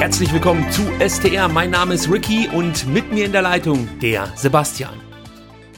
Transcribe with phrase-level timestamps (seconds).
[0.00, 1.46] Herzlich willkommen zu STR.
[1.48, 4.98] Mein Name ist Ricky und mit mir in der Leitung der Sebastian.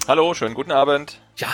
[0.06, 1.18] Hallo, schönen guten Abend.
[1.38, 1.48] Ja,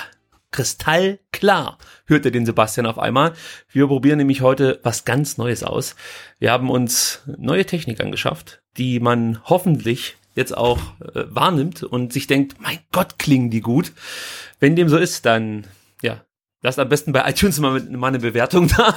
[0.51, 3.33] kristallklar, hörte den Sebastian auf einmal.
[3.71, 5.97] Wir probieren nämlich heute was ganz Neues aus.
[6.41, 12.27] Wir haben uns neue Technik angeschafft, die man hoffentlich jetzt auch äh, wahrnimmt und sich
[12.27, 13.93] denkt, mein Gott, klingen die gut.
[14.61, 15.67] Wenn dem so ist, dann
[16.63, 18.95] lasst am besten bei iTunes mal, mal eine Bewertung da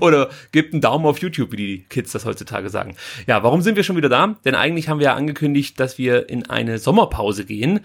[0.00, 2.96] oder gebt einen Daumen auf YouTube, wie die Kids das heutzutage sagen.
[3.26, 4.36] Ja, warum sind wir schon wieder da?
[4.44, 7.80] Denn eigentlich haben wir ja angekündigt, dass wir in eine Sommerpause gehen.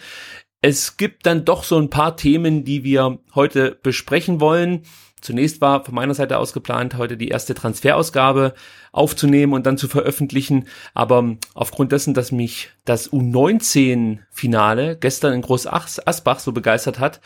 [0.61, 4.83] Es gibt dann doch so ein paar Themen, die wir heute besprechen wollen.
[5.21, 8.53] Zunächst war von meiner Seite aus geplant, heute die erste Transferausgabe
[8.91, 10.67] aufzunehmen und dann zu veröffentlichen.
[10.93, 17.19] Aber aufgrund dessen, dass mich das U19-Finale gestern in Groß Asbach so begeistert hat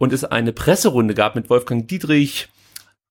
[0.00, 2.48] und es eine Presserunde gab mit Wolfgang Dietrich,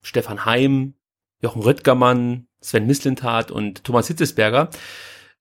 [0.02, 0.94] Stefan Heim,
[1.40, 4.70] Jochen Röttgermann, Sven Mislintat und Thomas Hitzesberger,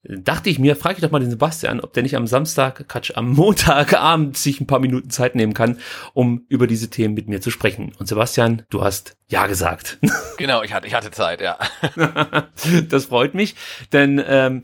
[0.03, 3.13] dachte ich mir, frage ich doch mal den Sebastian, ob der nicht am Samstag, Quatsch,
[3.15, 5.79] am Montagabend sich ein paar Minuten Zeit nehmen kann,
[6.13, 7.93] um über diese Themen mit mir zu sprechen.
[7.97, 9.97] Und Sebastian, du hast ja gesagt.
[10.37, 11.57] Genau, ich hatte, ich hatte Zeit, ja.
[12.89, 13.55] das freut mich,
[13.91, 14.63] denn ähm,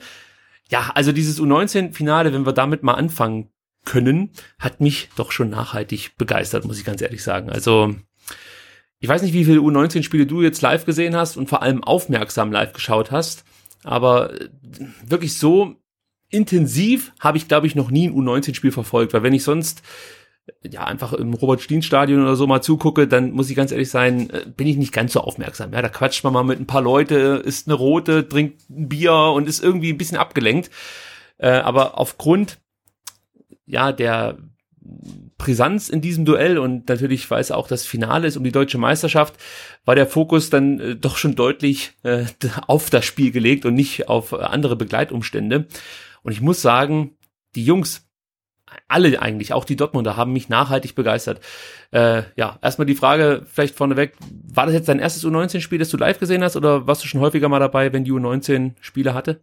[0.70, 3.50] ja, also dieses U19-Finale, wenn wir damit mal anfangen
[3.86, 7.50] können, hat mich doch schon nachhaltig begeistert, muss ich ganz ehrlich sagen.
[7.50, 7.96] Also
[9.00, 12.52] ich weiß nicht, wie viele U19-Spiele du jetzt live gesehen hast und vor allem aufmerksam
[12.52, 13.46] live geschaut hast.
[13.84, 14.50] Aber äh,
[15.06, 15.76] wirklich so
[16.30, 19.84] intensiv habe ich, glaube ich, noch nie ein U19-Spiel verfolgt, weil wenn ich sonst
[20.48, 24.30] äh, ja einfach im Robert-Stien-Stadion oder so mal zugucke, dann muss ich ganz ehrlich sein,
[24.32, 25.72] äh, bin ich nicht ganz so aufmerksam.
[25.74, 29.14] Ja, da quatscht man mal mit ein paar Leute, isst eine rote, trinkt ein Bier
[29.14, 30.72] und ist irgendwie ein bisschen abgelenkt.
[31.38, 32.58] Äh, aber aufgrund
[33.66, 34.38] ja der
[35.38, 38.78] Brisanz in diesem Duell und natürlich, weil es auch das Finale ist um die deutsche
[38.78, 39.36] Meisterschaft,
[39.84, 42.26] war der Fokus dann äh, doch schon deutlich äh,
[42.68, 45.68] auf das Spiel gelegt und nicht auf äh, andere Begleitumstände.
[46.24, 47.18] Und ich muss sagen,
[47.56, 48.08] die Jungs,
[48.88, 51.40] alle eigentlich, auch die Dortmunder, haben mich nachhaltig begeistert.
[51.92, 54.14] Äh, ja, erstmal die Frage vielleicht vorneweg,
[54.54, 57.22] war das jetzt dein erstes U19-Spiel, das du live gesehen hast oder warst du schon
[57.22, 59.42] häufiger mal dabei, wenn die U19 Spiele hatte?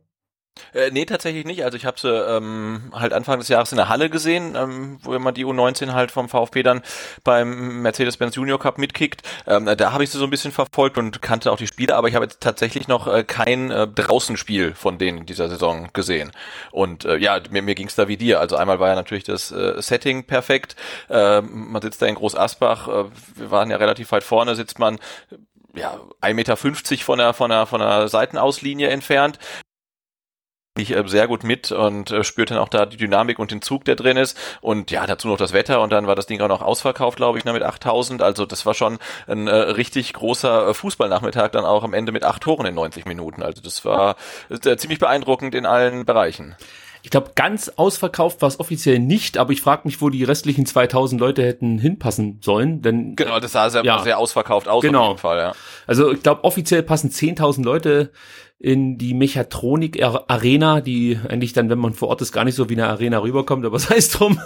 [0.74, 1.64] Äh, nee, tatsächlich nicht.
[1.64, 5.14] Also ich habe sie ähm, halt Anfang des Jahres in der Halle gesehen, ähm, wo
[5.14, 6.82] immer die U19 halt vom VfB dann
[7.24, 9.22] beim Mercedes-Benz Junior Cup mitkickt.
[9.46, 12.08] Ähm, da habe ich sie so ein bisschen verfolgt und kannte auch die Spiele, aber
[12.08, 16.32] ich habe jetzt tatsächlich noch äh, kein äh, Draußenspiel von denen in dieser Saison gesehen.
[16.70, 18.40] Und äh, ja, mir, mir ging es da wie dir.
[18.40, 20.76] Also einmal war ja natürlich das äh, Setting perfekt.
[21.08, 23.04] Äh, man sitzt da in Groß Asbach, äh,
[23.36, 24.98] wir waren ja relativ weit vorne, sitzt man
[25.74, 29.38] ja, 1,50 Meter von der, von der, von der Seitenauslinie entfernt
[30.78, 33.60] ich äh, sehr gut mit und äh, spürt dann auch da die Dynamik und den
[33.60, 34.38] Zug, der drin ist.
[34.60, 37.38] Und ja, dazu noch das Wetter und dann war das Ding auch noch ausverkauft, glaube
[37.38, 38.22] ich, ne, mit 8000.
[38.22, 42.24] Also das war schon ein äh, richtig großer äh, Fußballnachmittag, dann auch am Ende mit
[42.24, 43.42] acht Toren in 90 Minuten.
[43.42, 44.16] Also das war
[44.48, 46.56] äh, ziemlich beeindruckend in allen Bereichen.
[47.04, 50.66] Ich glaube, ganz ausverkauft war es offiziell nicht, aber ich frage mich, wo die restlichen
[50.66, 52.80] 2000 Leute hätten hinpassen sollen.
[52.80, 55.00] Denn genau, das sah sehr, ja, sehr ausverkauft aus genau.
[55.00, 55.38] auf jeden Fall.
[55.38, 55.52] Ja.
[55.88, 58.12] Also ich glaube, offiziell passen 10.000 Leute
[58.62, 62.68] in die Mechatronik Arena, die eigentlich dann, wenn man vor Ort ist, gar nicht so
[62.68, 64.40] wie eine Arena rüberkommt, aber sei es drum.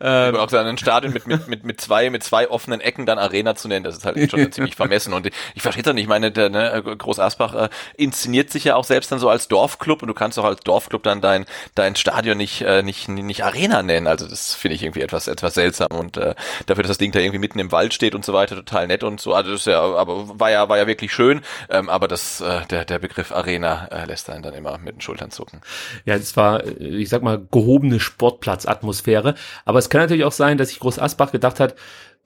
[0.00, 3.18] ähm, auch dann ein Stadion mit, mit, mit, mit zwei, mit zwei offenen Ecken dann
[3.18, 5.12] Arena zu nennen, das ist halt schon ziemlich vermessen.
[5.12, 7.68] Und ich verstehe das nicht, ich meine, der, ne, Groß Asbach äh,
[7.98, 11.02] inszeniert sich ja auch selbst dann so als Dorfclub und du kannst auch als Dorfclub
[11.02, 11.44] dann dein,
[11.74, 14.06] dein Stadion nicht, äh, nicht, nicht Arena nennen.
[14.06, 17.18] Also das finde ich irgendwie etwas, etwas seltsam und äh, dafür, dass das Ding da
[17.18, 19.34] irgendwie mitten im Wald steht und so weiter, total nett und so.
[19.34, 21.42] Also das ist ja, aber war ja, war ja wirklich schön.
[21.68, 25.00] Ähm, aber das, äh, der, der Begriff Arena äh, lässt einen dann immer mit den
[25.00, 25.60] Schultern zucken.
[26.04, 29.34] Ja, es war, ich sag mal, gehobene Sportplatzatmosphäre.
[29.64, 31.74] Aber es kann natürlich auch sein, dass sich Groß Asbach gedacht hat,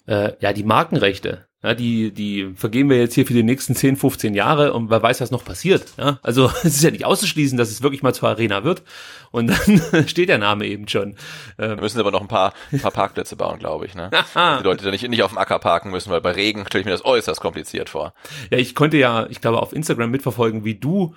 [0.06, 3.96] äh, ja, die Markenrechte, ja, die, die vergeben wir jetzt hier für die nächsten 10,
[3.96, 5.86] 15 Jahre und wer weiß, was noch passiert.
[5.96, 6.20] Ja?
[6.22, 8.84] Also es ist ja nicht auszuschließen, dass es wirklich mal zur Arena wird.
[9.32, 11.16] Und dann steht der Name eben schon.
[11.58, 13.96] Ähm, wir müssen aber noch ein paar, ein paar Parkplätze bauen, glaube ich.
[13.96, 14.08] Ne?
[14.34, 16.86] die Leute da nicht, nicht auf dem Acker parken müssen, weil bei Regen stelle ich
[16.86, 18.14] mir das äußerst kompliziert vor.
[18.50, 21.16] Ja, ich konnte ja, ich glaube, auf Instagram mitverfolgen, wie du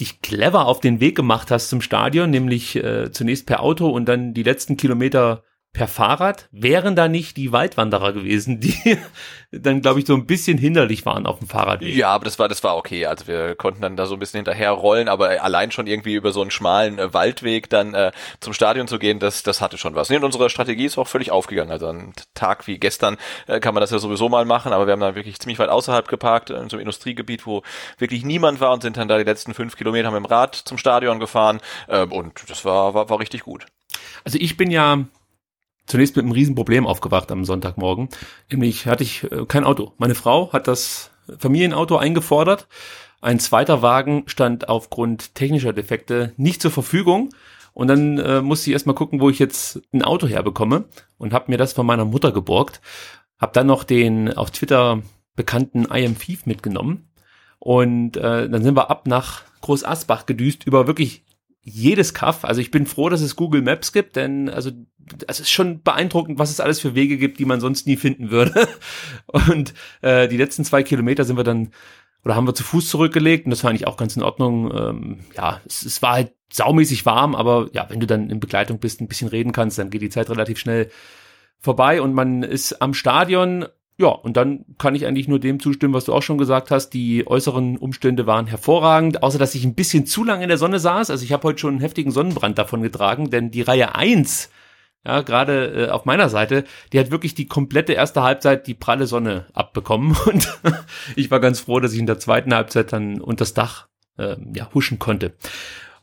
[0.00, 4.06] dich clever auf den Weg gemacht hast zum Stadion, nämlich äh, zunächst per Auto und
[4.06, 5.42] dann die letzten Kilometer
[5.72, 8.98] per Fahrrad, wären da nicht die Waldwanderer gewesen, die
[9.52, 11.94] dann, glaube ich, so ein bisschen hinderlich waren auf dem Fahrradweg.
[11.94, 13.06] Ja, aber das war, das war okay.
[13.06, 16.32] Also wir konnten dann da so ein bisschen hinterher rollen, aber allein schon irgendwie über
[16.32, 19.94] so einen schmalen äh, Waldweg dann äh, zum Stadion zu gehen, das, das hatte schon
[19.94, 20.10] was.
[20.10, 21.70] Und unsere Strategie ist auch völlig aufgegangen.
[21.70, 23.16] Also ein Tag wie gestern
[23.46, 25.68] äh, kann man das ja sowieso mal machen, aber wir haben dann wirklich ziemlich weit
[25.68, 27.62] außerhalb geparkt, in so einem Industriegebiet, wo
[27.98, 30.78] wirklich niemand war und sind dann da die letzten fünf Kilometer mit dem Rad zum
[30.78, 31.60] Stadion gefahren.
[31.86, 33.66] Äh, und das war, war, war richtig gut.
[34.24, 35.04] Also ich bin ja
[35.88, 38.08] zunächst mit einem Riesenproblem aufgewacht am Sonntagmorgen.
[38.50, 39.92] Nämlich hatte ich äh, kein Auto.
[39.98, 42.68] Meine Frau hat das Familienauto eingefordert.
[43.20, 47.30] Ein zweiter Wagen stand aufgrund technischer Defekte nicht zur Verfügung.
[47.74, 50.84] Und dann äh, musste ich erstmal gucken, wo ich jetzt ein Auto herbekomme
[51.16, 52.80] und habe mir das von meiner Mutter geborgt.
[53.38, 55.02] Hab dann noch den auf Twitter
[55.36, 57.08] bekannten I am Thief mitgenommen.
[57.60, 61.24] Und äh, dann sind wir ab nach Groß Asbach gedüst über wirklich
[61.68, 62.44] jedes Kaff.
[62.44, 64.70] Also ich bin froh, dass es Google Maps gibt, denn also
[65.26, 68.30] es ist schon beeindruckend, was es alles für Wege gibt, die man sonst nie finden
[68.30, 68.68] würde.
[69.26, 71.70] Und äh, die letzten zwei Kilometer sind wir dann
[72.24, 74.72] oder haben wir zu Fuß zurückgelegt und das war eigentlich auch ganz in Ordnung.
[74.76, 78.80] Ähm, ja, es, es war halt saumäßig warm, aber ja, wenn du dann in Begleitung
[78.80, 80.90] bist, ein bisschen reden kannst, dann geht die Zeit relativ schnell
[81.60, 83.66] vorbei und man ist am Stadion
[84.00, 86.90] ja, und dann kann ich eigentlich nur dem zustimmen, was du auch schon gesagt hast.
[86.90, 90.78] Die äußeren Umstände waren hervorragend, außer dass ich ein bisschen zu lange in der Sonne
[90.78, 91.10] saß.
[91.10, 94.50] Also ich habe heute schon einen heftigen Sonnenbrand davon getragen, denn die Reihe eins,
[95.04, 96.62] ja, gerade äh, auf meiner Seite,
[96.92, 100.16] die hat wirklich die komplette erste Halbzeit die pralle Sonne abbekommen.
[100.26, 100.60] Und
[101.16, 104.70] ich war ganz froh, dass ich in der zweiten Halbzeit dann unters Dach äh, ja,
[104.74, 105.32] huschen konnte.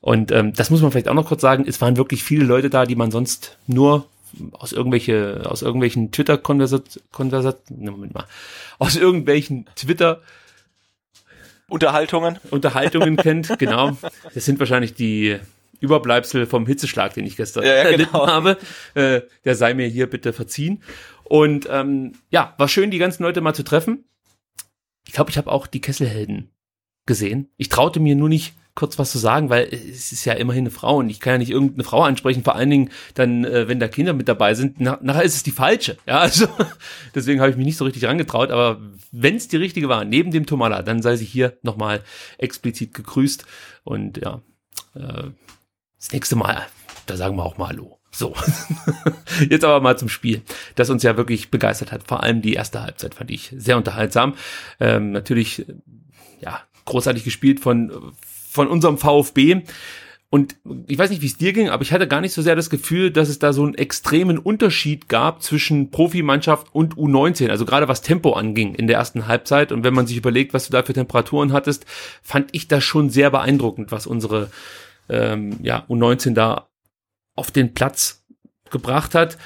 [0.02, 2.70] Und ähm, das muss man vielleicht auch noch kurz sagen, es waren wirklich viele Leute
[2.70, 4.06] da, die man sonst nur
[4.52, 8.26] aus irgendwelche, aus irgendwelchen Twitter-Konversat, ne, Moment mal,
[8.80, 10.22] aus irgendwelchen Twitter
[11.68, 12.38] Unterhaltungen.
[12.52, 13.98] Unterhaltungen kennt, genau.
[14.34, 15.40] Das sind wahrscheinlich die
[15.80, 18.28] Überbleibsel vom Hitzeschlag, den ich gestern ja, ja, genau.
[18.28, 18.58] habe.
[18.94, 20.84] Äh, der sei mir hier bitte verziehen.
[21.24, 24.06] Und ähm, ja, war schön, die ganzen Leute mal zu treffen.
[25.08, 26.50] Ich glaube, ich habe auch die Kesselhelden
[27.06, 27.50] gesehen.
[27.58, 30.72] Ich traute mir nur nicht kurz was zu sagen, weil es ist ja immerhin eine
[30.72, 33.80] Frau und ich kann ja nicht irgendeine Frau ansprechen, vor allen Dingen dann, äh, wenn
[33.80, 35.98] da Kinder mit dabei sind, na, nachher ist es die falsche.
[36.06, 36.48] Ja, also
[37.16, 38.82] deswegen habe ich mich nicht so richtig rangetraut, aber
[39.12, 42.02] wenn es die richtige war, neben dem Tomala, dann sei sie hier nochmal
[42.38, 43.46] explizit gegrüßt
[43.86, 44.42] und ja,
[44.94, 45.30] äh,
[45.98, 46.62] das nächste Mal,
[47.06, 48.00] da sagen wir auch mal Hallo.
[48.12, 48.34] So,
[49.50, 50.42] jetzt aber mal zum Spiel,
[50.76, 52.04] das uns ja wirklich begeistert hat.
[52.08, 54.36] Vor allem die erste Halbzeit fand ich sehr unterhaltsam.
[54.80, 55.66] Ähm, natürlich,
[56.40, 58.14] ja, großartig gespielt von
[58.56, 59.62] von unserem VfB.
[60.32, 60.58] Und
[60.88, 62.70] ich weiß nicht, wie es dir ging, aber ich hatte gar nicht so sehr das
[62.70, 67.50] Gefühl, dass es da so einen extremen Unterschied gab zwischen Profimannschaft und U19.
[67.50, 69.72] Also gerade was Tempo anging in der ersten Halbzeit.
[69.72, 71.86] Und wenn man sich überlegt, was du da für Temperaturen hattest,
[72.22, 74.50] fand ich das schon sehr beeindruckend, was unsere
[75.08, 76.68] ähm, ja, U19 da
[77.36, 78.26] auf den Platz
[78.72, 79.38] gebracht hat.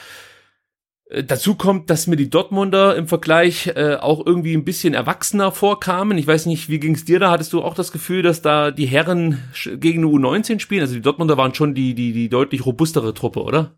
[1.10, 5.52] Äh, dazu kommt, dass mir die Dortmunder im Vergleich äh, auch irgendwie ein bisschen erwachsener
[5.52, 6.18] vorkamen.
[6.18, 7.31] Ich weiß nicht, wie ging es dir da?
[7.31, 9.40] Hattest du auch das Gefühl, dass da die Herren
[9.78, 10.81] gegen eine U19 spielen?
[10.81, 13.76] Also die Dortmunder waren schon die, die, die deutlich robustere Truppe, oder?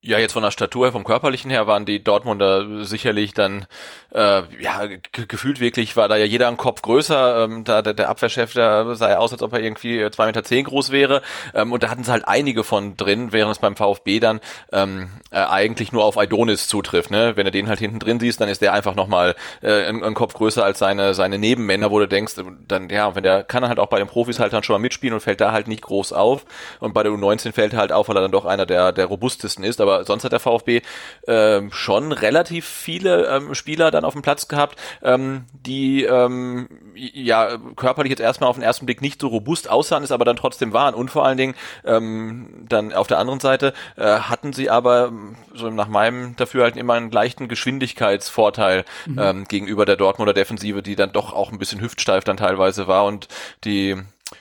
[0.00, 3.66] Ja, jetzt von der Statur, vom körperlichen her waren die Dortmunder sicherlich dann,
[4.14, 7.42] äh, ja, gefühlt wirklich war da ja jeder ein Kopf größer.
[7.42, 10.44] Ähm, da der, der Abwehrchef, der sah ja aus, als ob er irgendwie zwei Meter
[10.44, 11.20] zehn groß wäre.
[11.52, 14.38] Ähm, und da hatten sie halt einige von drin, während es beim VfB dann
[14.70, 17.10] ähm, äh, eigentlich nur auf Aidonis zutrifft.
[17.10, 17.32] Ne?
[17.34, 20.14] Wenn du den halt hinten drin siehst, dann ist der einfach nochmal äh, ein, ein
[20.14, 22.34] Kopf größer als seine, seine Nebenmänner, wo du denkst,
[22.68, 24.78] dann, ja, wenn der kann er halt auch bei den Profis halt dann schon mal
[24.78, 26.44] mitspielen und fällt da halt nicht groß auf.
[26.78, 29.06] Und bei der U19 fällt er halt auf, weil er dann doch einer der, der
[29.06, 29.80] robustesten ist.
[29.80, 30.82] Aber sonst hat der VfB
[31.26, 37.58] ähm, schon relativ viele ähm, Spieler dann auf dem Platz gehabt, ähm, die ähm, ja
[37.76, 40.72] körperlich jetzt erstmal auf den ersten Blick nicht so robust aussahen, es aber dann trotzdem
[40.72, 40.94] waren.
[40.94, 41.54] Und vor allen Dingen
[41.84, 45.12] ähm, dann auf der anderen Seite äh, hatten sie aber
[45.54, 49.18] so nach meinem Dafürhalten immer einen leichten Geschwindigkeitsvorteil mhm.
[49.18, 53.04] ähm, gegenüber der Dortmunder Defensive, die dann doch auch ein bisschen hüftsteif dann teilweise war
[53.04, 53.28] und
[53.64, 53.96] die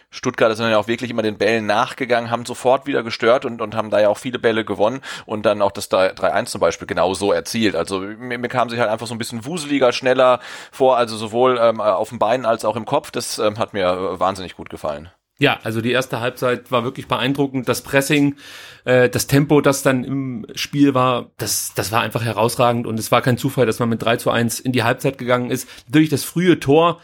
[0.10, 3.76] Stuttgart sind ja auch wirklich immer den Bällen nachgegangen, haben sofort wieder gestört und, und
[3.76, 7.14] haben da ja auch viele Bälle gewonnen und dann auch das 3-1 zum Beispiel genau
[7.14, 7.76] so erzielt.
[7.76, 10.40] Also mir, mir kam sich halt einfach so ein bisschen wuseliger, schneller
[10.72, 13.12] vor, also sowohl ähm, auf den Beinen als auch im Kopf.
[13.12, 15.10] Das ähm, hat mir wahnsinnig gut gefallen.
[15.40, 17.70] Ja, also die erste Halbzeit war wirklich beeindruckend.
[17.70, 18.38] Das Pressing,
[18.86, 23.12] äh, das Tempo, das dann im Spiel war, das, das war einfach herausragend und es
[23.12, 25.70] war kein Zufall, dass man mit 3 zu 1 in die Halbzeit gegangen ist.
[25.88, 27.00] Durch das frühe Tor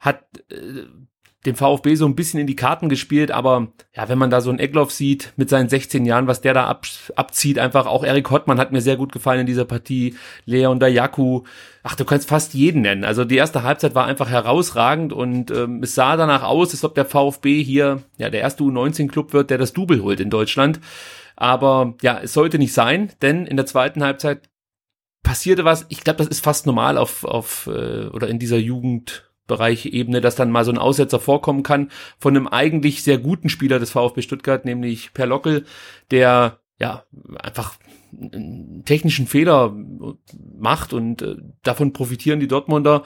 [0.00, 0.84] hat äh,
[1.46, 4.50] dem VfB so ein bisschen in die Karten gespielt, aber ja, wenn man da so
[4.50, 8.30] einen Eckloff sieht mit seinen 16 Jahren, was der da ab, abzieht, einfach auch Erik
[8.30, 10.16] Hottmann hat mir sehr gut gefallen in dieser Partie,
[10.46, 11.44] Leon Dayaku,
[11.84, 13.04] ach, du kannst fast jeden nennen.
[13.04, 16.96] Also die erste Halbzeit war einfach herausragend und ähm, es sah danach aus, als ob
[16.96, 20.80] der VfB hier ja der erste U19-Club wird, der das Double holt in Deutschland.
[21.36, 24.50] Aber ja, es sollte nicht sein, denn in der zweiten Halbzeit
[25.22, 25.86] passierte was.
[25.88, 30.36] Ich glaube, das ist fast normal auf, auf äh, oder in dieser Jugend Bereichebene, dass
[30.36, 34.22] dann mal so ein Aussetzer vorkommen kann von einem eigentlich sehr guten Spieler des VfB
[34.22, 35.64] Stuttgart, nämlich Per Lockel,
[36.12, 37.04] der ja
[37.42, 37.76] einfach
[38.12, 39.74] einen technischen Fehler
[40.56, 43.02] macht und äh, davon profitieren die Dortmunder,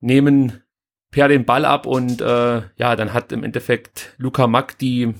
[0.00, 0.62] nehmen
[1.10, 5.14] Per den Ball ab und äh, ja, dann hat im Endeffekt Luca Mack die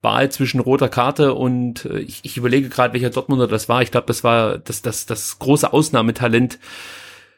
[0.00, 3.82] Wahl zwischen roter Karte und äh, ich, ich überlege gerade, welcher Dortmunder das war.
[3.82, 6.58] Ich glaube, das war das, das, das große Ausnahmetalent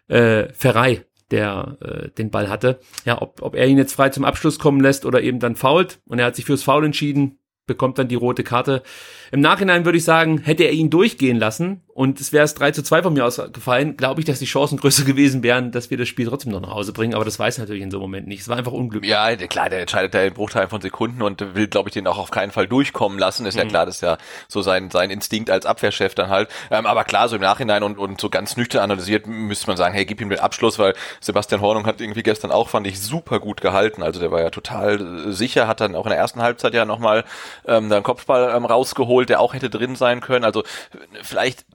[0.07, 2.81] äh, Ferrei, der äh, den Ball hatte.
[3.05, 6.01] Ja, ob, ob er ihn jetzt frei zum Abschluss kommen lässt oder eben dann fault
[6.07, 8.83] und er hat sich fürs Foul entschieden, bekommt dann die rote Karte.
[9.31, 12.71] Im Nachhinein würde ich sagen, hätte er ihn durchgehen lassen und es wäre es 3
[12.71, 15.99] zu 2 von mir ausgefallen, glaube ich, dass die Chancen größer gewesen wären, dass wir
[15.99, 18.29] das Spiel trotzdem noch nach Hause bringen, aber das weiß natürlich in so einem Moment
[18.29, 18.43] nicht.
[18.43, 19.11] Es war einfach unglücklich.
[19.11, 22.19] Ja, klar, der entscheidet da in Bruchteilen von Sekunden und will, glaube ich, den auch
[22.19, 23.47] auf keinen Fall durchkommen lassen.
[23.47, 23.63] Ist mhm.
[23.63, 26.49] ja klar, das ist ja so sein, sein Instinkt als Abwehrchef dann halt.
[26.71, 29.93] Ähm, aber klar, so im Nachhinein und, und so ganz nüchtern analysiert, müsste man sagen,
[29.93, 33.41] hey, gib ihm den Abschluss, weil Sebastian Hornung hat irgendwie gestern auch, fand ich, super
[33.41, 34.05] gut gehalten.
[34.05, 37.25] Also der war ja total sicher, hat dann auch in der ersten Halbzeit ja nochmal
[37.67, 40.45] ähm, da Kopfball ähm, rausgeholt, der auch hätte drin sein können.
[40.45, 40.63] Also
[41.23, 41.67] vielleicht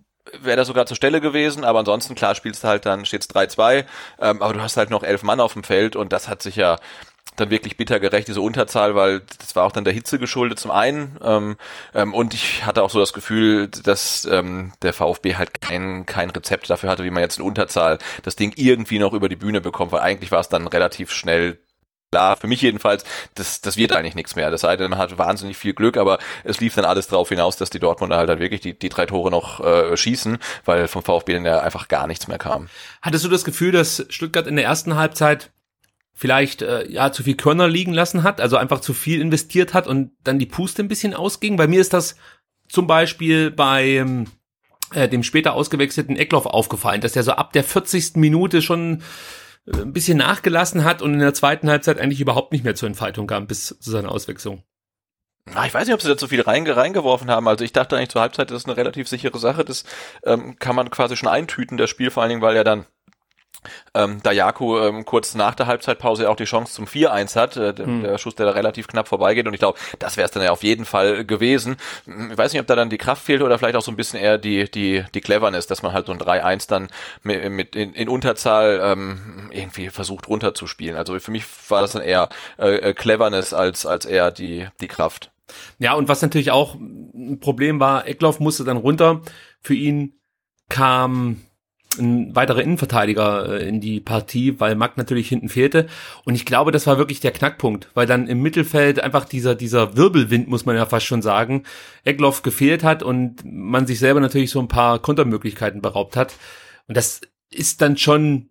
[0.42, 3.86] wäre das sogar zur Stelle gewesen, aber ansonsten, klar, spielst du halt dann, steht's 3-2,
[4.20, 6.56] ähm, aber du hast halt noch elf Mann auf dem Feld und das hat sich
[6.56, 6.78] ja
[7.36, 10.72] dann wirklich bitter gerecht, diese Unterzahl, weil das war auch dann der Hitze geschuldet zum
[10.72, 11.58] einen ähm,
[11.94, 16.30] ähm, und ich hatte auch so das Gefühl, dass ähm, der VfB halt kein, kein
[16.30, 19.62] Rezept dafür hatte, wie man jetzt in Unterzahl das Ding irgendwie noch über die Bühne
[19.62, 21.58] bekommt, weil eigentlich war es dann relativ schnell
[22.14, 23.04] klar, für mich jedenfalls,
[23.34, 24.52] das, das wird eigentlich nichts mehr.
[24.52, 27.58] Das sei denn, man hat wahnsinnig viel Glück, aber es lief dann alles darauf hinaus,
[27.58, 31.02] dass die Dortmunder halt dann wirklich die, die drei Tore noch äh, schießen, weil vom
[31.02, 32.70] VfB dann ja einfach gar nichts mehr kam.
[33.02, 35.50] Hattest du das Gefühl, dass Stuttgart in der ersten Halbzeit
[36.14, 39.88] vielleicht äh, ja zu viel Körner liegen lassen hat, also einfach zu viel investiert hat
[39.88, 41.58] und dann die Puste ein bisschen ausging?
[41.58, 42.16] Bei mir ist das
[42.70, 44.06] zum Beispiel bei
[44.94, 48.18] äh, dem später ausgewechselten Eckloff aufgefallen, dass der so ab der 40.
[48.18, 49.02] Minute schon
[49.72, 53.28] ein bisschen nachgelassen hat und in der zweiten Halbzeit eigentlich überhaupt nicht mehr zur Entfaltung
[53.28, 54.64] kam bis zu seiner Auswechslung.
[55.54, 57.48] Ah, ich weiß nicht, ob sie da zu viel reinge reingeworfen haben.
[57.48, 59.66] Also ich dachte eigentlich zur Halbzeit, das ist eine relativ sichere Sache.
[59.66, 59.84] Das
[60.24, 62.86] ähm, kann man quasi schon eintüten, das Spiel, vor allen Dingen, weil ja dann
[63.94, 68.04] ähm, Dayaku ähm, kurz nach der Halbzeitpause auch die Chance zum 4-1 hat, äh, hm.
[68.04, 70.52] der Schuss, der da relativ knapp vorbeigeht und ich glaube, das wäre es dann ja
[70.52, 71.78] auf jeden Fall gewesen.
[72.06, 74.20] Ich weiß nicht, ob da dann die Kraft fehlt oder vielleicht auch so ein bisschen
[74.20, 76.88] eher die die die Cleverness, dass man halt so ein 3-1 dann
[77.24, 80.96] mit, mit in, in Unterzahl ähm, irgendwie versucht runterzuspielen.
[80.96, 84.88] Also für mich war das dann eher äh, äh Cleverness als als eher die die
[84.88, 85.32] Kraft.
[85.80, 89.22] Ja, und was natürlich auch ein Problem war, Eckloff musste dann runter.
[89.62, 90.20] Für ihn
[90.70, 91.42] kam
[91.98, 95.88] ein weiterer Innenverteidiger äh, in die Partie, weil Mack natürlich hinten fehlte.
[96.26, 99.96] Und ich glaube, das war wirklich der Knackpunkt, weil dann im Mittelfeld einfach dieser, dieser
[99.96, 101.64] Wirbelwind, muss man ja fast schon sagen,
[102.04, 106.34] Egloff gefehlt hat und man sich selber natürlich so ein paar Kontermöglichkeiten beraubt hat.
[106.88, 108.50] Und das ist dann schon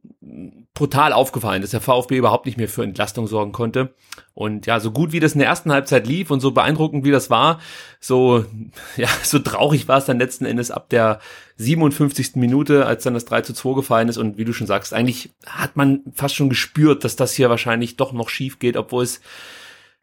[0.75, 3.95] brutal aufgefallen, dass der VfB überhaupt nicht mehr für Entlastung sorgen konnte.
[4.35, 7.11] Und ja, so gut wie das in der ersten Halbzeit lief und so beeindruckend wie
[7.11, 7.61] das war,
[8.01, 8.45] so,
[8.97, 11.21] ja, so traurig war es dann letzten Endes ab der
[11.57, 12.37] 57.
[12.37, 14.17] Minute, als dann das 3 zu 2 gefallen ist.
[14.17, 17.97] Und wie du schon sagst, eigentlich hat man fast schon gespürt, dass das hier wahrscheinlich
[17.97, 19.21] doch noch schief geht, obwohl es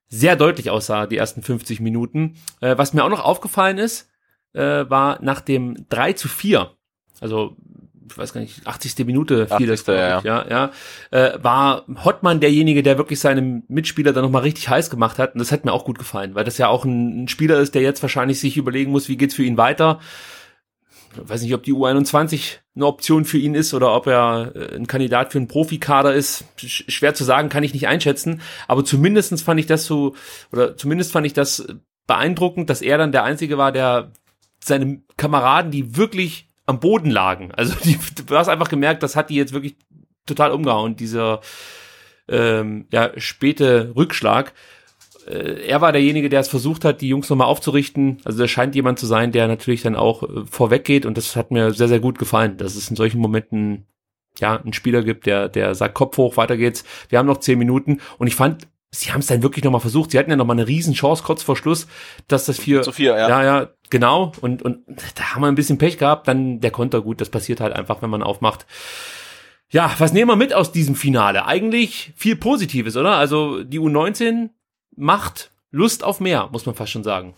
[0.09, 2.35] sehr deutlich aussah, die ersten 50 Minuten.
[2.61, 4.09] Äh, was mir auch noch aufgefallen ist,
[4.53, 6.71] äh, war nach dem 3 zu 4,
[7.21, 7.55] also
[8.09, 9.05] ich weiß gar nicht, 80.
[9.05, 9.85] Minute fiel 80.
[9.85, 10.17] das, ja.
[10.19, 10.71] Ich, ja, ja,
[11.11, 15.33] äh, war Hottmann derjenige, der wirklich seinem Mitspieler dann nochmal richtig heiß gemacht hat.
[15.33, 17.75] Und das hat mir auch gut gefallen, weil das ja auch ein, ein Spieler ist,
[17.75, 19.99] der jetzt wahrscheinlich sich überlegen muss, wie geht's für ihn weiter.
[21.13, 24.75] Ich weiß nicht, ob die U21 eine Option für ihn ist oder ob er äh,
[24.75, 26.45] ein Kandidat für einen Profikader ist.
[26.57, 28.41] Schwer zu sagen, kann ich nicht einschätzen.
[28.67, 30.15] Aber zumindestens fand ich das so,
[30.51, 31.67] oder zumindest fand ich das
[32.07, 34.11] beeindruckend, dass er dann der Einzige war, der
[34.63, 37.51] seine Kameraden, die wirklich am Boden lagen.
[37.51, 39.75] Also die, du hast einfach gemerkt, das hat die jetzt wirklich
[40.27, 41.41] total umgehauen, dieser
[42.27, 44.53] ähm, ja, späte Rückschlag.
[45.27, 48.19] Äh, er war derjenige, der es versucht hat, die Jungs nochmal aufzurichten.
[48.23, 51.35] Also das scheint jemand zu sein, der natürlich dann auch äh, vorweg geht und das
[51.35, 53.87] hat mir sehr, sehr gut gefallen, dass es in solchen Momenten
[54.39, 56.85] ja einen Spieler gibt, der, der sagt Kopf hoch, weiter geht's.
[57.09, 60.11] Wir haben noch zehn Minuten und ich fand sie haben es dann wirklich nochmal versucht.
[60.11, 61.87] Sie hatten ja nochmal eine Riesenchance kurz vor Schluss,
[62.27, 63.29] dass das vier, Zu vier, ja.
[63.29, 64.31] ja, ja, genau.
[64.41, 64.79] Und, und
[65.15, 66.27] da haben wir ein bisschen Pech gehabt.
[66.27, 67.21] Dann der Konter gut.
[67.21, 68.65] Das passiert halt einfach, wenn man aufmacht.
[69.71, 71.45] Ja, was nehmen wir mit aus diesem Finale?
[71.45, 73.15] Eigentlich viel Positives, oder?
[73.17, 74.49] Also die U19
[74.95, 77.35] macht Lust auf mehr, muss man fast schon sagen.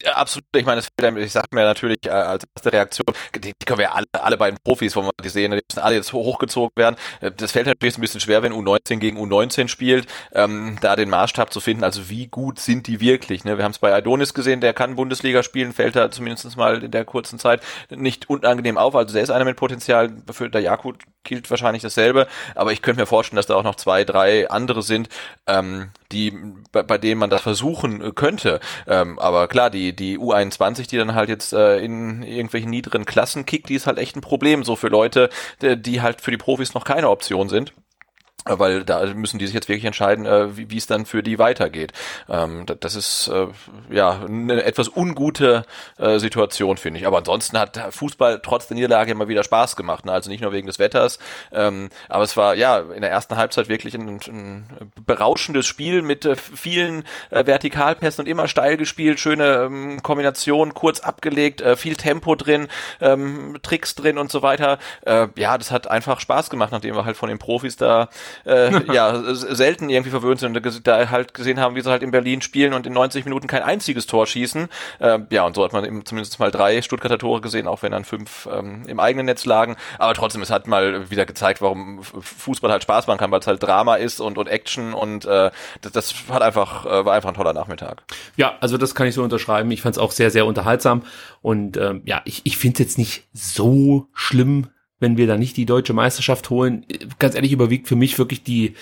[0.00, 0.44] Ja, absolut.
[0.54, 3.86] Ich meine, das ich sag mir natürlich äh, als erste Reaktion, die, die können wir
[3.86, 6.94] ja alle, alle beiden Profis, wo wir die sehen, die müssen alle jetzt hochgezogen werden.
[7.20, 11.10] Äh, Das fällt natürlich ein bisschen schwer, wenn U19 gegen U19 spielt, ähm, da den
[11.10, 11.82] Maßstab zu finden.
[11.82, 13.44] Also wie gut sind die wirklich?
[13.44, 13.56] Ne?
[13.58, 16.92] Wir haben es bei Adonis gesehen, der kann Bundesliga spielen, fällt da zumindest mal in
[16.92, 18.94] der kurzen Zeit nicht unangenehm auf.
[18.94, 20.10] Also der ist einer mit Potenzial.
[20.30, 22.28] Für der Jakut gilt wahrscheinlich dasselbe.
[22.54, 25.08] Aber ich könnte mir vorstellen, dass da auch noch zwei, drei andere sind,
[25.48, 26.32] ähm, die
[26.72, 28.60] bei, bei denen man das versuchen äh, könnte.
[28.86, 33.46] Ähm, aber klar, die die U21, die dann halt jetzt äh, in irgendwelchen niederen Klassen
[33.46, 35.30] kickt, die ist halt echt ein Problem so für Leute,
[35.62, 37.72] die, die halt für die Profis noch keine Option sind
[38.48, 41.92] weil da müssen die sich jetzt wirklich entscheiden, äh, wie, es dann für die weitergeht.
[42.28, 43.46] Ähm, da- das ist äh,
[43.90, 45.64] ja eine etwas ungute
[45.98, 47.06] äh, Situation, finde ich.
[47.06, 50.04] Aber ansonsten hat Fußball trotz der Niederlage immer wieder Spaß gemacht.
[50.06, 50.12] Ne?
[50.12, 51.18] Also nicht nur wegen des Wetters,
[51.52, 54.66] ähm, aber es war ja in der ersten Halbzeit wirklich ein, ein
[55.04, 61.96] berauschendes Spiel mit vielen Vertikalpässen und immer steil gespielt, schöne ähm, Kombination, kurz abgelegt, viel
[61.96, 62.68] Tempo drin,
[63.62, 64.78] Tricks drin und so weiter.
[65.36, 68.08] Ja, das hat einfach Spaß gemacht, nachdem wir halt von den Profis da
[68.44, 72.10] äh, ja selten irgendwie verwöhnt sind und da halt gesehen haben, wie sie halt in
[72.10, 74.68] Berlin spielen und in 90 Minuten kein einziges Tor schießen.
[74.98, 77.92] Äh, ja, und so hat man eben zumindest mal drei Stuttgarter Tore gesehen, auch wenn
[77.92, 79.76] dann fünf ähm, im eigenen Netz lagen.
[79.98, 83.46] Aber trotzdem, es hat mal wieder gezeigt, warum Fußball halt Spaß machen kann, weil es
[83.46, 87.30] halt Drama ist und, und Action und äh, das, das hat einfach, äh, war einfach
[87.30, 88.02] ein toller Nachmittag.
[88.36, 89.70] Ja, also das kann ich so unterschreiben.
[89.70, 91.02] Ich fand es auch sehr, sehr unterhaltsam.
[91.42, 94.68] Und ähm, ja, ich, ich finde es jetzt nicht so schlimm,
[95.00, 96.84] wenn wir da nicht die deutsche Meisterschaft holen.
[97.18, 98.74] Ganz ehrlich, überwiegt für mich wirklich die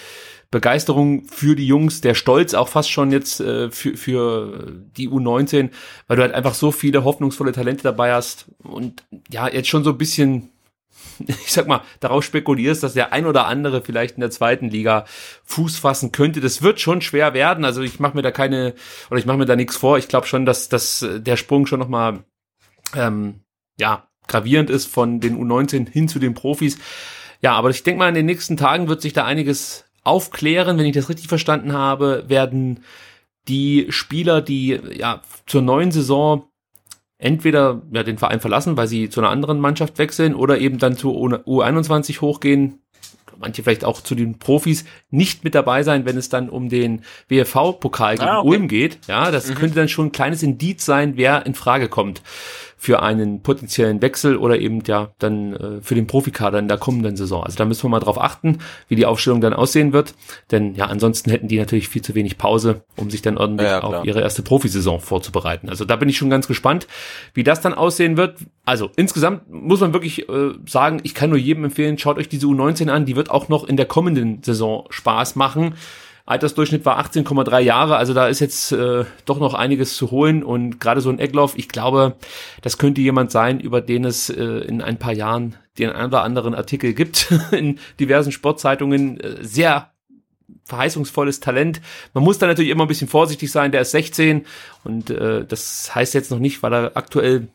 [0.50, 5.70] Begeisterung für die Jungs, der Stolz auch fast schon jetzt äh, für, für die U19,
[6.06, 9.90] weil du halt einfach so viele hoffnungsvolle Talente dabei hast und ja, jetzt schon so
[9.90, 10.50] ein bisschen
[11.26, 15.04] ich sag mal, darauf spekulierst, dass der ein oder andere vielleicht in der zweiten Liga
[15.44, 16.40] Fuß fassen könnte.
[16.40, 17.64] Das wird schon schwer werden.
[17.64, 18.74] Also ich mache mir da keine,
[19.10, 19.98] oder ich mache mir da nichts vor.
[19.98, 22.24] Ich glaube schon, dass, dass der Sprung schon nochmal,
[22.94, 23.40] ähm,
[23.78, 26.78] ja, gravierend ist von den U19 hin zu den Profis.
[27.42, 30.78] Ja, aber ich denke mal, in den nächsten Tagen wird sich da einiges aufklären.
[30.78, 32.80] Wenn ich das richtig verstanden habe, werden
[33.48, 36.44] die Spieler, die ja zur neuen Saison
[37.18, 40.96] entweder ja, den Verein verlassen, weil sie zu einer anderen Mannschaft wechseln oder eben dann
[40.96, 42.80] zu U21 hochgehen.
[43.38, 47.02] Manche vielleicht auch zu den Profis nicht mit dabei sein, wenn es dann um den
[47.28, 48.48] WFV-Pokal gegen Ah, okay.
[48.48, 48.98] Ulm geht.
[49.08, 52.22] Ja, das könnte dann schon ein kleines Indiz sein, wer in Frage kommt
[52.76, 57.16] für einen potenziellen Wechsel oder eben ja dann äh, für den Profikader in der kommenden
[57.16, 57.42] Saison.
[57.42, 58.58] Also da müssen wir mal drauf achten,
[58.88, 60.14] wie die Aufstellung dann aussehen wird.
[60.50, 63.82] Denn ja, ansonsten hätten die natürlich viel zu wenig Pause, um sich dann ordentlich Ja,
[63.82, 65.68] auf ihre erste Profisaison vorzubereiten.
[65.70, 66.86] Also da bin ich schon ganz gespannt,
[67.32, 68.36] wie das dann aussehen wird.
[68.64, 72.46] Also insgesamt muss man wirklich äh, sagen, ich kann nur jedem empfehlen, schaut euch diese
[72.46, 75.74] U19 an, die wird auch noch in der kommenden Saison Spaß machen.
[76.26, 80.80] Altersdurchschnitt war 18,3 Jahre, also da ist jetzt äh, doch noch einiges zu holen und
[80.80, 82.16] gerade so ein Eckloff, ich glaube,
[82.62, 86.24] das könnte jemand sein, über den es äh, in ein paar Jahren den einen oder
[86.24, 89.92] anderen Artikel gibt in diversen Sportzeitungen, äh, sehr
[90.64, 91.80] verheißungsvolles Talent.
[92.12, 94.46] Man muss da natürlich immer ein bisschen vorsichtig sein, der ist 16
[94.82, 97.46] und äh, das heißt jetzt noch nicht, weil er aktuell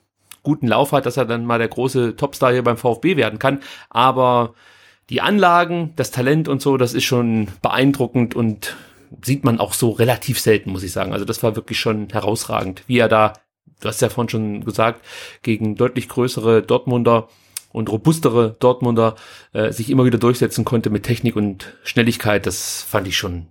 [0.44, 3.60] guten Lauf hat, dass er dann mal der große Topstar hier beim VfB werden kann,
[3.90, 4.54] aber
[5.12, 8.78] die Anlagen, das Talent und so, das ist schon beeindruckend und
[9.22, 11.12] sieht man auch so relativ selten, muss ich sagen.
[11.12, 13.34] Also das war wirklich schon herausragend, wie er da,
[13.82, 15.06] du hast ja vorhin schon gesagt,
[15.44, 17.28] gegen deutlich größere Dortmunder
[17.74, 19.16] und robustere Dortmunder
[19.52, 22.46] äh, sich immer wieder durchsetzen konnte mit Technik und Schnelligkeit.
[22.46, 23.48] Das fand ich schon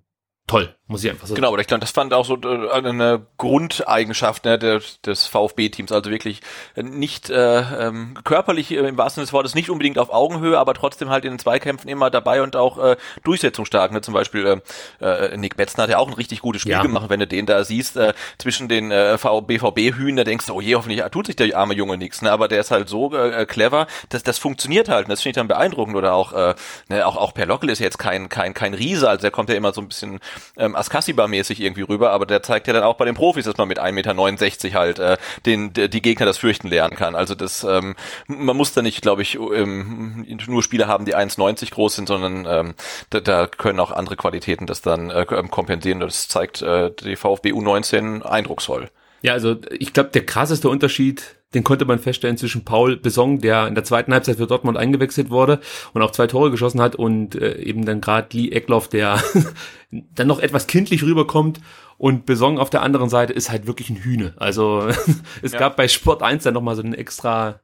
[0.50, 1.36] toll, muss ich einfach sagen.
[1.36, 5.92] Genau, aber ich glaube, das fand auch so äh, eine Grundeigenschaft ne, des, des VfB-Teams.
[5.92, 6.40] Also wirklich
[6.74, 10.58] äh, nicht äh, ähm, körperlich äh, im wahrsten Sinne des Wortes, nicht unbedingt auf Augenhöhe,
[10.58, 13.92] aber trotzdem halt in den Zweikämpfen immer dabei und auch äh, durchsetzungsstark.
[13.92, 14.00] Ne?
[14.00, 14.60] Zum Beispiel
[15.00, 16.82] äh, Nick Betzner hat ja auch ein richtig gutes Spiel Ja.
[16.82, 17.08] gemacht.
[17.10, 20.74] Wenn du den da siehst, äh, zwischen den äh, BVB-Hühn, da denkst du, oh je,
[20.74, 22.22] hoffentlich tut sich der arme Junge nichts.
[22.22, 22.32] Ne?
[22.32, 25.06] Aber der ist halt so äh, clever, dass das funktioniert halt.
[25.06, 25.94] Und das finde ich dann beeindruckend.
[25.94, 26.54] Oder auch, äh,
[26.88, 29.54] ne, auch, auch Per Lockel ist jetzt kein, kein, kein Riese, also der kommt ja
[29.54, 30.18] immer so ein bisschen
[30.56, 33.68] ähm, Askasiba-mäßig irgendwie rüber, aber der zeigt ja dann auch bei den Profis, dass man
[33.68, 37.14] mit 1,69 Meter halt äh, den, die Gegner das Fürchten lernen kann.
[37.14, 41.72] Also das, ähm, man muss da nicht, glaube ich, ähm, nur Spieler haben, die 1,90
[41.72, 42.74] groß sind, sondern ähm,
[43.10, 46.00] da, da können auch andere Qualitäten das dann äh, kompensieren.
[46.00, 48.90] Das zeigt äh, die VfB U19 eindrucksvoll.
[49.22, 53.66] Ja, also ich glaube, der krasseste Unterschied, den konnte man feststellen zwischen Paul Besong, der
[53.66, 55.60] in der zweiten Halbzeit für Dortmund eingewechselt wurde
[55.92, 59.22] und auch zwei Tore geschossen hat und äh, eben dann gerade Lee Eckloff, der
[59.90, 61.60] dann noch etwas kindlich rüberkommt
[62.00, 64.32] und Besong auf der anderen Seite ist halt wirklich ein Hühne.
[64.38, 64.88] Also
[65.42, 65.58] es ja.
[65.58, 67.60] gab bei Sport 1 dann nochmal so eine extra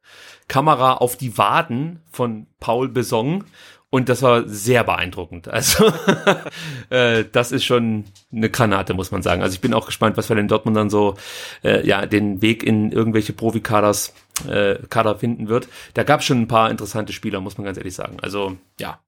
[0.46, 3.44] Kamera auf die Waden von Paul Besong
[3.90, 5.48] und das war sehr beeindruckend.
[5.48, 5.92] Also
[6.90, 9.42] äh, das ist schon eine Granate, muss man sagen.
[9.42, 11.14] Also ich bin auch gespannt, was wir denn Dortmund dann so
[11.62, 14.12] äh, ja den Weg in irgendwelche Profikaders
[14.48, 15.68] äh, Kader finden wird.
[15.94, 18.18] Da gab es schon ein paar interessante Spieler, muss man ganz ehrlich sagen.
[18.20, 19.00] Also ja,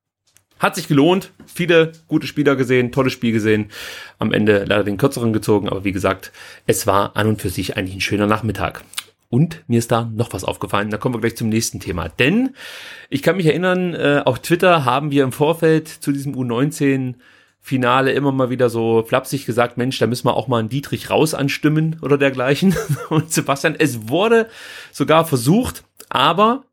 [0.59, 1.33] hat sich gelohnt.
[1.47, 3.71] Viele gute Spieler gesehen, tolles Spiel gesehen.
[4.19, 6.33] Am Ende leider den kürzeren gezogen, aber wie gesagt,
[6.67, 8.85] es war an und für sich eigentlich ein schöner Nachmittag.
[9.31, 10.91] Und mir ist da noch was aufgefallen.
[10.91, 12.09] Da kommen wir gleich zum nächsten Thema.
[12.09, 12.55] Denn
[13.11, 17.15] ich kann mich erinnern, äh, auf Twitter haben wir im Vorfeld zu diesem U19
[17.61, 21.11] Finale immer mal wieder so flapsig gesagt, Mensch, da müssen wir auch mal einen Dietrich
[21.11, 22.75] raus anstimmen oder dergleichen.
[23.11, 24.49] Und Sebastian, es wurde
[24.93, 26.65] sogar versucht, aber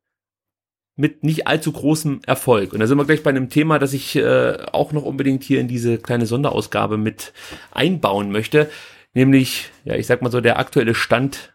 [0.95, 2.71] mit nicht allzu großem Erfolg.
[2.71, 5.59] Und da sind wir gleich bei einem Thema, das ich äh, auch noch unbedingt hier
[5.59, 7.33] in diese kleine Sonderausgabe mit
[7.71, 8.69] einbauen möchte.
[9.13, 11.54] Nämlich, ja, ich sag mal so, der aktuelle Stand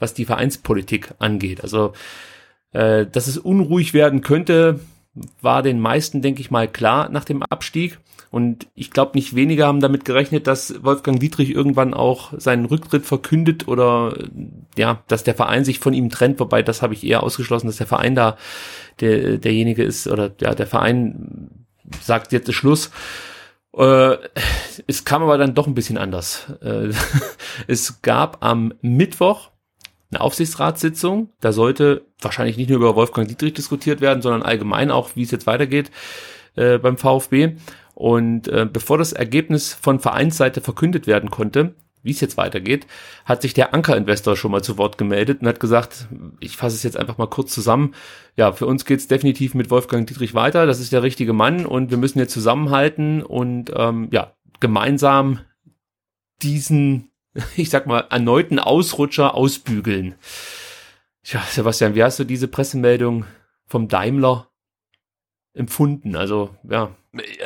[0.00, 1.62] was die Vereinspolitik angeht.
[1.62, 1.92] Also,
[2.72, 4.80] äh, dass es unruhig werden könnte,
[5.40, 7.98] war den meisten, denke ich mal, klar nach dem Abstieg.
[8.30, 13.04] Und ich glaube, nicht weniger haben damit gerechnet, dass Wolfgang Dietrich irgendwann auch seinen Rücktritt
[13.04, 14.16] verkündet oder
[14.78, 17.78] ja, dass der Verein sich von ihm trennt, wobei das habe ich eher ausgeschlossen, dass
[17.78, 18.36] der Verein da
[19.00, 21.66] der, derjenige ist oder ja, der Verein
[22.00, 22.92] sagt jetzt Schluss.
[23.76, 24.16] Äh,
[24.86, 26.52] es kam aber dann doch ein bisschen anders.
[26.62, 26.90] Äh,
[27.66, 29.50] es gab am Mittwoch
[30.10, 31.30] eine Aufsichtsratssitzung.
[31.40, 35.30] Da sollte wahrscheinlich nicht nur über Wolfgang Dietrich diskutiert werden, sondern allgemein auch, wie es
[35.30, 35.90] jetzt weitergeht
[36.56, 37.56] äh, beim VfB.
[37.94, 42.86] Und äh, bevor das Ergebnis von Vereinsseite verkündet werden konnte, wie es jetzt weitergeht,
[43.26, 46.08] hat sich der Anker-Investor schon mal zu Wort gemeldet und hat gesagt,
[46.40, 47.94] ich fasse es jetzt einfach mal kurz zusammen.
[48.36, 50.66] Ja, für uns geht es definitiv mit Wolfgang Dietrich weiter.
[50.66, 55.40] Das ist der richtige Mann und wir müssen jetzt zusammenhalten und ähm, ja, gemeinsam
[56.42, 57.09] diesen
[57.56, 60.14] ich sag mal, erneuten Ausrutscher ausbügeln.
[61.22, 63.26] Tja, Sebastian, wie hast du diese Pressemeldung
[63.66, 64.48] vom Daimler
[65.54, 66.16] empfunden?
[66.16, 66.94] Also, ja.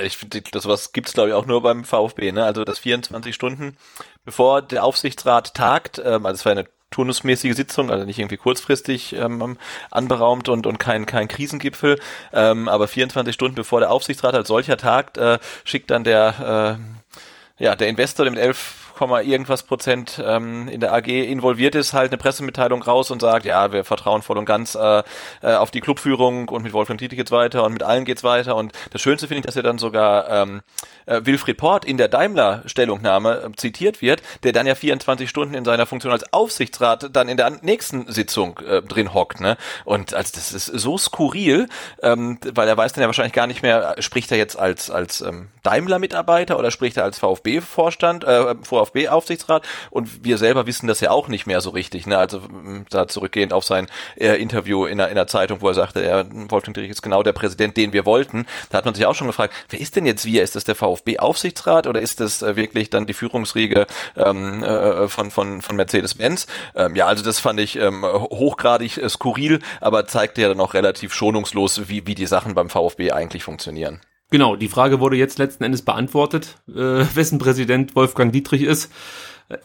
[0.03, 2.45] Ich finde, das was gibt's glaube ich auch nur beim VfB, ne?
[2.45, 3.79] Also das 24 Stunden
[4.23, 9.15] bevor der Aufsichtsrat tagt, ähm, also es war eine turnusmäßige Sitzung, also nicht irgendwie kurzfristig
[9.15, 9.57] ähm,
[9.91, 11.99] anberaumt und, und kein, kein Krisengipfel,
[12.35, 17.63] ähm, aber 24 Stunden bevor der Aufsichtsrat als solcher tagt, äh, schickt dann der äh,
[17.65, 22.11] ja, der Investor, der mit elf irgendwas Prozent ähm, in der AG involviert ist, halt
[22.11, 25.03] eine Pressemitteilung raus und sagt, ja, wir vertrauen voll und ganz äh,
[25.43, 28.57] äh, auf die Clubführung und mit Wolfgang Dietrich geht's weiter und mit allen geht's weiter.
[28.57, 30.63] Und das Schönste finde ich, dass er dann sogar ähm,
[31.07, 35.65] äh, Wilfried Port in der Daimler-Stellungnahme äh, zitiert wird, der dann ja 24 Stunden in
[35.65, 39.41] seiner Funktion als Aufsichtsrat dann in der nächsten Sitzung äh, drin hockt.
[39.41, 39.57] Ne?
[39.85, 41.69] Und also das ist so skurril,
[42.03, 45.21] ähm, weil er weiß dann ja wahrscheinlich gar nicht mehr, spricht er jetzt als, als
[45.21, 48.55] ähm, Daimler-Mitarbeiter oder spricht er als VfB-Vorstand, äh,
[48.85, 52.07] VfB-Aufsichtsrat und wir selber wissen das ja auch nicht mehr so richtig.
[52.07, 52.19] Ne?
[52.19, 52.43] Also
[52.91, 56.27] da zurückgehend auf sein äh, Interview in der, in der Zeitung, wo er sagte, er,
[56.51, 58.47] Wolfgang Dietrich ist genau der Präsident, den wir wollten.
[58.71, 60.43] Da hat man sich auch schon gefragt, wer ist denn jetzt wir?
[60.43, 65.31] Ist das der VfB-Aufsichtsrat oder ist das äh, wirklich dann die Führungsriege ähm, äh, von,
[65.31, 66.47] von, von Mercedes-Benz?
[66.75, 70.75] Ähm, ja, also das fand ich ähm, hochgradig äh, skurril, aber zeigte ja dann auch
[70.75, 74.01] relativ schonungslos, wie, wie die Sachen beim VfB eigentlich funktionieren.
[74.35, 76.75] Genau, die Frage wurde jetzt letzten Endes beantwortet, äh,
[77.15, 78.91] wessen Präsident Wolfgang Dietrich ist.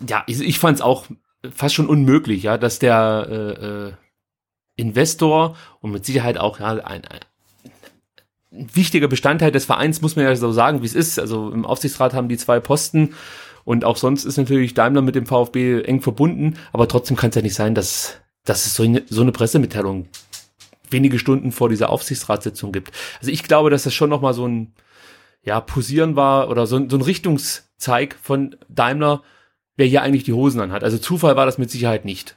[0.08, 1.05] Ja, ich, ich fand es auch
[1.51, 3.93] fast schon unmöglich, ja, dass der äh, äh,
[4.75, 7.19] Investor und mit Sicherheit auch ja, ein, ein
[8.51, 11.17] wichtiger Bestandteil des Vereins, muss man ja so sagen, wie es ist.
[11.17, 13.15] Also im Aufsichtsrat haben die zwei Posten
[13.65, 17.36] und auch sonst ist natürlich Daimler mit dem VfB eng verbunden, aber trotzdem kann es
[17.36, 20.10] ja nicht sein, dass, dass es so eine, so eine Pressemitteilung
[20.91, 22.91] wenige Stunden vor dieser Aufsichtsratssitzung gibt.
[23.19, 24.73] Also ich glaube, dass das schon nochmal so ein
[25.43, 29.23] ja, Posieren war oder so ein, so ein Richtungszeig von Daimler,
[29.78, 30.84] wer hier eigentlich die Hosen anhat.
[30.84, 32.36] Also Zufall war das mit Sicherheit nicht.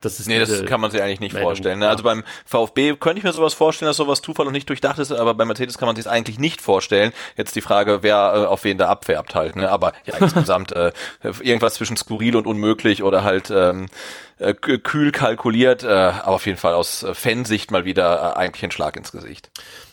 [0.00, 1.80] Das ist nee, das kann man sich eigentlich nicht Meldung, vorstellen.
[1.80, 1.86] Ne?
[1.86, 1.90] Ja.
[1.90, 5.10] Also beim VfB könnte ich mir sowas vorstellen, dass sowas Zufall und nicht durchdacht ist,
[5.10, 7.12] aber bei Mercedes kann man sich eigentlich nicht vorstellen.
[7.36, 9.56] Jetzt die Frage, wer äh, auf wen da abfärbt halt.
[9.56, 9.68] Ne?
[9.68, 13.88] Aber ja, insgesamt äh, irgendwas zwischen skurril und unmöglich oder halt ähm,
[14.38, 18.62] äh, kühl kalkuliert, äh, aber auf jeden Fall aus äh, Fansicht mal wieder äh, eigentlich
[18.62, 19.50] ein Schlag ins Gesicht.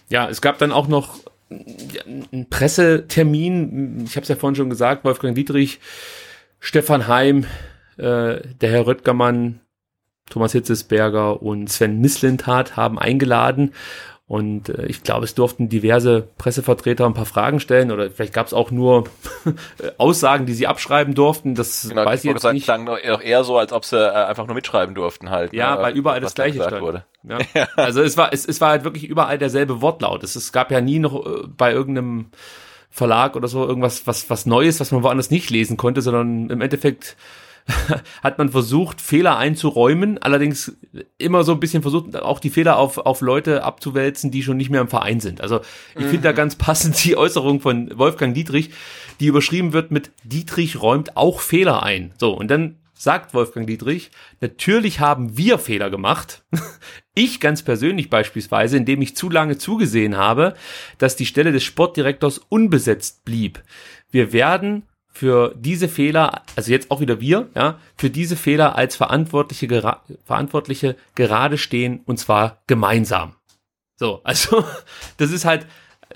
[0.10, 1.18] Ja, es gab dann auch noch
[1.50, 4.04] einen Pressetermin.
[4.06, 5.80] Ich habe es ja vorhin schon gesagt, Wolfgang Dietrich,
[6.60, 7.46] Stefan Heim,
[7.98, 9.62] äh, der Herr Röttgermann,
[10.30, 13.74] Thomas Hitzesberger und Sven Mislintat haben eingeladen
[14.28, 18.48] Und äh, ich glaube, es durften diverse Pressevertreter ein paar Fragen stellen oder vielleicht gab
[18.48, 19.04] es auch nur
[20.00, 21.54] Aussagen, die sie abschreiben durften.
[21.54, 22.64] Das Genau, weiß ich jetzt sagen, nicht.
[22.64, 25.54] klang doch eher so, als ob sie äh, einfach nur mitschreiben durften halt.
[25.54, 26.84] Ja, ne, weil überall was das da gleiche gesagt stand.
[26.84, 27.06] Wurde.
[27.54, 27.68] Ja.
[27.76, 30.24] Also es war, es, es war halt wirklich überall derselbe Wortlaut.
[30.24, 32.32] Es, es gab ja nie noch äh, bei irgendeinem
[32.90, 36.62] Verlag oder so irgendwas, was, was Neues, was man woanders nicht lesen konnte, sondern im
[36.62, 37.16] Endeffekt
[38.24, 40.78] hat man versucht, Fehler einzuräumen, allerdings
[41.18, 44.70] immer so ein bisschen versucht, auch die Fehler auf, auf Leute abzuwälzen, die schon nicht
[44.70, 45.42] mehr im Verein sind.
[45.42, 45.62] Also
[45.96, 48.70] ich finde da ganz passend die Äußerung von Wolfgang Dietrich,
[49.20, 52.14] die überschrieben wird mit Dietrich räumt auch Fehler ein.
[52.18, 56.44] So, und dann sagt Wolfgang Dietrich, natürlich haben wir Fehler gemacht.
[57.18, 60.54] Ich ganz persönlich beispielsweise, indem ich zu lange zugesehen habe,
[60.98, 63.64] dass die Stelle des Sportdirektors unbesetzt blieb.
[64.12, 64.84] Wir werden
[65.16, 70.04] für diese Fehler, also jetzt auch wieder wir, ja, für diese Fehler als Verantwortliche, gera
[70.26, 73.34] Verantwortliche gerade stehen und zwar gemeinsam.
[73.96, 74.66] So, also
[75.16, 75.68] das ist halt,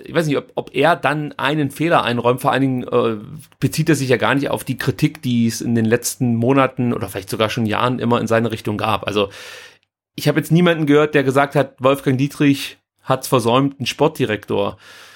[0.03, 2.41] ich weiß nicht, ob, ob er dann einen Fehler einräumt.
[2.41, 3.23] Vor allen Dingen äh,
[3.61, 6.91] bezieht er sich ja gar nicht auf die Kritik, die es in den letzten Monaten
[6.93, 9.07] oder vielleicht sogar schon Jahren immer in seine Richtung gab.
[9.07, 9.29] Also
[10.15, 14.73] ich habe jetzt niemanden gehört, der gesagt hat, Wolfgang Dietrich hat es versäumt, einen Sportdirektor
[14.73, 15.08] äh,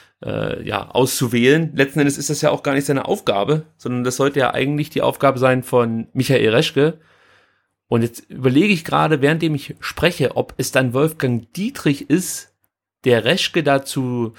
[0.63, 1.71] ja, auszuwählen.
[1.75, 4.89] Letzten Endes ist das ja auch gar nicht seine Aufgabe, sondern das sollte ja eigentlich
[4.89, 6.99] die Aufgabe sein von Michael Reschke.
[7.87, 12.53] Und jetzt überlege ich gerade, währenddem ich spreche, ob es dann Wolfgang Dietrich ist,
[13.03, 14.33] der Reschke dazu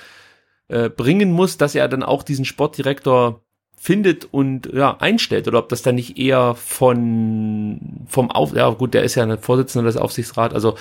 [0.69, 3.43] äh, bringen muss, dass er dann auch diesen Sportdirektor
[3.77, 8.95] findet und ja einstellt oder ob das dann nicht eher von vom Auf ja gut
[8.95, 10.77] der ist ja ein Vorsitzender des Aufsichtsrats also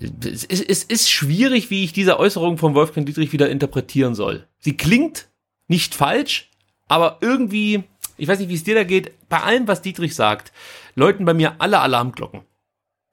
[0.00, 4.46] es ist, es ist schwierig wie ich diese Äußerung von Wolfgang Dietrich wieder interpretieren soll.
[4.58, 5.28] Sie klingt
[5.66, 6.50] nicht falsch
[6.88, 7.84] aber irgendwie
[8.16, 10.52] ich weiß nicht wie es dir da geht bei allem was Dietrich sagt
[10.94, 12.40] läuten bei mir alle Alarmglocken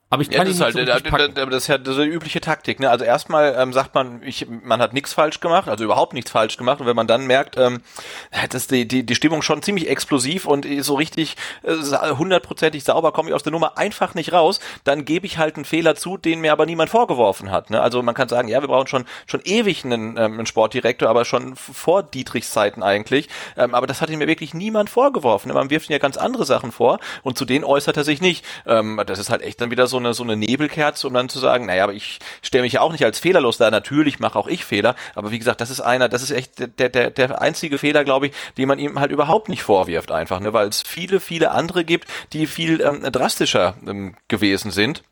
[0.09, 1.35] aber ich Ja, kann das ist nicht halt, so äh, packen.
[1.35, 2.79] äh, das ist ja so eine übliche Taktik.
[2.79, 2.89] Ne?
[2.89, 6.57] Also erstmal ähm, sagt man, ich, man hat nichts falsch gemacht, also überhaupt nichts falsch
[6.57, 6.79] gemacht.
[6.79, 7.81] Und wenn man dann merkt, ähm,
[8.51, 11.75] dass die, die, die Stimmung schon ziemlich explosiv und so richtig äh,
[12.11, 15.65] hundertprozentig sauber komme ich aus der Nummer einfach nicht raus, dann gebe ich halt einen
[15.65, 17.69] Fehler zu, den mir aber niemand vorgeworfen hat.
[17.69, 17.81] Ne?
[17.81, 21.25] Also man kann sagen, ja, wir brauchen schon schon ewig einen, ähm, einen Sportdirektor, aber
[21.25, 23.27] schon vor Dietrichs Zeiten eigentlich.
[23.57, 25.47] Ähm, aber das hat ihm mir wirklich niemand vorgeworfen.
[25.47, 25.55] Ne?
[25.55, 28.45] Man wirft ihm ja ganz andere Sachen vor und zu denen äußert er sich nicht.
[28.67, 31.39] Ähm, das ist halt echt dann wieder so eine so eine Nebelkerze, um dann zu
[31.39, 33.71] sagen, naja, aber ich stelle mich ja auch nicht als fehlerlos da.
[33.71, 36.89] Natürlich mache auch ich Fehler, aber wie gesagt, das ist einer, das ist echt der
[36.89, 40.53] der der einzige Fehler, glaube ich, den man ihm halt überhaupt nicht vorwirft einfach, ne,
[40.53, 45.03] weil es viele viele andere gibt, die viel ähm, drastischer ähm, gewesen sind.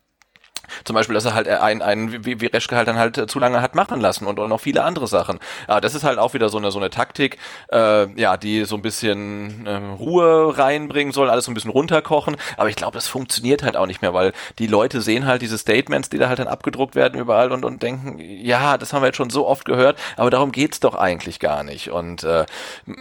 [0.84, 3.38] Zum Beispiel, dass er halt einen, einen wie, wie Reschke halt dann halt äh, zu
[3.38, 5.38] lange hat machen lassen und, und noch viele andere Sachen.
[5.66, 7.38] Aber das ist halt auch wieder so eine so eine Taktik,
[7.72, 12.36] äh, ja, die so ein bisschen äh, Ruhe reinbringen soll, alles so ein bisschen runterkochen.
[12.56, 15.58] Aber ich glaube, das funktioniert halt auch nicht mehr, weil die Leute sehen halt diese
[15.58, 19.06] Statements, die da halt dann abgedruckt werden überall und, und denken, ja, das haben wir
[19.06, 21.90] jetzt schon so oft gehört, aber darum geht's doch eigentlich gar nicht.
[21.90, 22.46] Und äh,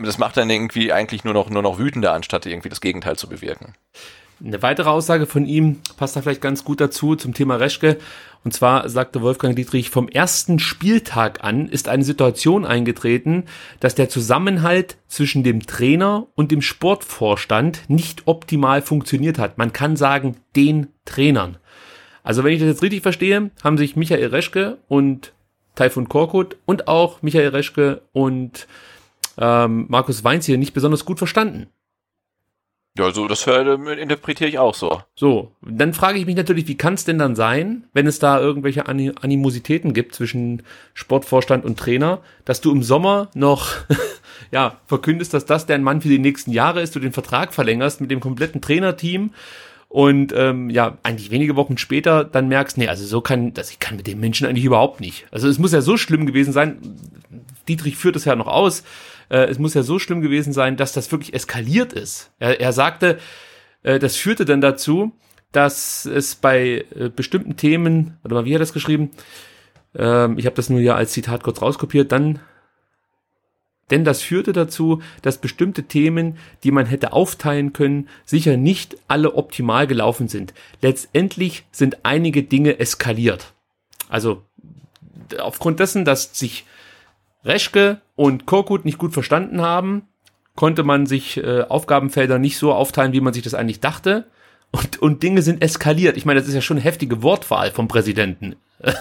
[0.04, 3.28] das macht dann irgendwie eigentlich nur noch nur noch wütender, anstatt irgendwie das Gegenteil zu
[3.28, 3.76] bewirken.
[4.46, 7.98] Eine weitere Aussage von ihm passt da vielleicht ganz gut dazu zum Thema Reschke.
[8.44, 13.46] Und zwar sagte Wolfgang Dietrich, vom ersten Spieltag an ist eine Situation eingetreten,
[13.80, 19.58] dass der Zusammenhalt zwischen dem Trainer und dem Sportvorstand nicht optimal funktioniert hat.
[19.58, 21.58] Man kann sagen, den Trainern.
[22.22, 25.34] Also wenn ich das jetzt richtig verstehe, haben sich Michael Reschke und
[25.76, 28.68] Taifun Korkut und auch Michael Reschke und
[29.38, 31.68] ähm, Markus Weinz hier nicht besonders gut verstanden.
[32.96, 33.62] Ja, so das äh,
[34.00, 35.02] interpretiere ich auch so.
[35.16, 38.40] So, dann frage ich mich natürlich, wie kann es denn dann sein, wenn es da
[38.40, 40.62] irgendwelche Ani- Animositäten gibt zwischen
[40.94, 43.72] Sportvorstand und Trainer, dass du im Sommer noch
[44.52, 48.00] ja, verkündest, dass das dein Mann für die nächsten Jahre ist, du den Vertrag verlängerst
[48.00, 49.32] mit dem kompletten Trainerteam
[49.90, 53.80] und ähm, ja, eigentlich wenige Wochen später dann merkst, nee, also so kann, das ich
[53.80, 55.26] kann mit dem Menschen eigentlich überhaupt nicht.
[55.32, 56.78] Also es muss ja so schlimm gewesen sein,
[57.68, 58.84] Dietrich führt es ja noch aus,
[59.30, 62.32] äh, es muss ja so schlimm gewesen sein, dass das wirklich eskaliert ist.
[62.40, 63.20] Er, er sagte,
[63.84, 65.12] äh, das führte dann dazu,
[65.52, 69.12] dass es bei äh, bestimmten Themen, warte mal, wie hat er das geschrieben?
[69.96, 72.40] Ähm, ich habe das nur ja als Zitat kurz rauskopiert, dann
[73.92, 79.36] denn das führte dazu, dass bestimmte Themen, die man hätte aufteilen können, sicher nicht alle
[79.36, 80.54] optimal gelaufen sind.
[80.82, 83.54] Letztendlich sind einige Dinge eskaliert.
[84.10, 84.42] Also
[85.38, 86.66] aufgrund dessen, dass sich
[87.46, 90.08] Reschke und Korkut nicht gut verstanden haben,
[90.56, 94.26] konnte man sich äh, Aufgabenfelder nicht so aufteilen, wie man sich das eigentlich dachte.
[94.72, 96.18] Und, und Dinge sind eskaliert.
[96.18, 98.56] Ich meine, das ist ja schon eine heftige Wortwahl vom Präsidenten.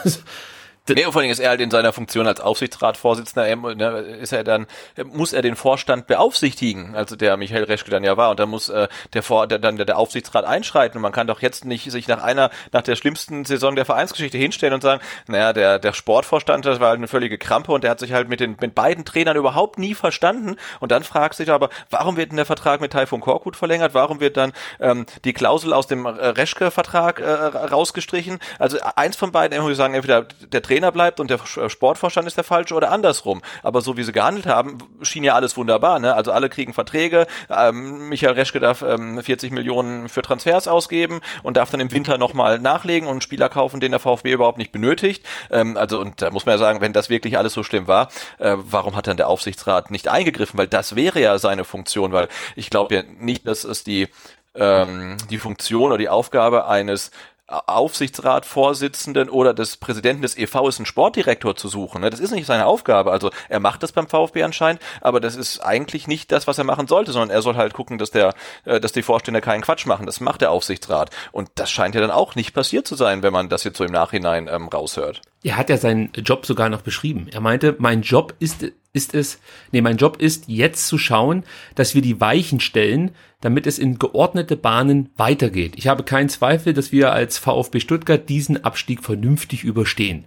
[0.88, 4.66] Nee, vor allem ist er halt in seiner Funktion als Aufsichtsratsvorsitzender, ne, ist er dann,
[5.04, 8.68] muss er den Vorstand beaufsichtigen, also der Michael Reschke dann ja war, und da muss
[8.68, 12.08] äh, der, Vor der, dann der Aufsichtsrat einschreiten und man kann doch jetzt nicht sich
[12.08, 16.66] nach einer, nach der schlimmsten Saison der Vereinsgeschichte hinstellen und sagen, naja, der, der Sportvorstand,
[16.66, 19.04] das war halt eine völlige Krampe und der hat sich halt mit den mit beiden
[19.04, 22.92] Trainern überhaupt nie verstanden und dann fragt sich aber, warum wird denn der Vertrag mit
[22.92, 28.40] Taifun Korkut verlängert, warum wird dann ähm, die Klausel aus dem äh, Reschke-Vertrag äh, rausgestrichen,
[28.58, 32.36] also eins von beiden, ich sagen, entweder der Trainer bleibt und der äh, Sportvorstand ist
[32.36, 33.42] der falsche oder andersrum.
[33.62, 35.98] Aber so wie sie gehandelt haben, schien ja alles wunderbar.
[35.98, 36.14] Ne?
[36.14, 37.26] Also alle kriegen Verträge.
[37.50, 42.18] Ähm, Michael Reschke darf ähm, 40 Millionen für Transfers ausgeben und darf dann im Winter
[42.18, 45.24] nochmal nachlegen und Spieler kaufen, den der VfB überhaupt nicht benötigt.
[45.50, 48.08] Ähm, also und da muss man ja sagen, wenn das wirklich alles so schlimm war,
[48.38, 50.58] äh, warum hat dann der Aufsichtsrat nicht eingegriffen?
[50.58, 54.08] Weil das wäre ja seine Funktion, weil ich glaube ja nicht, dass es die
[54.54, 57.10] ähm, die Funktion oder die Aufgabe eines
[57.52, 62.00] Aufsichtsratvorsitzenden oder des Präsidenten des EV ist ein Sportdirektor zu suchen.
[62.00, 62.10] Ne?
[62.10, 63.12] Das ist nicht seine Aufgabe.
[63.12, 66.64] Also er macht das beim VfB anscheinend, aber das ist eigentlich nicht das, was er
[66.64, 68.34] machen sollte, sondern er soll halt gucken, dass der,
[68.64, 70.06] äh, dass die Vorstände keinen Quatsch machen.
[70.06, 71.10] Das macht der Aufsichtsrat.
[71.32, 73.84] Und das scheint ja dann auch nicht passiert zu sein, wenn man das jetzt so
[73.84, 75.22] im Nachhinein ähm, raushört.
[75.44, 77.26] Er hat ja seinen Job sogar noch beschrieben.
[77.32, 79.40] Er meinte, mein Job ist, ist es,
[79.72, 81.42] nee, mein Job ist jetzt zu schauen,
[81.74, 85.74] dass wir die Weichen stellen, damit es in geordnete Bahnen weitergeht.
[85.76, 90.24] Ich habe keinen Zweifel, dass wir als VfB Stuttgart diesen Abstieg vernünftig überstehen.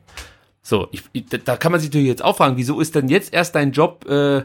[0.61, 1.03] So, ich,
[1.45, 4.05] da kann man sich natürlich jetzt auch fragen, wieso ist denn jetzt erst dein Job,
[4.09, 4.43] äh,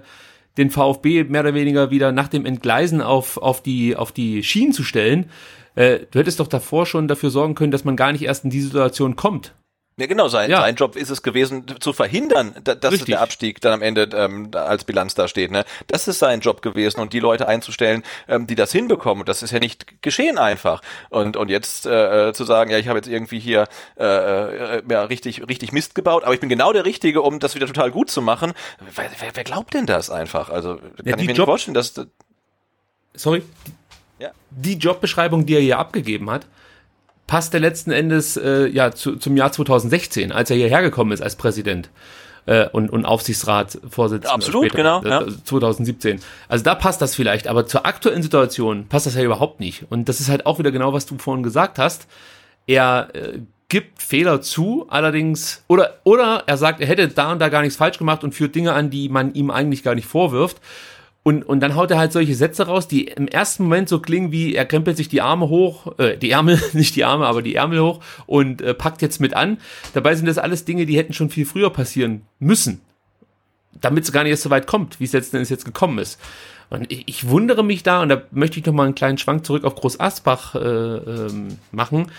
[0.58, 4.72] den VfB mehr oder weniger wieder nach dem Entgleisen auf, auf, die, auf die Schienen
[4.72, 5.30] zu stellen?
[5.74, 8.50] Äh, du hättest doch davor schon dafür sorgen können, dass man gar nicht erst in
[8.50, 9.54] die Situation kommt.
[10.00, 10.62] Ja, genau, sein, ja.
[10.62, 13.04] sein Job ist es gewesen, zu verhindern, dass Richtig.
[13.04, 15.50] der Abstieg dann am Ende ähm, als Bilanz da steht.
[15.50, 15.66] Ne?
[15.88, 19.20] Das ist sein Job gewesen und die Leute einzustellen, ähm, die das hinbekommen.
[19.20, 20.80] Und das ist ja nicht geschehen einfach.
[21.10, 24.04] Und, und jetzt äh, äh zu sagen, ja, ich habe jetzt irgendwie hier äh,
[24.78, 27.66] äh, ja, richtig, richtig Mist gebaut, aber ich bin genau der Richtige, um das wieder
[27.66, 28.54] total gut zu machen.
[28.94, 30.48] Wer, wer, wer glaubt denn das einfach?
[30.48, 31.92] Also kann ja, ich mir Job nicht vorstellen, dass...
[33.12, 33.42] Sorry?
[34.18, 34.30] Ja.
[34.48, 36.46] Die Jobbeschreibung, die er hier abgegeben hat,
[37.30, 41.36] passte letzten Endes äh, ja zu, zum Jahr 2016, als er hierher gekommen ist als
[41.36, 41.88] Präsident
[42.46, 44.34] äh, und, und Aufsichtsratsvorsitzender.
[44.34, 45.04] Absolut, später, genau.
[45.04, 45.24] Ja.
[45.44, 46.18] 2017.
[46.48, 49.86] Also da passt das vielleicht, aber zur aktuellen Situation passt das ja überhaupt nicht.
[49.90, 52.08] Und das ist halt auch wieder genau, was du vorhin gesagt hast.
[52.66, 53.38] Er äh,
[53.68, 57.76] gibt Fehler zu, allerdings, oder, oder er sagt, er hätte da und da gar nichts
[57.76, 60.60] falsch gemacht und führt Dinge an, die man ihm eigentlich gar nicht vorwirft.
[61.22, 64.32] Und, und dann haut er halt solche Sätze raus, die im ersten Moment so klingen
[64.32, 67.56] wie, er krempelt sich die Arme hoch, äh, die Ärmel, nicht die Arme, aber die
[67.56, 69.58] Ärmel hoch und äh, packt jetzt mit an.
[69.92, 72.80] Dabei sind das alles Dinge, die hätten schon viel früher passieren müssen.
[73.80, 76.18] Damit es gar nicht erst so weit kommt, wie es letzten jetzt gekommen ist.
[76.70, 79.44] Und ich, ich wundere mich da, und da möchte ich noch mal einen kleinen Schwank
[79.44, 82.10] zurück auf Groß Asbach äh, ähm, machen,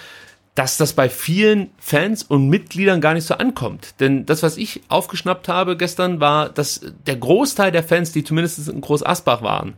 [0.55, 3.95] dass das bei vielen Fans und Mitgliedern gar nicht so ankommt.
[3.99, 8.67] Denn das, was ich aufgeschnappt habe gestern, war, dass der Großteil der Fans, die zumindest
[8.67, 9.75] in Groß Asbach waren,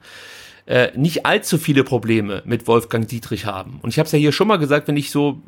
[0.66, 3.80] äh, nicht allzu viele Probleme mit Wolfgang Dietrich haben.
[3.82, 5.42] Und ich habe es ja hier schon mal gesagt, wenn ich so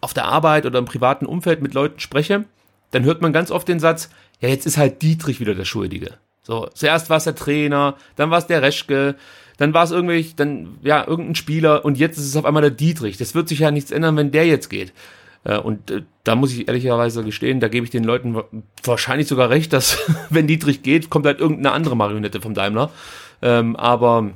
[0.00, 2.44] auf der Arbeit oder im privaten Umfeld mit Leuten spreche,
[2.90, 6.14] dann hört man ganz oft den Satz, ja, jetzt ist halt Dietrich wieder der Schuldige.
[6.42, 9.14] So, zuerst war es der Trainer, dann war es der Reschke,
[9.60, 12.70] dann war es irgendwie, dann, ja, irgendein Spieler und jetzt ist es auf einmal der
[12.70, 13.18] Dietrich.
[13.18, 14.94] Das wird sich ja nichts ändern, wenn der jetzt geht.
[15.44, 18.40] Äh, und äh, da muss ich ehrlicherweise gestehen, da gebe ich den Leuten
[18.82, 19.98] wahrscheinlich sogar recht, dass
[20.30, 22.90] wenn Dietrich geht, kommt halt irgendeine andere Marionette vom Daimler.
[23.42, 24.30] Ähm, aber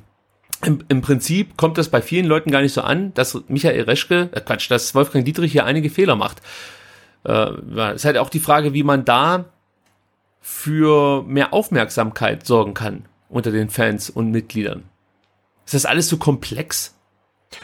[0.63, 4.29] im, im Prinzip kommt das bei vielen Leuten gar nicht so an, dass Michael Reschke,
[4.31, 6.43] äh Quatsch, dass Wolfgang Dietrich hier einige Fehler macht.
[7.25, 9.47] Äh, ist halt auch die Frage, wie man da
[10.43, 14.83] für mehr Aufmerksamkeit sorgen kann unter den Fans und Mitgliedern.
[15.65, 16.95] Ist das alles so komplex?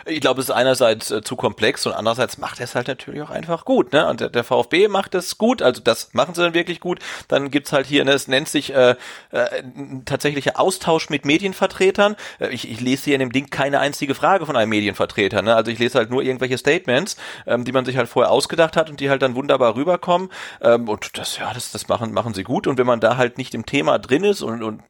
[0.07, 3.23] Ich glaube, es ist einerseits äh, zu komplex und andererseits macht er es halt natürlich
[3.23, 3.93] auch einfach gut.
[3.93, 4.07] Ne?
[4.09, 6.99] Und der, der VfB macht es gut, also das machen sie dann wirklich gut.
[7.29, 8.97] Dann gibt's halt hier, ne, es nennt sich äh,
[9.31, 9.63] äh,
[10.05, 12.17] tatsächlicher Austausch mit Medienvertretern.
[12.39, 15.43] Äh, ich, ich lese hier in dem Ding keine einzige Frage von einem Medienvertreter.
[15.43, 15.55] Ne?
[15.55, 18.91] Also ich lese halt nur irgendwelche Statements, ähm, die man sich halt vorher ausgedacht hat
[18.91, 20.31] und die halt dann wunderbar rüberkommen.
[20.61, 22.67] Ähm, und das, ja, das, das machen, machen sie gut.
[22.67, 24.83] Und wenn man da halt nicht im Thema drin ist und, und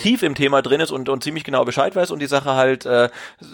[0.00, 2.86] tief im Thema drin ist und, und ziemlich genau Bescheid weiß und die Sache halt
[2.86, 3.08] äh,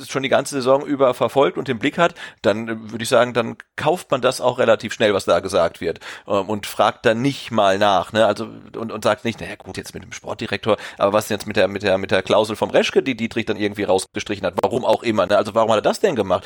[0.08, 3.34] schon die ganze Saison über verfolgt und im Blick hat, dann äh, würde ich sagen,
[3.34, 7.20] dann kauft man das auch relativ schnell, was da gesagt wird ähm, und fragt dann
[7.20, 8.26] nicht mal nach, ne?
[8.26, 11.46] Also und, und sagt nicht, naja gut, jetzt mit dem Sportdirektor, aber was denn jetzt
[11.46, 14.54] mit der mit der mit der Klausel vom Reschke, die Dietrich dann irgendwie rausgestrichen hat,
[14.62, 15.36] warum auch immer, ne?
[15.36, 16.44] Also warum hat er das denn gemacht?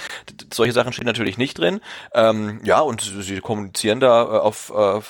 [0.53, 1.81] Solche Sachen stehen natürlich nicht drin.
[2.15, 5.01] Ähm, ja, und sie kommunizieren da äh, auf, äh,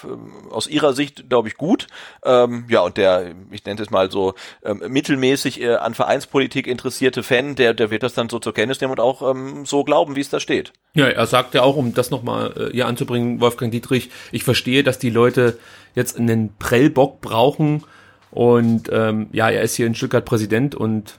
[0.51, 1.87] aus ihrer Sicht, glaube ich, gut.
[2.25, 7.23] Ähm, ja, und der, ich nenne es mal so, ähm, mittelmäßig äh, an Vereinspolitik interessierte
[7.23, 10.17] Fan, der, der wird das dann so zur Kenntnis nehmen und auch ähm, so glauben,
[10.17, 10.73] wie es da steht.
[10.95, 14.83] Ja, er sagt ja auch, um das nochmal äh, hier anzubringen, Wolfgang Dietrich, ich verstehe,
[14.83, 15.59] dass die Leute
[15.95, 17.85] jetzt einen Prellbock brauchen
[18.31, 21.19] und ähm, ja, er ist hier in Stuttgart Präsident und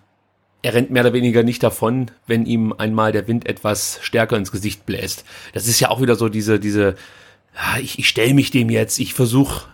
[0.61, 4.51] er rennt mehr oder weniger nicht davon, wenn ihm einmal der Wind etwas stärker ins
[4.51, 5.25] Gesicht bläst.
[5.53, 6.95] Das ist ja auch wieder so diese, diese,
[7.55, 9.65] ja, ich, ich stelle mich dem jetzt, ich versuche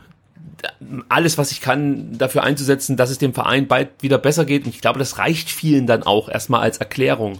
[1.09, 4.65] alles, was ich kann, dafür einzusetzen, dass es dem Verein bald wieder besser geht.
[4.65, 7.39] Und ich glaube, das reicht vielen dann auch erstmal als Erklärung.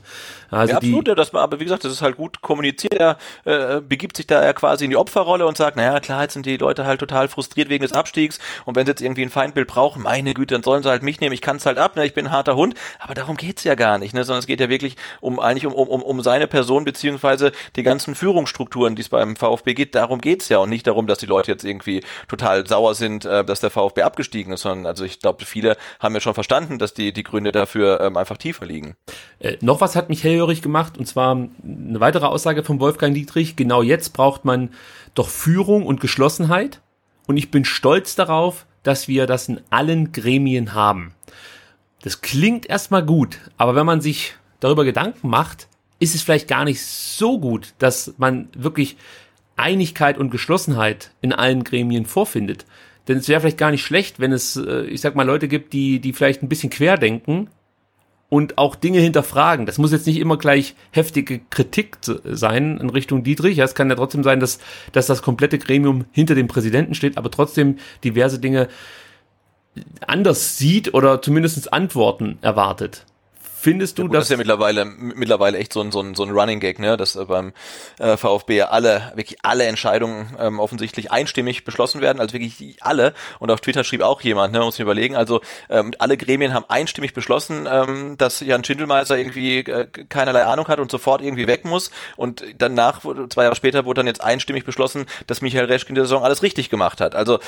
[0.50, 2.94] Also ja, absolut, die, das, aber wie gesagt, das ist halt gut kommuniziert.
[2.94, 6.34] Er äh, begibt sich da ja quasi in die Opferrolle und sagt, naja, klar, jetzt
[6.34, 9.30] sind die Leute halt total frustriert wegen des Abstiegs und wenn sie jetzt irgendwie ein
[9.30, 11.96] Feindbild brauchen, meine Güte, dann sollen sie halt mich nehmen, ich kann es halt ab,
[11.96, 12.06] ne?
[12.06, 14.24] ich bin ein harter Hund, aber darum geht's ja gar nicht, ne?
[14.24, 18.16] sondern es geht ja wirklich um eigentlich um, um, um seine Person beziehungsweise die ganzen
[18.16, 21.52] Führungsstrukturen, die es beim VfB geht, darum geht's ja und nicht darum, dass die Leute
[21.52, 25.46] jetzt irgendwie total sauer sind, äh, dass der VfB abgestiegen ist, sondern also ich glaube,
[25.46, 28.96] viele haben ja schon verstanden, dass die, die Gründe dafür ähm, einfach tiefer liegen.
[29.40, 33.56] Äh, noch was hat mich hellhörig gemacht, und zwar eine weitere Aussage von Wolfgang Dietrich.
[33.56, 34.70] Genau jetzt braucht man
[35.16, 36.82] doch Führung und Geschlossenheit.
[37.26, 41.14] Und ich bin stolz darauf, dass wir das in allen Gremien haben.
[42.04, 45.68] Das klingt erstmal gut, aber wenn man sich darüber Gedanken macht,
[46.00, 48.96] ist es vielleicht gar nicht so gut, dass man wirklich
[49.56, 52.66] Einigkeit und Geschlossenheit in allen Gremien vorfindet.
[53.08, 55.74] Denn es wäre vielleicht gar nicht schlecht, wenn es, äh, ich sag mal, Leute gibt,
[55.74, 57.50] die, die vielleicht ein bisschen querdenken
[58.30, 59.66] und auch Dinge hinterfragen.
[59.66, 63.58] Das muss jetzt nicht immer gleich heftige Kritik sein in Richtung Dietrich.
[63.58, 64.60] Ja, es kann ja trotzdem sein, dass,
[64.92, 68.68] dass das komplette Gremium hinter dem Präsidenten steht, aber trotzdem diverse Dinge
[70.06, 73.06] anders sieht oder zumindest Antworten erwartet.
[73.68, 76.16] Findest du, ja, gut, dass das ist ja mittlerweile mittlerweile echt so ein so ein,
[76.16, 77.52] so ein Running Gag, ne, dass äh, beim
[78.00, 83.14] äh, VfB alle wirklich alle Entscheidungen ähm, offensichtlich einstimmig beschlossen werden, also wirklich alle.
[83.40, 86.64] Und auf Twitter schrieb auch jemand, ne, muss ich überlegen, also ähm, alle Gremien haben
[86.70, 91.66] einstimmig beschlossen, ähm, dass Jan Schindelmeiser irgendwie äh, keinerlei Ahnung hat und sofort irgendwie weg
[91.66, 91.92] muss.
[92.16, 96.06] Und danach zwei Jahre später wurde dann jetzt einstimmig beschlossen, dass Michael Reschke in der
[96.06, 97.16] Saison alles richtig gemacht hat.
[97.16, 97.40] Also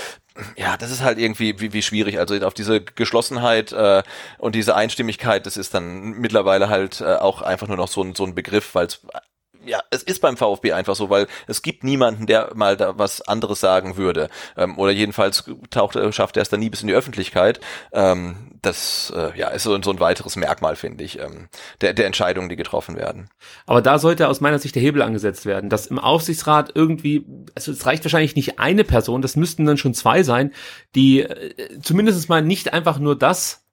[0.58, 2.20] ja, das ist halt irgendwie wie, wie schwierig.
[2.20, 4.04] Also auf diese Geschlossenheit äh,
[4.38, 8.16] und diese Einstimmigkeit, das ist dann mittlerweile halt äh, auch einfach nur noch so ein,
[8.16, 9.02] so ein Begriff, weil es
[9.66, 13.22] ja, es ist beim VfB einfach so, weil es gibt niemanden, der mal da was
[13.22, 14.30] anderes sagen würde.
[14.58, 17.60] Ähm, oder jedenfalls taucht, äh, schafft er es dann nie bis in die Öffentlichkeit.
[17.92, 21.50] Ähm, das äh, ja, ist so, so ein weiteres Merkmal, finde ich, ähm,
[21.82, 23.30] der, der Entscheidungen, die getroffen werden.
[23.66, 27.72] Aber da sollte aus meiner Sicht der Hebel angesetzt werden, dass im Aufsichtsrat irgendwie, also
[27.72, 30.54] es reicht wahrscheinlich nicht eine Person, das müssten dann schon zwei sein,
[30.96, 33.69] die äh, zumindest mal nicht einfach nur das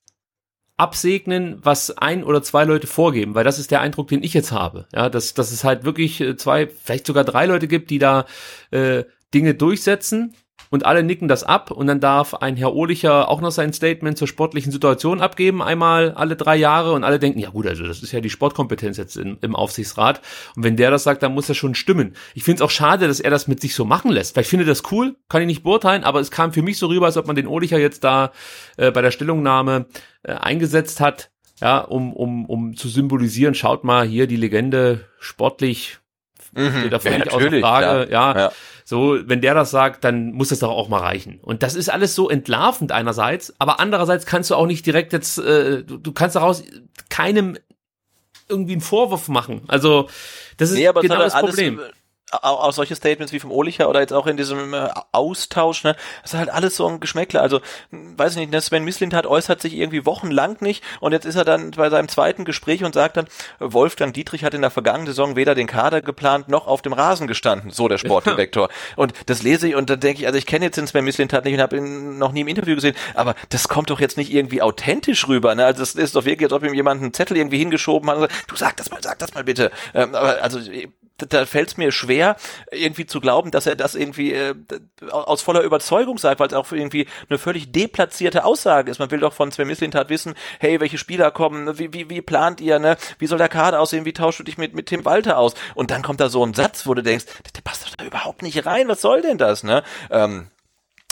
[0.77, 4.53] absegnen, was ein oder zwei Leute vorgeben, weil das ist der Eindruck, den ich jetzt
[4.53, 4.87] habe.
[4.93, 8.27] Ja, dass, dass es halt wirklich äh, zwei, vielleicht sogar drei Leute gibt, die da
[8.71, 10.35] äh, Dinge durchsetzen
[10.71, 14.19] und alle nicken das ab und dann darf ein Herr Ohlicher auch noch sein Statement
[14.19, 18.03] zur sportlichen Situation abgeben, einmal alle drei Jahre und alle denken, ja gut, also das
[18.03, 20.21] ist ja die Sportkompetenz jetzt in, im Aufsichtsrat
[20.57, 22.15] und wenn der das sagt, dann muss das schon stimmen.
[22.35, 24.49] Ich finde es auch schade, dass er das mit sich so machen lässt, weil ich
[24.49, 27.17] finde das cool, kann ich nicht beurteilen, aber es kam für mich so rüber, als
[27.17, 28.33] ob man den Ohlicher jetzt da
[28.77, 29.87] äh, bei der Stellungnahme
[30.23, 31.31] äh, eingesetzt hat,
[31.61, 35.99] ja, um, um, um zu symbolisieren, schaut mal hier die Legende sportlich
[36.57, 38.37] mhm, steht da völlig ja, außer Frage, ja.
[38.37, 38.53] ja.
[38.89, 41.41] So, wenn der das sagt, dann muss das doch auch mal reichen.
[41.43, 45.39] Und das ist alles so entlarvend einerseits, aber andererseits kannst du auch nicht direkt jetzt,
[45.39, 46.63] äh, du, du kannst daraus
[47.09, 47.59] keinem
[48.49, 49.63] irgendwie einen Vorwurf machen.
[49.67, 50.09] Also
[50.57, 51.81] das ist nee, genau das Problem.
[51.81, 51.93] Alles,
[52.33, 56.33] auch solche Statements wie vom Ohlicher oder jetzt auch in diesem äh, Austausch, ne, das
[56.33, 57.41] ist halt alles so ein Geschmäckle.
[57.41, 57.61] Also,
[57.91, 61.37] hm, weiß ich nicht, ne, Sven Mislintat äußert sich irgendwie wochenlang nicht und jetzt ist
[61.37, 63.27] er dann bei seinem zweiten Gespräch und sagt dann,
[63.61, 67.29] Wolfgang Dietrich hat in der vergangenen Saison weder den Kader geplant noch auf dem Rasen
[67.29, 68.71] gestanden, so der Sportdirektor.
[68.97, 71.45] und das lese ich und dann denke ich, also ich kenne jetzt den Sven Mislintat
[71.45, 74.33] nicht und habe ihn noch nie im Interview gesehen, aber das kommt doch jetzt nicht
[74.33, 75.65] irgendwie authentisch rüber, ne?
[75.65, 78.23] Also das ist doch wirklich, als ob ihm jemand einen Zettel irgendwie hingeschoben hat und
[78.23, 79.71] sagt, du sag das mal, sag das mal bitte.
[79.95, 80.59] Ähm, aber also
[81.19, 82.37] da fällt es mir schwer,
[82.71, 84.55] irgendwie zu glauben, dass er das irgendwie äh,
[85.11, 88.99] aus voller Überzeugung sagt, weil es auch irgendwie eine völlig deplatzierte Aussage ist.
[88.99, 92.61] Man will doch von Sven Mislintat wissen, hey, welche Spieler kommen, wie, wie, wie plant
[92.61, 92.97] ihr, ne?
[93.19, 95.55] Wie soll der Kader aussehen, wie tauschst du dich mit, mit Tim Walter aus?
[95.75, 98.43] Und dann kommt da so ein Satz, wo du denkst, der passt doch da überhaupt
[98.43, 99.83] nicht rein, was soll denn das, ne?
[100.11, 100.49] Ähm,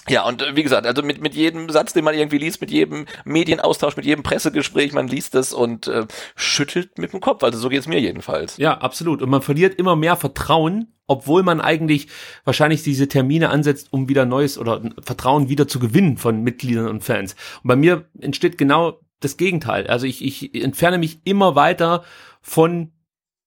[0.09, 2.71] ja, und äh, wie gesagt, also mit, mit jedem Satz, den man irgendwie liest, mit
[2.71, 7.43] jedem Medienaustausch, mit jedem Pressegespräch, man liest es und äh, schüttelt mit dem Kopf.
[7.43, 8.57] Also so geht's mir jedenfalls.
[8.57, 9.23] Ja, absolut.
[9.23, 12.09] Und man verliert immer mehr Vertrauen, obwohl man eigentlich
[12.45, 17.05] wahrscheinlich diese Termine ansetzt, um wieder neues oder Vertrauen wieder zu gewinnen von Mitgliedern und
[17.05, 17.35] Fans.
[17.63, 19.87] Und bei mir entsteht genau das Gegenteil.
[19.87, 22.05] Also ich, ich entferne mich immer weiter
[22.41, 22.93] von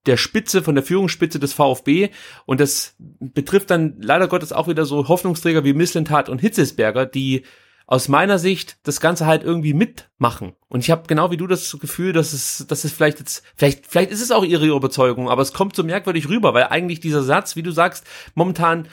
[0.07, 2.09] der Spitze, von der Führungsspitze des VfB.
[2.45, 7.43] Und das betrifft dann leider Gottes auch wieder so Hoffnungsträger wie Misslentat und Hitzesberger, die
[7.87, 10.53] aus meiner Sicht das Ganze halt irgendwie mitmachen.
[10.67, 13.87] Und ich habe genau wie du das Gefühl, dass es, dass es vielleicht jetzt, vielleicht,
[13.87, 17.23] vielleicht ist es auch ihre Überzeugung, aber es kommt so merkwürdig rüber, weil eigentlich dieser
[17.23, 18.05] Satz, wie du sagst,
[18.35, 18.89] momentan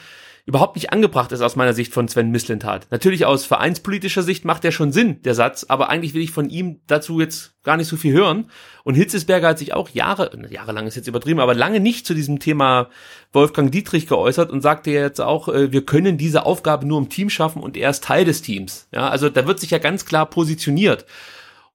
[0.47, 2.87] überhaupt nicht angebracht ist aus meiner Sicht von Sven Mislintat.
[2.91, 6.49] Natürlich aus vereinspolitischer Sicht macht der schon Sinn, der Satz, aber eigentlich will ich von
[6.49, 8.51] ihm dazu jetzt gar nicht so viel hören.
[8.83, 12.39] Und Hitzesberger hat sich auch Jahre, jahrelang ist jetzt übertrieben, aber lange nicht zu diesem
[12.39, 12.89] Thema
[13.33, 17.31] Wolfgang Dietrich geäußert und sagte jetzt auch, äh, wir können diese Aufgabe nur im Team
[17.31, 18.87] schaffen und er ist Teil des Teams.
[18.93, 21.05] Ja, also da wird sich ja ganz klar positioniert.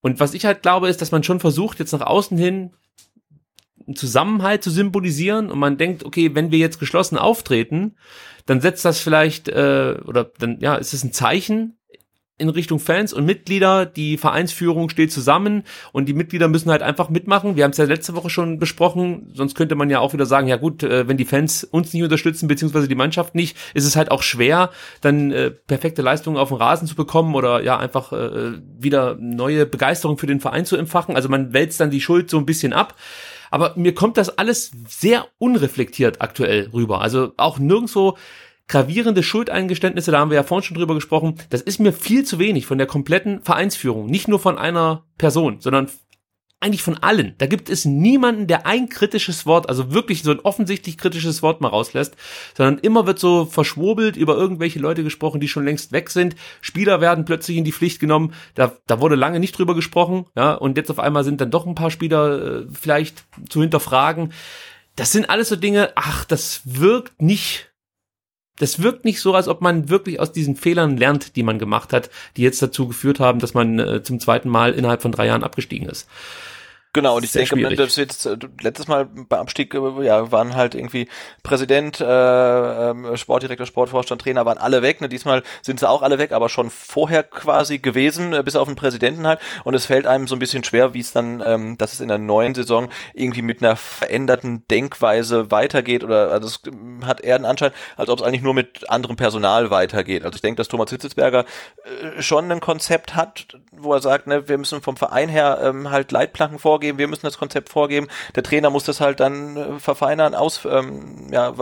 [0.00, 2.70] Und was ich halt glaube, ist, dass man schon versucht, jetzt nach außen hin
[3.90, 7.96] einen Zusammenhalt zu symbolisieren und man denkt, okay, wenn wir jetzt geschlossen auftreten,
[8.46, 11.76] dann setzt das vielleicht äh, oder dann ja, ist es ein Zeichen
[12.38, 13.84] in Richtung Fans und Mitglieder.
[13.84, 17.56] Die Vereinsführung steht zusammen und die Mitglieder müssen halt einfach mitmachen.
[17.56, 19.32] Wir haben es ja letzte Woche schon besprochen.
[19.34, 22.04] Sonst könnte man ja auch wieder sagen, ja gut, äh, wenn die Fans uns nicht
[22.04, 24.70] unterstützen beziehungsweise die Mannschaft nicht, ist es halt auch schwer,
[25.00, 29.66] dann äh, perfekte Leistungen auf dem Rasen zu bekommen oder ja einfach äh, wieder neue
[29.66, 31.16] Begeisterung für den Verein zu empfachen.
[31.16, 32.94] Also man wälzt dann die Schuld so ein bisschen ab.
[33.50, 37.00] Aber mir kommt das alles sehr unreflektiert aktuell rüber.
[37.00, 38.16] Also auch nirgendwo
[38.68, 41.34] gravierende Schuldeingeständnisse, da haben wir ja vorhin schon drüber gesprochen.
[41.50, 44.06] Das ist mir viel zu wenig von der kompletten Vereinsführung.
[44.06, 45.88] Nicht nur von einer Person, sondern
[46.60, 47.34] eigentlich von allen.
[47.38, 51.62] Da gibt es niemanden, der ein kritisches Wort, also wirklich so ein offensichtlich kritisches Wort
[51.62, 52.16] mal rauslässt,
[52.54, 56.36] sondern immer wird so verschwobelt über irgendwelche Leute gesprochen, die schon längst weg sind.
[56.60, 58.34] Spieler werden plötzlich in die Pflicht genommen.
[58.54, 61.66] Da, da wurde lange nicht drüber gesprochen, ja, und jetzt auf einmal sind dann doch
[61.66, 64.32] ein paar Spieler äh, vielleicht zu hinterfragen.
[64.96, 67.70] Das sind alles so Dinge, ach, das wirkt nicht
[68.60, 71.94] das wirkt nicht so, als ob man wirklich aus diesen Fehlern lernt, die man gemacht
[71.94, 75.26] hat, die jetzt dazu geführt haben, dass man äh, zum zweiten Mal innerhalb von drei
[75.26, 76.06] Jahren abgestiegen ist.
[76.92, 77.76] Genau, und ich denke, schwierig.
[77.76, 81.08] das jetzt äh, letztes Mal beim Abstieg äh, ja, waren halt irgendwie
[81.44, 82.04] Präsident, äh,
[82.90, 85.00] ähm, Sportdirektor, Sportvorstand, Trainer waren alle weg.
[85.00, 85.08] Ne?
[85.08, 88.74] Diesmal sind sie auch alle weg, aber schon vorher quasi gewesen, äh, bis auf den
[88.74, 89.38] Präsidenten halt.
[89.62, 92.08] Und es fällt einem so ein bisschen schwer, wie es dann, ähm, dass es in
[92.08, 96.02] der neuen Saison irgendwie mit einer veränderten Denkweise weitergeht.
[96.02, 99.14] Oder also es ähm, hat eher den Anschein, als ob es eigentlich nur mit anderem
[99.14, 100.24] Personal weitergeht.
[100.24, 101.44] Also ich denke, dass Thomas Hitzelsberger
[101.84, 105.92] äh, schon ein Konzept hat, wo er sagt, ne, wir müssen vom Verein her ähm,
[105.92, 108.08] halt Leitplanken vorgehen vorgeben, wir müssen das Konzept vorgeben.
[108.34, 111.54] Der Trainer muss das halt dann äh, verfeinern, aus, ähm, ja,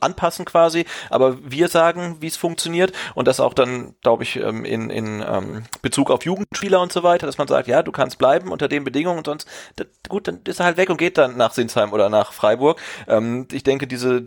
[0.00, 0.84] anpassen quasi.
[1.10, 5.24] Aber wir sagen, wie es funktioniert und das auch dann, glaube ich, ähm, in, in
[5.26, 8.68] ähm, Bezug auf Jugendspieler und so weiter, dass man sagt, ja, du kannst bleiben unter
[8.68, 11.52] den Bedingungen und sonst, das, gut, dann ist er halt weg und geht dann nach
[11.52, 12.80] Sinsheim oder nach Freiburg.
[13.08, 14.22] Ähm, ich denke, diese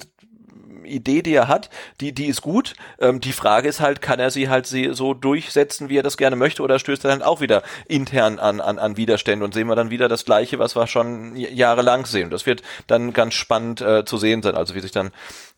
[0.90, 1.70] Idee, die er hat,
[2.02, 2.74] die, die ist gut.
[3.00, 6.36] Ähm, die Frage ist halt, kann er sie halt so durchsetzen, wie er das gerne
[6.36, 9.76] möchte, oder stößt er dann auch wieder intern an, an, an Widerstände und sehen wir
[9.76, 12.30] dann wieder das Gleiche, was wir schon jahrelang sehen.
[12.30, 15.12] Das wird dann ganz spannend äh, zu sehen sein, also wie sich dann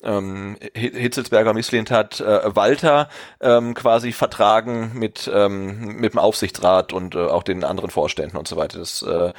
[0.04, 3.10] ähm, Hitzelsberger misslehnt hat, äh, Walter
[3.40, 8.48] ähm, quasi vertragen mit, ähm, mit dem Aufsichtsrat und äh, auch den anderen Vorständen und
[8.48, 8.80] so weiter.
[8.80, 9.34] Das äh,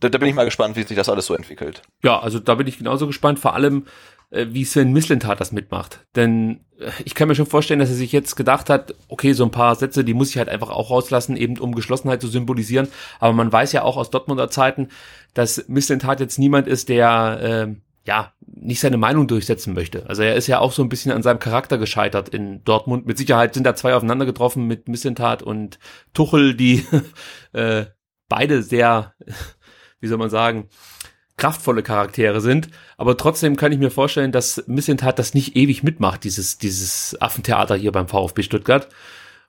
[0.00, 1.82] da, da bin ich mal gespannt, wie sich das alles so entwickelt.
[2.02, 3.38] Ja, also da bin ich genauso gespannt.
[3.38, 3.86] Vor allem,
[4.30, 6.06] wie Sven Mislintat das mitmacht.
[6.16, 9.44] Denn äh, ich kann mir schon vorstellen, dass er sich jetzt gedacht hat, okay, so
[9.44, 12.88] ein paar Sätze, die muss ich halt einfach auch rauslassen, eben um Geschlossenheit zu symbolisieren.
[13.20, 14.88] Aber man weiß ja auch aus Dortmunder Zeiten,
[15.34, 17.74] dass Mislintat jetzt niemand ist, der äh,
[18.06, 20.08] ja nicht seine Meinung durchsetzen möchte.
[20.08, 23.06] Also er ist ja auch so ein bisschen an seinem Charakter gescheitert in Dortmund.
[23.06, 25.78] Mit Sicherheit sind da zwei aufeinander getroffen mit Mislintat und
[26.12, 26.84] Tuchel, die
[27.52, 27.86] äh,
[28.28, 29.14] beide sehr,
[30.00, 30.68] wie soll man sagen,
[31.44, 32.70] kraftvolle Charaktere sind.
[32.96, 37.76] Aber trotzdem kann ich mir vorstellen, dass Missentat das nicht ewig mitmacht, dieses, dieses Affentheater
[37.76, 38.88] hier beim VfB Stuttgart.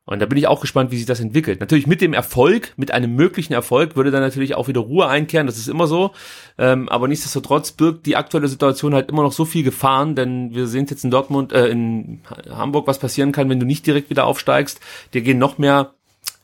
[0.04, 1.62] Und da bin ich auch gespannt, wie sich das entwickelt.
[1.62, 5.48] Natürlich mit dem Erfolg, mit einem möglichen Erfolg, würde dann natürlich auch wieder Ruhe einkehren,
[5.48, 6.12] das ist immer so.
[6.58, 10.68] Ähm, aber nichtsdestotrotz birgt die aktuelle Situation halt immer noch so viel Gefahren, denn wir
[10.68, 12.20] sehen jetzt in Dortmund, äh, in
[12.50, 14.82] Hamburg, was passieren kann, wenn du nicht direkt wieder aufsteigst.
[15.14, 15.94] Dir gehen noch mehr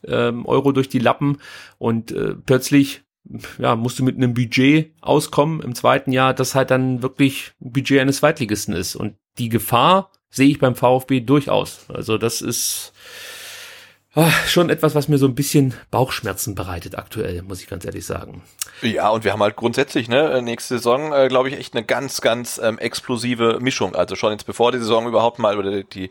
[0.08, 1.40] ähm, Euro durch die Lappen
[1.78, 3.04] und äh, plötzlich
[3.58, 7.72] ja, musst du mit einem Budget auskommen im zweiten Jahr, das halt dann wirklich ein
[7.72, 8.96] Budget eines Zweitligisten ist.
[8.96, 11.86] Und die Gefahr sehe ich beim VfB durchaus.
[11.90, 12.94] Also das ist
[14.14, 18.06] ach, schon etwas, was mir so ein bisschen Bauchschmerzen bereitet aktuell, muss ich ganz ehrlich
[18.06, 18.44] sagen.
[18.82, 22.22] Ja, und wir haben halt grundsätzlich, ne, nächste Saison, äh, glaube ich, echt eine ganz,
[22.22, 23.96] ganz ähm, explosive Mischung.
[23.96, 26.10] Also schon jetzt bevor die Saison überhaupt mal oder die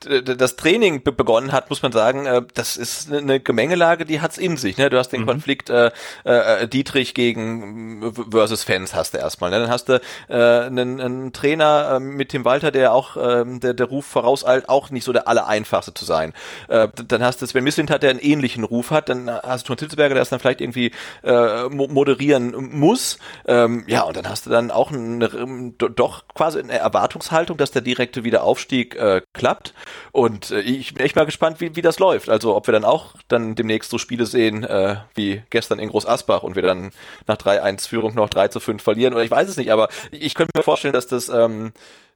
[0.00, 4.56] das Training begonnen hat, muss man sagen, äh, das ist eine Gemengelage, die hat's in
[4.56, 4.78] sich.
[4.78, 4.90] Ne?
[4.90, 5.26] Du hast den mhm.
[5.26, 5.90] Konflikt äh,
[6.24, 9.50] äh, Dietrich gegen versus Fans hast du erstmal.
[9.50, 9.58] Ne?
[9.58, 13.74] Dann hast du äh, einen, einen Trainer äh, mit Tim Walter, der auch äh, der,
[13.74, 16.32] der Ruf vorauseilt, auch nicht so der allereinfachste zu sein.
[16.68, 19.80] Äh, dann hast du Sven Mislintat, der einen ähnlichen Ruf hat, dann hast du Thomas
[19.80, 20.92] Hitzberger, der es dann vielleicht irgendwie
[21.22, 21.68] äh,
[21.98, 23.18] moderieren muss.
[23.44, 27.82] Ähm, ja, und dann hast du dann auch eine, doch quasi eine Erwartungshaltung, dass der
[27.82, 29.74] direkte Wiederaufstieg äh, klappt.
[30.12, 32.28] Und äh, ich bin echt mal gespannt, wie, wie das läuft.
[32.28, 36.06] Also ob wir dann auch dann demnächst so Spiele sehen, äh, wie gestern in Groß
[36.06, 36.92] Asbach und wir dann
[37.26, 39.14] nach 3-1 Führung noch 3 zu 5 verlieren.
[39.14, 41.72] Oder ich weiß es nicht, aber ich könnte mir vorstellen, dass das ähm,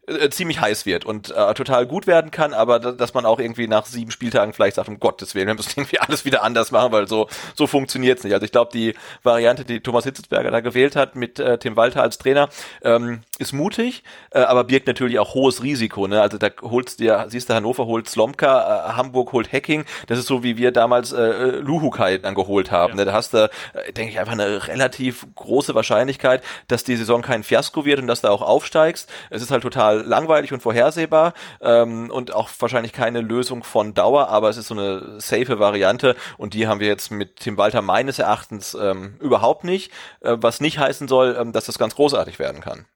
[0.07, 3.69] äh, ziemlich heiß wird und äh, total gut werden kann, aber dass man auch irgendwie
[3.69, 6.91] nach sieben Spieltagen vielleicht sagt, um Gottes Willen, wir müssen irgendwie alles wieder anders machen,
[6.91, 8.33] weil so so funktioniert's nicht.
[8.33, 12.03] Also ich glaube, die Variante, die Thomas Hitzelsberger da gewählt hat mit äh, Tim Walter
[12.03, 12.49] als Trainer,
[12.83, 16.09] ähm, ist mutig, äh, aber birgt natürlich auch hohes Risiko.
[16.09, 16.21] Ne?
[16.21, 19.85] Also da holst dir, siehst du, Hannover holt Slomka, äh, Hamburg holt Hacking.
[20.09, 22.95] Das ist so, wie wir damals äh, Luhukai dann geholt haben.
[22.95, 22.97] Ja.
[22.97, 23.05] Ne?
[23.05, 27.45] Da hast du, äh, denke ich, einfach eine relativ große Wahrscheinlichkeit, dass die Saison kein
[27.45, 29.09] Fiasko wird und dass du auch aufsteigst.
[29.31, 33.95] Es ist halt total total langweilig und vorhersehbar ähm, und auch wahrscheinlich keine Lösung von
[33.95, 37.57] Dauer, aber es ist so eine safe Variante und die haben wir jetzt mit Tim
[37.57, 41.95] Walter meines Erachtens ähm, überhaupt nicht, äh, was nicht heißen soll, ähm, dass das ganz
[41.95, 42.87] großartig werden kann.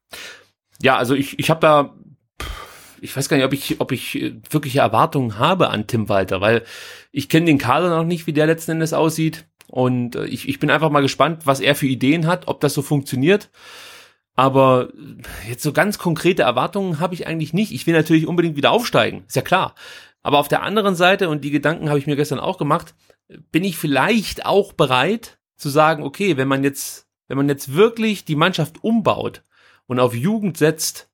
[0.80, 1.94] Ja, also ich, ich habe da
[3.03, 6.62] ich weiß gar nicht, ob ich, ob ich wirkliche Erwartungen habe an Tim Walter, weil
[7.12, 9.44] ich kenne den Kader noch nicht, wie der letzten Endes aussieht.
[9.68, 12.72] Und äh, ich, ich bin einfach mal gespannt, was er für Ideen hat, ob das
[12.72, 13.51] so funktioniert.
[14.37, 14.91] Aber
[15.49, 17.72] jetzt so ganz konkrete Erwartungen habe ich eigentlich nicht.
[17.72, 19.74] Ich will natürlich unbedingt wieder aufsteigen, ist ja klar.
[20.22, 22.95] Aber auf der anderen Seite, und die Gedanken habe ich mir gestern auch gemacht,
[23.51, 28.24] bin ich vielleicht auch bereit zu sagen, okay, wenn man jetzt, wenn man jetzt wirklich
[28.24, 29.43] die Mannschaft umbaut
[29.87, 31.09] und auf Jugend setzt,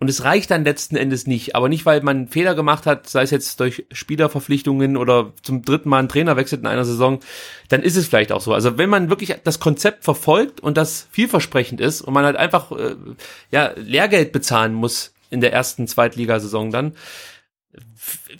[0.00, 3.22] und es reicht dann letzten Endes nicht, aber nicht, weil man Fehler gemacht hat, sei
[3.22, 7.20] es jetzt durch Spielerverpflichtungen oder zum dritten Mal einen Trainer wechselt in einer Saison,
[7.68, 8.54] dann ist es vielleicht auch so.
[8.54, 12.72] Also wenn man wirklich das Konzept verfolgt und das vielversprechend ist und man halt einfach
[12.72, 12.96] äh,
[13.50, 16.94] ja Lehrgeld bezahlen muss in der ersten Zweitligasaison dann,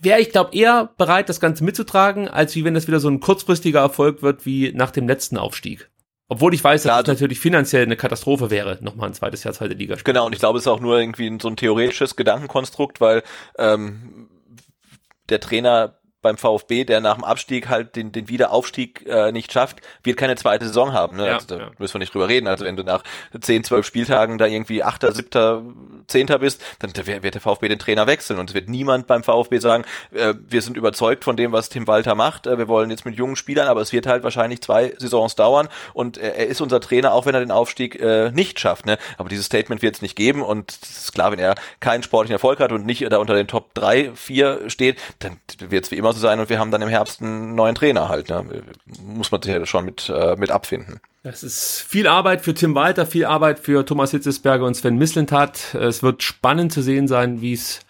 [0.01, 3.21] wäre ich glaube eher bereit, das Ganze mitzutragen, als wie wenn das wieder so ein
[3.21, 5.91] kurzfristiger Erfolg wird wie nach dem letzten Aufstieg.
[6.33, 9.53] Obwohl ich weiß, dass Klar, es natürlich finanziell eine Katastrophe wäre, nochmal ein zweites Jahr
[9.53, 9.97] zweite Liga.
[10.05, 13.25] Genau, und ich glaube, es ist auch nur irgendwie so ein theoretisches Gedankenkonstrukt, weil
[13.59, 14.29] ähm,
[15.29, 19.81] der Trainer beim VfB, der nach dem Abstieg halt den, den Wiederaufstieg äh, nicht schafft,
[20.03, 21.17] wird keine zweite Saison haben.
[21.17, 21.27] Ne?
[21.27, 21.71] Ja, also, da ja.
[21.79, 22.47] müssen wir nicht drüber reden.
[22.47, 23.03] Also wenn du nach
[23.41, 25.63] zehn, zwölf Spieltagen da irgendwie Achter, Siebter,
[26.07, 29.59] Zehnter bist, dann wird der VfB den Trainer wechseln und es wird niemand beim VfB
[29.59, 33.05] sagen, äh, wir sind überzeugt von dem, was Tim Walter macht, äh, wir wollen jetzt
[33.05, 36.61] mit jungen Spielern, aber es wird halt wahrscheinlich zwei Saisons dauern und äh, er ist
[36.61, 38.87] unser Trainer, auch wenn er den Aufstieg äh, nicht schafft.
[38.87, 38.99] Ne?
[39.19, 42.35] Aber dieses Statement wird es nicht geben und es ist klar, wenn er keinen sportlichen
[42.35, 45.97] Erfolg hat und nicht da unter den Top drei, vier steht, dann wird es wie
[45.97, 48.29] immer immer so sein und wir haben dann im Herbst einen neuen Trainer halt.
[48.29, 48.45] Ne?
[49.05, 51.01] Muss man sich ja schon mit, äh, mit abfinden.
[51.23, 55.75] Es ist viel Arbeit für Tim Walter, viel Arbeit für Thomas Hitzesberger und Sven Mislintat.
[55.75, 57.81] Es wird spannend zu sehen sein, wie es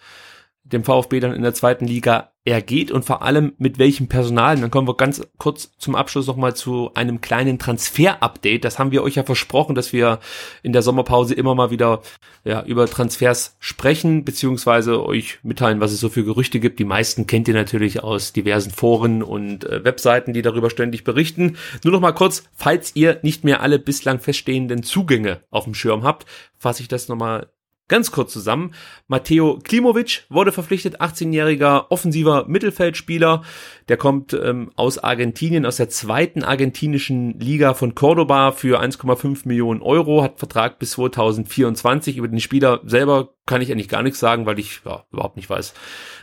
[0.63, 4.57] dem VfB dann in der zweiten Liga ergeht und vor allem mit welchem Personal.
[4.57, 8.65] Dann kommen wir ganz kurz zum Abschluss nochmal zu einem kleinen Transfer-Update.
[8.65, 10.19] Das haben wir euch ja versprochen, dass wir
[10.63, 12.01] in der Sommerpause immer mal wieder
[12.43, 16.79] ja, über Transfers sprechen, beziehungsweise euch mitteilen, was es so für Gerüchte gibt.
[16.79, 21.57] Die meisten kennt ihr natürlich aus diversen Foren und äh, Webseiten, die darüber ständig berichten.
[21.83, 26.03] Nur noch mal kurz, falls ihr nicht mehr alle bislang feststehenden Zugänge auf dem Schirm
[26.03, 26.25] habt,
[26.57, 27.49] fasse ich das nochmal
[27.91, 28.73] Ganz kurz zusammen.
[29.09, 33.41] Matteo Klimovic wurde verpflichtet, 18-jähriger offensiver Mittelfeldspieler.
[33.89, 39.81] Der kommt ähm, aus Argentinien, aus der zweiten argentinischen Liga von Cordoba für 1,5 Millionen
[39.81, 42.15] Euro, hat Vertrag bis 2024.
[42.15, 45.49] Über den Spieler selber kann ich eigentlich gar nichts sagen, weil ich ja, überhaupt nicht
[45.49, 45.73] weiß,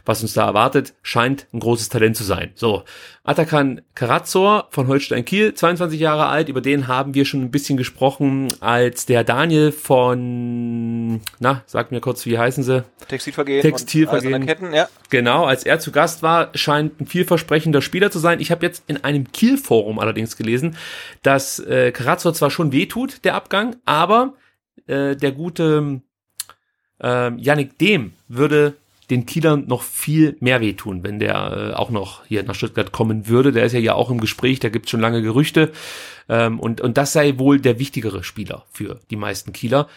[0.06, 0.94] was uns da erwartet.
[1.02, 2.52] Scheint ein großes Talent zu sein.
[2.54, 2.84] So,
[3.22, 6.48] Atakan Karazor von Holstein Kiel, 22 Jahre alt.
[6.48, 12.00] Über den haben wir schon ein bisschen gesprochen, als der Daniel von, na, sag mir
[12.00, 12.82] kurz, wie heißen sie?
[13.08, 13.60] Textilvergehen.
[13.60, 14.46] Textilvergehen.
[14.46, 14.88] Ketten, ja.
[15.10, 18.40] Genau, als er zu Gast war, scheint ein vielversprechender Spieler zu sein.
[18.40, 20.78] Ich habe jetzt in einem Kiel-Forum allerdings gelesen,
[21.22, 24.32] dass äh, Karazor zwar schon wehtut, der Abgang, aber
[24.86, 26.00] äh, der gute
[27.00, 28.74] ähm, Yannick Dem würde
[29.10, 33.26] den Kielern noch viel mehr wehtun, wenn der äh, auch noch hier nach Stuttgart kommen
[33.26, 33.52] würde.
[33.52, 35.72] Der ist ja ja auch im Gespräch, da gibt es schon lange Gerüchte.
[36.28, 39.88] Ähm, und, und das sei wohl der wichtigere Spieler für die meisten Kieler.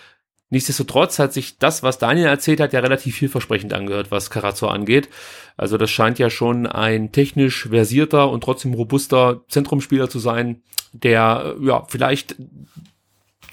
[0.50, 5.10] Nichtsdestotrotz hat sich das, was Daniel erzählt hat, ja relativ vielversprechend angehört, was Carazzo angeht.
[5.56, 11.56] Also das scheint ja schon ein technisch versierter und trotzdem robuster Zentrumspieler zu sein, der
[11.62, 12.36] ja vielleicht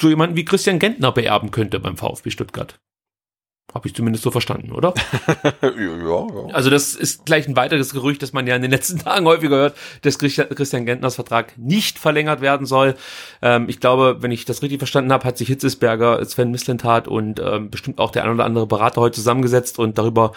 [0.01, 2.79] so jemanden wie Christian Gentner beerben könnte beim VfB Stuttgart.
[3.75, 4.95] Habe ich zumindest so verstanden, oder?
[5.62, 6.27] ja, ja.
[6.55, 9.57] Also das ist gleich ein weiteres Gerücht, das man ja in den letzten Tagen häufiger
[9.57, 12.95] hört, dass Christian Gentners Vertrag nicht verlängert werden soll.
[13.43, 17.41] Ähm, ich glaube, wenn ich das richtig verstanden habe, hat sich Hitzesberger, Sven Mislintat und
[17.41, 20.33] ähm, bestimmt auch der ein oder andere Berater heute zusammengesetzt und darüber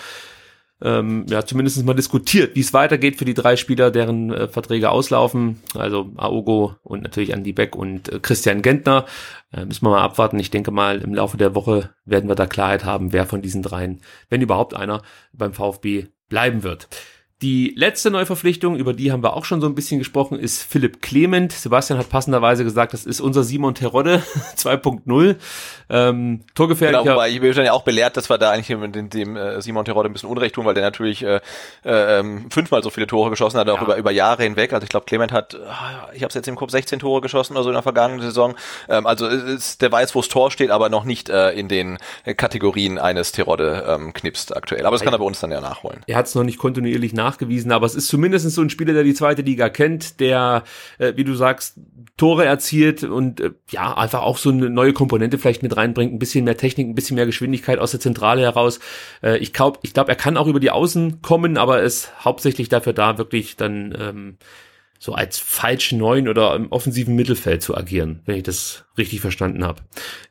[0.83, 4.89] ähm, ja zumindest mal diskutiert, wie es weitergeht für die drei Spieler, deren äh, Verträge
[4.89, 5.61] auslaufen.
[5.75, 9.05] Also Aogo und natürlich Andy Beck und äh, Christian Gentner.
[9.53, 10.39] Äh, müssen wir mal abwarten.
[10.39, 13.61] Ich denke mal, im Laufe der Woche werden wir da Klarheit haben, wer von diesen
[13.61, 15.01] dreien, wenn überhaupt einer,
[15.33, 16.87] beim VfB bleiben wird.
[17.41, 21.01] Die letzte Neuverpflichtung, über die haben wir auch schon so ein bisschen gesprochen, ist Philipp
[21.01, 21.51] Clement.
[21.51, 24.21] Sebastian hat passenderweise gesagt, das ist unser Simon Terodde
[24.57, 25.35] 2.0.
[25.89, 27.03] Ähm, Torgefährlicher.
[27.03, 29.85] Genau, wobei ich bin ja auch belehrt, dass wir da eigentlich dem, dem äh, Simon
[29.85, 31.41] Terodde ein bisschen Unrecht tun, weil der natürlich äh,
[31.83, 33.83] äh, fünfmal so viele Tore geschossen hat, auch ja.
[33.83, 34.71] über, über Jahre hinweg.
[34.71, 37.53] Also ich glaube, Clement hat, ah, ich habe es jetzt im Kopf, 16 Tore geschossen
[37.53, 38.55] oder so in der vergangenen Saison.
[38.87, 41.97] Ähm, also ist, der weiß, wo das Tor steht, aber noch nicht äh, in den
[42.37, 44.85] Kategorien eines Terodde ähm, knipst aktuell.
[44.85, 46.03] Aber das kann er bei uns dann ja nachholen.
[46.05, 48.93] Er hat es noch nicht kontinuierlich nach nachgewiesen, aber es ist zumindest so ein Spieler,
[48.93, 50.63] der die zweite Liga kennt, der,
[50.97, 51.79] äh, wie du sagst,
[52.17, 56.19] Tore erzielt und äh, ja, einfach auch so eine neue Komponente vielleicht mit reinbringt, ein
[56.19, 58.79] bisschen mehr Technik, ein bisschen mehr Geschwindigkeit aus der Zentrale heraus.
[59.23, 62.69] Äh, ich glaube, ich glaub, er kann auch über die Außen kommen, aber ist hauptsächlich
[62.69, 64.37] dafür da, wirklich dann ähm,
[64.99, 69.65] so als falsch neun oder im offensiven Mittelfeld zu agieren, wenn ich das richtig verstanden
[69.65, 69.81] habe.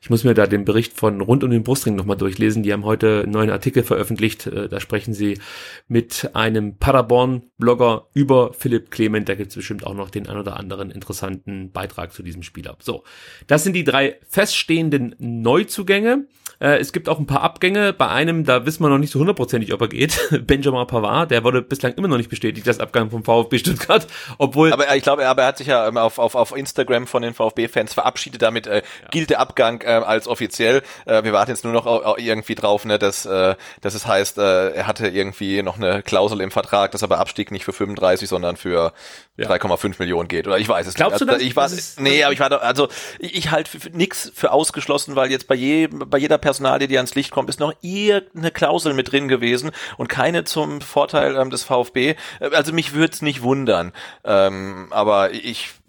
[0.01, 2.63] Ich muss mir da den Bericht von rund um den Brustring nochmal durchlesen.
[2.63, 4.47] Die haben heute einen neuen Artikel veröffentlicht.
[4.47, 5.39] Äh, da sprechen sie
[5.87, 9.29] mit einem Paderborn-Blogger über Philipp Clement.
[9.29, 12.77] Da gibt es bestimmt auch noch den ein oder anderen interessanten Beitrag zu diesem Spieler.
[12.79, 13.03] So,
[13.47, 16.25] das sind die drei feststehenden Neuzugänge.
[16.61, 17.91] Äh, es gibt auch ein paar Abgänge.
[17.91, 20.19] Bei einem, da wissen wir noch nicht so hundertprozentig, ob er geht.
[20.47, 24.05] Benjamin Pavard, der wurde bislang immer noch nicht bestätigt, das Abgang vom VfB Stuttgart.
[24.37, 24.71] Obwohl.
[24.71, 27.93] Aber ich glaube, er hat sich ja ähm, auf, auf, auf Instagram von den VfB-Fans
[27.93, 28.41] verabschiedet.
[28.41, 28.81] Damit äh, ja.
[29.09, 30.81] gilt der Abgang äh, als offiziell.
[31.05, 34.37] Äh, wir warten jetzt nur noch auch, irgendwie drauf, ne, dass, äh, dass es heißt,
[34.37, 37.73] äh, er hatte irgendwie noch eine Klausel im Vertrag, dass er bei Abstieg nicht für
[37.73, 38.93] 35, sondern für
[39.37, 39.49] ja.
[39.49, 40.47] 3,5 Millionen geht.
[40.47, 41.27] Oder ich weiß es Glaubst nicht.
[41.27, 41.77] Glaubst du das?
[41.77, 42.87] Ich war, nee, aber ich war da, also
[43.19, 46.97] ich, ich halte nix für ausgeschlossen, weil jetzt bei, je, bei jeder Person Personalie, die
[46.97, 51.49] ans Licht kommt, ist noch irgendeine Klausel mit drin gewesen und keine zum Vorteil ähm,
[51.49, 52.15] des VfB.
[52.39, 53.93] Äh, also mich würde es nicht wundern.
[54.23, 55.80] Ähm, aber ich äh,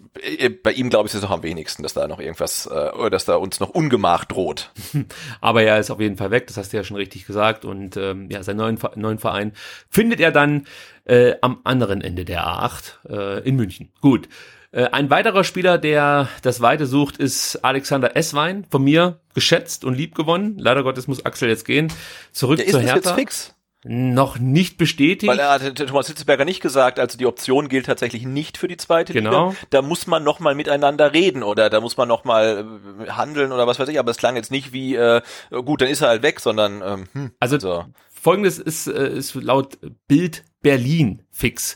[0.61, 3.25] bei ihm glaube ich es noch am wenigsten, dass da noch irgendwas, äh, oder dass
[3.25, 4.71] da uns noch Ungemach droht.
[5.41, 7.65] Aber er ist auf jeden Fall weg, das hast du ja schon richtig gesagt.
[7.65, 9.53] Und ähm, ja, seinen neuen, neuen Verein
[9.89, 10.67] findet er dann
[11.05, 13.91] äh, am anderen Ende der A8 äh, in München.
[14.01, 14.29] Gut.
[14.71, 19.95] Äh, ein weiterer Spieler, der das Weite sucht, ist Alexander Esswein, von mir geschätzt und
[19.95, 20.57] lieb gewonnen.
[20.57, 21.91] Leider Gottes muss Axel jetzt gehen.
[22.31, 22.95] Zurück der zur Hertha.
[22.95, 23.52] Jetzt fix?
[23.85, 25.29] Noch nicht bestätigt.
[25.29, 28.77] Weil er hatte Thomas Hitzberger nicht gesagt, also die Option gilt tatsächlich nicht für die
[28.77, 29.49] zweite genau.
[29.49, 29.61] Liga.
[29.71, 32.65] Da muss man noch mal miteinander reden oder da muss man noch mal
[33.05, 33.99] äh, handeln oder was weiß ich.
[33.99, 35.21] Aber es klang jetzt nicht wie, äh,
[35.51, 37.85] gut, dann ist er halt weg, sondern ähm, hm, also so.
[38.09, 39.77] folgendes ist, äh, ist laut
[40.07, 41.75] Bild Berlin fix.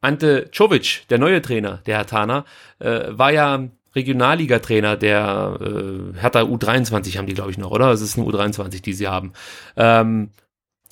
[0.00, 2.44] Ante Czovic, der neue Trainer der Hertana,
[2.78, 7.90] äh, war ja Regionalliga-Trainer der äh, Hertha U23 haben die, glaube ich, noch, oder?
[7.90, 9.32] Es ist eine U23, die sie haben.
[9.76, 10.30] Ähm,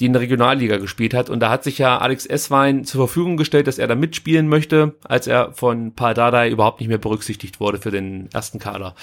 [0.00, 1.30] die in der Regionalliga gespielt hat.
[1.30, 4.94] Und da hat sich ja Alex Esswein zur Verfügung gestellt, dass er da mitspielen möchte,
[5.04, 8.94] als er von Paul Dardai überhaupt nicht mehr berücksichtigt wurde für den ersten Kader.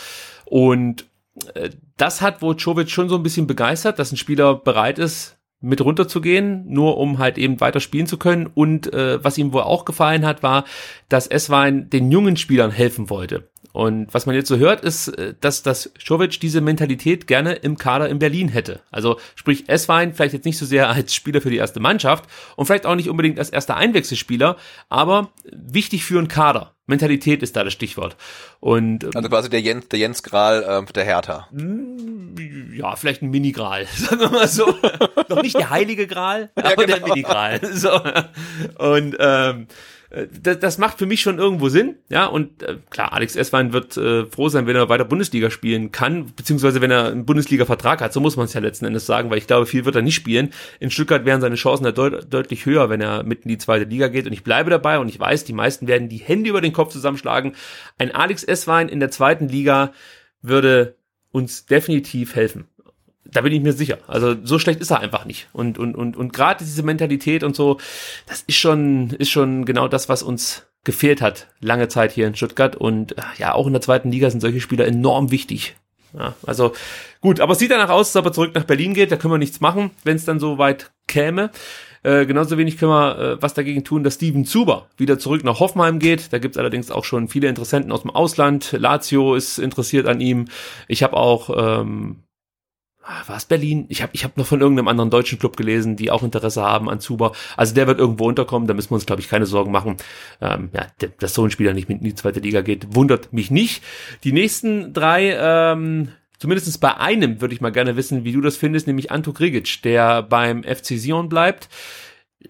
[0.45, 1.05] Und
[1.53, 5.37] äh, das hat wohl Czovic schon so ein bisschen begeistert, dass ein Spieler bereit ist,
[5.59, 8.47] mit runterzugehen, nur um halt eben weiter spielen zu können.
[8.47, 10.65] Und äh, was ihm wohl auch gefallen hat, war,
[11.09, 13.49] dass Eswein den jungen Spielern helfen wollte.
[13.77, 17.77] Und was man jetzt so hört, ist, äh, dass das Schovic diese Mentalität gerne im
[17.77, 18.81] Kader in Berlin hätte.
[18.89, 22.65] Also sprich Eswein vielleicht jetzt nicht so sehr als Spieler für die erste Mannschaft und
[22.65, 24.57] vielleicht auch nicht unbedingt als erster Einwechselspieler,
[24.89, 26.73] aber wichtig für einen Kader.
[26.87, 28.15] Mentalität ist da das Stichwort.
[28.61, 31.47] Und, ähm, also quasi der Jens, der Jens Gral äh, der Hertha.
[32.73, 34.73] Ja, vielleicht ein Mini-Gral, sagen wir mal so.
[35.29, 36.97] Noch nicht der heilige Gral, aber ja, genau.
[36.97, 37.61] der Mini-Gral.
[37.73, 37.91] So.
[38.79, 39.65] Und ähm, äh,
[40.09, 43.97] das, das macht für mich schon irgendwo Sinn, ja, und äh, klar, Alex Esswein wird
[43.97, 48.13] äh, froh sein, wenn er weiter Bundesliga spielen kann, beziehungsweise wenn er einen Bundesliga-Vertrag hat,
[48.13, 50.15] so muss man es ja letzten Endes sagen, weil ich glaube, viel wird er nicht
[50.15, 50.51] spielen.
[50.79, 53.85] In Stuttgart wären seine Chancen ja deut deutlich höher, wenn er mit in die zweite
[53.85, 56.61] Liga geht und ich bleibe dabei und ich weiß, die meisten werden die Hände über
[56.61, 57.53] den Kopf zusammenschlagen.
[57.97, 59.91] Ein Alex Esswein in der zweiten Liga
[60.41, 60.95] würde
[61.31, 62.67] uns definitiv helfen
[63.31, 63.97] da bin ich mir sicher.
[64.07, 65.47] Also so schlecht ist er einfach nicht.
[65.53, 67.77] Und und und und gerade diese Mentalität und so,
[68.25, 72.35] das ist schon ist schon genau das, was uns gefehlt hat lange Zeit hier in
[72.35, 75.75] Stuttgart und äh, ja auch in der zweiten Liga sind solche Spieler enorm wichtig.
[76.17, 76.73] Ja, also
[77.21, 79.11] gut, aber es sieht danach aus, dass er zurück nach Berlin geht.
[79.11, 81.51] Da können wir nichts machen, wenn es dann so weit käme.
[82.03, 85.59] Äh, genauso wenig können wir äh, was dagegen tun, dass Steven Zuber wieder zurück nach
[85.59, 86.31] Hoffenheim geht.
[86.31, 88.71] Da gibt's allerdings auch schon viele Interessenten aus dem Ausland.
[88.71, 90.45] Lazio ist interessiert an ihm.
[90.87, 92.23] Ich habe auch ähm,
[93.25, 93.85] war es Berlin?
[93.89, 96.89] Ich habe ich hab noch von irgendeinem anderen deutschen Club gelesen, die auch Interesse haben
[96.89, 97.31] an Zuber.
[97.55, 99.97] Also der wird irgendwo unterkommen, da müssen wir uns, glaube ich, keine Sorgen machen.
[100.41, 100.87] Ähm, ja,
[101.19, 103.83] dass so ein Spieler nicht mit in die zweite Liga geht, wundert mich nicht.
[104.23, 108.57] Die nächsten drei, ähm, zumindest bei einem würde ich mal gerne wissen, wie du das
[108.57, 111.69] findest, nämlich Anto Grigic, der beim FC Sion bleibt.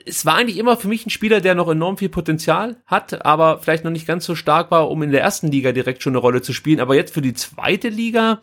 [0.06, 3.60] es war eigentlich immer für mich ein Spieler, der noch enorm viel Potenzial hat, aber
[3.60, 6.20] vielleicht noch nicht ganz so stark war, um in der ersten Liga direkt schon eine
[6.20, 6.80] Rolle zu spielen.
[6.80, 8.42] Aber jetzt für die zweite Liga,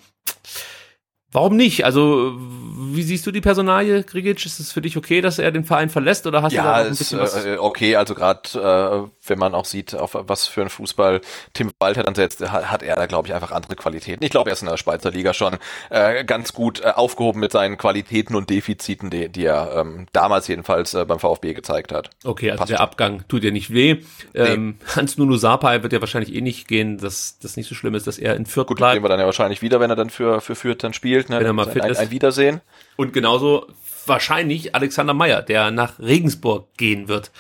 [1.35, 1.85] Warum nicht?
[1.85, 2.32] Also,
[2.76, 4.47] wie siehst du die Personalie, Grigic?
[4.47, 6.74] Ist es für dich okay, dass er den Verein verlässt oder hast ja, du da
[6.74, 7.45] ein bisschen ist, was?
[7.45, 11.20] Äh, okay, also gerade äh, wenn man auch sieht, auf was für ein Fußball
[11.53, 14.22] Tim Walter dann setzt, hat, er da glaube ich einfach andere Qualitäten.
[14.24, 15.57] Ich glaube, er ist in der Schweizer Liga schon
[15.91, 20.47] äh, ganz gut äh, aufgehoben mit seinen Qualitäten und Defiziten, die, die er ähm, damals
[20.47, 22.11] jedenfalls äh, beim VfB gezeigt hat.
[22.22, 22.85] Okay, also Passt der schon.
[22.85, 24.03] Abgang tut dir nicht weh.
[24.35, 24.87] Ähm, nee.
[24.95, 28.07] Hans Nunu Sapai wird ja wahrscheinlich eh nicht gehen, dass das nicht so schlimm ist,
[28.07, 28.93] dass er in Fürth gut, bleibt.
[28.93, 31.24] Gut, sehen wir dann ja wahrscheinlich wieder, wenn er dann für, für Fürth dann spielt
[31.27, 31.31] gespielt.
[31.31, 31.41] Ne?
[31.41, 31.99] Wenn er mal fit ein, ist.
[31.99, 32.61] Ein Wiedersehen.
[32.97, 33.66] Und genauso
[34.07, 37.31] wahrscheinlich Alexander Meyer, der nach Regensburg gehen wird.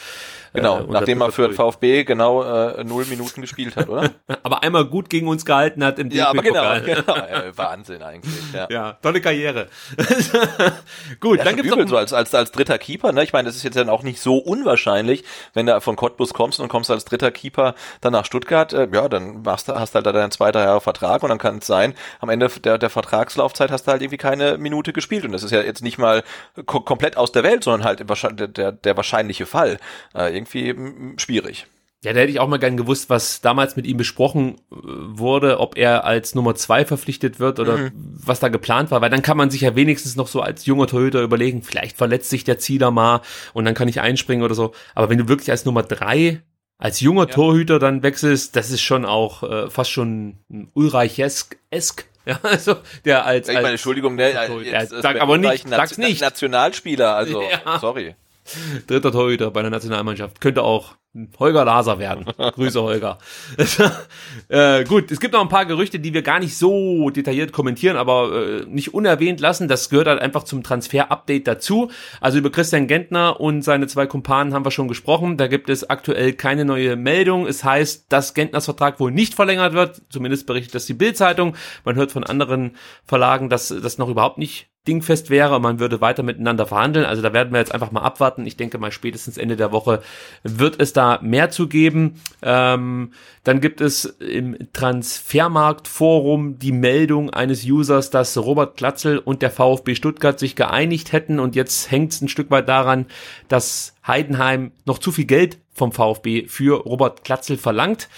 [0.54, 4.12] Genau, äh, nachdem er für den VfB genau äh, null Minuten gespielt hat, oder?
[4.44, 7.16] aber einmal gut gegen uns gehalten hat im Ja, aber genau, genau.
[7.16, 8.32] Ja, Wahnsinn eigentlich.
[8.52, 8.68] Ja.
[8.70, 9.66] ja, tolle Karriere.
[11.20, 13.24] gut, ja, dann gibt's übel, so als, als, als dritter Keeper, ne?
[13.24, 15.24] Ich meine, das ist jetzt dann auch nicht so unwahrscheinlich,
[15.54, 19.08] wenn du von Cottbus kommst und kommst als dritter Keeper dann nach Stuttgart, äh, ja,
[19.08, 21.66] dann machst du, hast halt da deinen zwei, drei Jahre Vertrag und dann kann es
[21.66, 25.42] sein, am Ende der, der Vertragslaufzeit hast du halt irgendwie keine Minute gespielt und das
[25.42, 26.22] ist ja jetzt nicht mal
[26.64, 28.04] ko komplett aus der Welt, sondern halt
[28.38, 29.78] der, der, der wahrscheinliche Fall.
[30.14, 31.66] Äh, irgendwie schwierig.
[32.04, 35.58] Ja, da hätte ich auch mal gern gewusst, was damals mit ihm besprochen äh, wurde,
[35.58, 37.92] ob er als Nummer zwei verpflichtet wird oder mhm.
[37.94, 40.86] was da geplant war, weil dann kann man sich ja wenigstens noch so als junger
[40.86, 43.22] Torhüter überlegen, vielleicht verletzt sich der Zieler mal
[43.54, 44.72] und dann kann ich einspringen oder so.
[44.94, 46.42] Aber wenn du wirklich als Nummer drei
[46.76, 47.34] als junger ja.
[47.34, 50.38] Torhüter dann wechselst, das ist schon auch äh, fast schon
[50.74, 51.56] Ulreich-esk.
[52.26, 56.22] Ja, also der als, ich meine, Entschuldigung, der, der sag aber nicht, sag's nicht.
[56.22, 57.78] Nationalspieler, also ja.
[57.78, 58.14] sorry.
[58.86, 60.40] Dritter Torhüter bei der Nationalmannschaft.
[60.40, 60.96] Könnte auch
[61.38, 62.24] Holger Laser werden.
[62.38, 63.18] Grüße Holger.
[64.48, 67.96] äh, gut, es gibt noch ein paar Gerüchte, die wir gar nicht so detailliert kommentieren,
[67.96, 69.68] aber äh, nicht unerwähnt lassen.
[69.68, 71.90] Das gehört halt einfach zum Transfer-Update dazu.
[72.20, 75.36] Also über Christian Gentner und seine zwei Kumpanen haben wir schon gesprochen.
[75.36, 77.46] Da gibt es aktuell keine neue Meldung.
[77.46, 80.02] Es heißt, dass Gentners Vertrag wohl nicht verlängert wird.
[80.10, 81.54] Zumindest berichtet das die Bild-Zeitung.
[81.84, 86.22] Man hört von anderen Verlagen, dass das noch überhaupt nicht dingfest wäre, man würde weiter
[86.22, 87.06] miteinander verhandeln.
[87.06, 88.46] Also da werden wir jetzt einfach mal abwarten.
[88.46, 90.02] Ich denke mal spätestens Ende der Woche
[90.42, 92.20] wird es da mehr zu geben.
[92.42, 93.12] Ähm,
[93.44, 99.94] dann gibt es im Transfermarktforum die Meldung eines Users, dass Robert Klatzel und der VfB
[99.94, 103.06] Stuttgart sich geeinigt hätten und jetzt hängt es ein Stück weit daran,
[103.48, 108.08] dass Heidenheim noch zu viel Geld vom VfB für Robert Klatzel verlangt.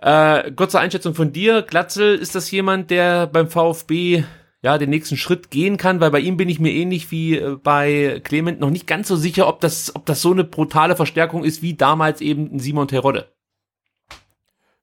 [0.00, 1.62] Äh, kurze Einschätzung von dir.
[1.62, 4.24] Glatzel, ist das jemand, der beim VfB
[4.62, 7.56] ja, den nächsten Schritt gehen kann, weil bei ihm bin ich mir ähnlich wie äh,
[7.62, 11.44] bei Clement noch nicht ganz so sicher, ob das, ob das so eine brutale Verstärkung
[11.44, 13.32] ist wie damals eben Simon Terodde.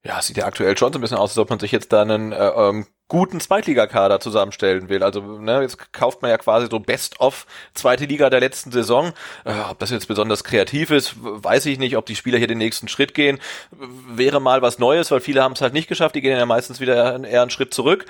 [0.05, 2.03] Ja, sieht ja aktuell schon so ein bisschen aus, als ob man sich jetzt da
[2.03, 5.01] einen äh, ähm, guten Zweitligakader zusammenstellen will.
[5.01, 9.13] Also ne, jetzt kauft man ja quasi so Best-of zweite Liga der letzten Saison.
[9.45, 11.97] Äh, ob das jetzt besonders kreativ ist, weiß ich nicht.
[11.97, 13.39] Ob die Spieler hier den nächsten Schritt gehen,
[13.71, 16.13] wäre mal was Neues, weil viele haben es halt nicht geschafft.
[16.13, 18.05] Die gehen ja meistens wieder eher einen Schritt zurück.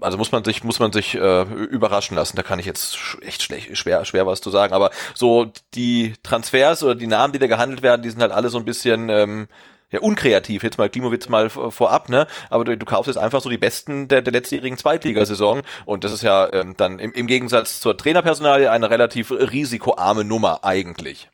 [0.00, 2.36] Also muss man sich muss man sich äh, überraschen lassen.
[2.36, 4.74] Da kann ich jetzt echt schlecht, schwer schwer was zu sagen.
[4.74, 8.48] Aber so die Transfers oder die Namen, die da gehandelt werden, die sind halt alle
[8.48, 9.46] so ein bisschen ähm,
[9.90, 12.26] ja, unkreativ, jetzt mal Klimowitz mal vorab, ne?
[12.48, 16.12] Aber du, du kaufst jetzt einfach so die Besten der, der letztjährigen Zweitligasaison und das
[16.12, 21.28] ist ja ähm, dann im, im Gegensatz zur Trainerpersonalie eine relativ risikoarme Nummer eigentlich.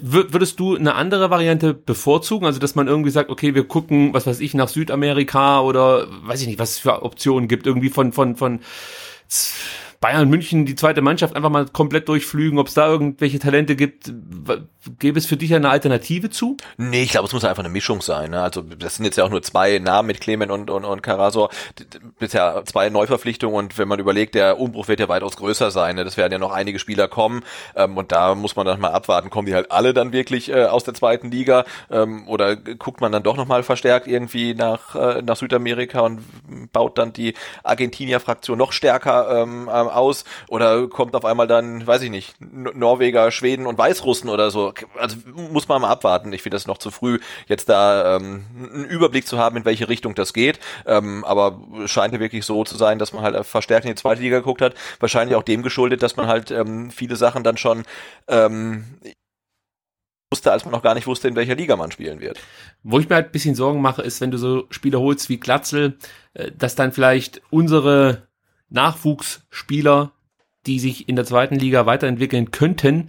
[0.00, 2.46] Würdest du eine andere Variante bevorzugen?
[2.46, 6.40] Also, dass man irgendwie sagt, okay, wir gucken, was weiß ich, nach Südamerika oder weiß
[6.40, 8.60] ich nicht, was es für Optionen gibt, irgendwie von, von, von
[10.00, 14.12] Bayern München die zweite Mannschaft einfach mal komplett durchflügen, ob es da irgendwelche Talente gibt.
[15.00, 16.56] Gäbe es für dich eine Alternative zu?
[16.76, 18.30] Nee, ich glaube, es muss einfach eine Mischung sein.
[18.30, 18.40] Ne?
[18.40, 21.48] Also das sind jetzt ja auch nur zwei Namen mit Clement und, und, und Caraso.
[22.18, 25.96] Bisher zwei Neuverpflichtungen und wenn man überlegt, der Umbruch wird ja weitaus größer sein.
[25.96, 26.04] Ne?
[26.04, 27.42] Das werden ja noch einige Spieler kommen
[27.74, 30.66] ähm, und da muss man dann mal abwarten, kommen die halt alle dann wirklich äh,
[30.66, 35.22] aus der zweiten Liga ähm, oder guckt man dann doch nochmal verstärkt irgendwie nach, äh,
[35.22, 36.22] nach Südamerika und
[36.72, 37.34] baut dann die
[37.64, 43.66] Argentinier-Fraktion noch stärker ähm, aus oder kommt auf einmal dann, weiß ich nicht, Norweger, Schweden
[43.66, 44.72] und Weißrussen oder so.
[44.98, 46.32] Also muss man mal abwarten.
[46.32, 49.88] Ich finde das noch zu früh, jetzt da ähm, einen Überblick zu haben, in welche
[49.88, 50.58] Richtung das geht.
[50.86, 54.22] Ähm, aber scheint ja wirklich so zu sein, dass man halt verstärkt in die zweite
[54.22, 54.74] Liga geguckt hat.
[55.00, 57.84] Wahrscheinlich auch dem geschuldet, dass man halt ähm, viele Sachen dann schon
[58.28, 58.84] ähm,
[60.30, 62.38] wusste, als man noch gar nicht wusste, in welcher Liga man spielen wird.
[62.82, 65.38] Wo ich mir halt ein bisschen Sorgen mache, ist, wenn du so Spieler holst wie
[65.38, 65.98] Glatzel,
[66.34, 68.27] äh, dass dann vielleicht unsere
[68.70, 70.12] Nachwuchsspieler,
[70.68, 73.08] die sich in der zweiten Liga weiterentwickeln könnten,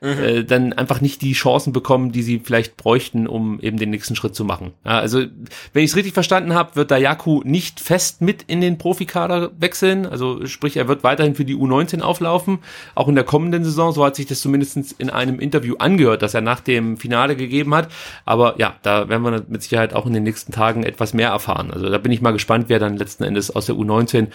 [0.00, 0.08] mhm.
[0.08, 4.14] äh, dann einfach nicht die Chancen bekommen, die sie vielleicht bräuchten, um eben den nächsten
[4.14, 4.72] Schritt zu machen.
[4.84, 5.24] Ja, also
[5.72, 10.06] wenn ich es richtig verstanden habe, wird Dayaku nicht fest mit in den Profikader wechseln.
[10.06, 12.60] Also sprich, er wird weiterhin für die U19 auflaufen,
[12.94, 13.92] auch in der kommenden Saison.
[13.92, 17.74] So hat sich das zumindest in einem Interview angehört, das er nach dem Finale gegeben
[17.74, 17.88] hat.
[18.24, 21.72] Aber ja, da werden wir mit Sicherheit auch in den nächsten Tagen etwas mehr erfahren.
[21.72, 24.28] Also da bin ich mal gespannt, wer dann letzten Endes aus der U19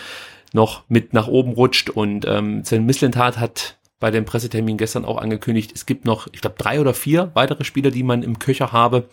[0.55, 1.91] noch mit nach oben rutscht.
[1.91, 6.41] Und ähm, Sven Mislintat hat bei dem Pressetermin gestern auch angekündigt, es gibt noch, ich
[6.41, 9.07] glaube, drei oder vier weitere Spieler, die man im Köcher habe.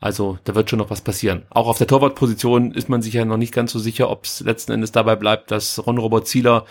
[0.00, 1.42] Also da wird schon noch was passieren.
[1.50, 4.40] Auch auf der Torwartposition ist man sich ja noch nicht ganz so sicher, ob es
[4.40, 6.66] letzten Endes dabei bleibt, dass Ron Robert Zieler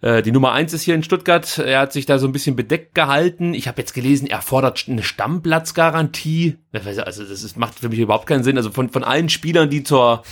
[0.00, 1.58] äh, die Nummer eins ist hier in Stuttgart.
[1.58, 3.54] Er hat sich da so ein bisschen bedeckt gehalten.
[3.54, 6.58] Ich habe jetzt gelesen, er fordert eine Stammplatzgarantie.
[6.84, 8.56] Also das ist, macht für mich überhaupt keinen Sinn.
[8.56, 10.22] Also von, von allen Spielern, die zur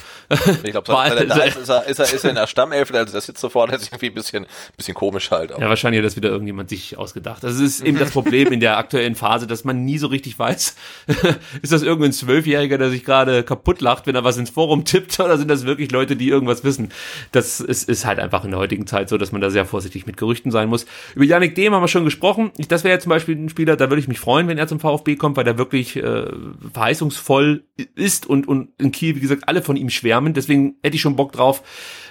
[0.63, 2.93] Ich glaube, so, also da ist, ist, er, ist, er, ist er in der Stammelf,
[2.93, 5.53] also das jetzt sofort ist irgendwie ein bisschen, bisschen komisch halt.
[5.53, 5.61] Auch.
[5.61, 7.43] Ja, wahrscheinlich hat das wieder irgendjemand sich ausgedacht.
[7.43, 10.77] Das ist eben das Problem in der aktuellen Phase, dass man nie so richtig weiß,
[11.63, 15.21] ist das irgendein Zwölfjähriger, der sich gerade kaputt lacht, wenn er was ins Forum tippt,
[15.21, 16.91] oder sind das wirklich Leute, die irgendwas wissen?
[17.33, 20.07] Das ist, ist halt einfach in der heutigen Zeit so, dass man da sehr vorsichtig
[20.07, 20.87] mit Gerüchten sein muss.
[21.15, 22.51] Über Yannick Dehm haben wir schon gesprochen.
[22.69, 24.81] Das wäre ja zum Beispiel ein Spieler, da würde ich mich freuen, wenn er zum
[24.81, 26.27] VfB kommt, weil der wirklich äh,
[26.73, 27.65] verheißungsvoll
[27.95, 30.35] ist und, und in Kiel, wie gesagt, alle von ihm schwärmen.
[30.35, 31.63] Deswegen hätte ich schon Bock drauf,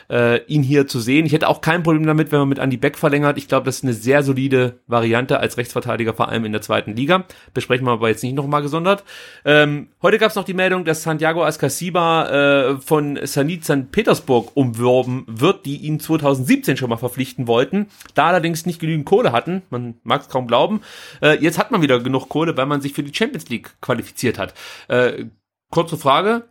[0.10, 1.26] äh, ihn hier zu sehen.
[1.26, 3.38] Ich hätte auch kein Problem damit, wenn man mit Andy Beck verlängert.
[3.38, 6.96] Ich glaube, das ist eine sehr solide Variante als Rechtsverteidiger, vor allem in der zweiten
[6.96, 7.26] Liga.
[7.54, 9.04] Besprechen wir aber jetzt nicht nochmal gesondert.
[9.46, 13.92] Ähm, heute gab es noch die Meldung, dass Santiago Ascasiba äh, von Sanit St.
[13.92, 19.32] Petersburg umworben wird, die ihn 2017 schon mal verpflichten wollten, da allerdings nicht genügend Kohle
[19.32, 19.64] hatten.
[19.70, 20.82] Man mag es kaum glauben.
[21.22, 24.38] Äh, jetzt hat man wieder genug Kohle, weil man sich für die Champions League qualifiziert
[24.38, 24.54] hat.
[24.88, 25.26] Äh,
[25.70, 26.44] kurze Frage,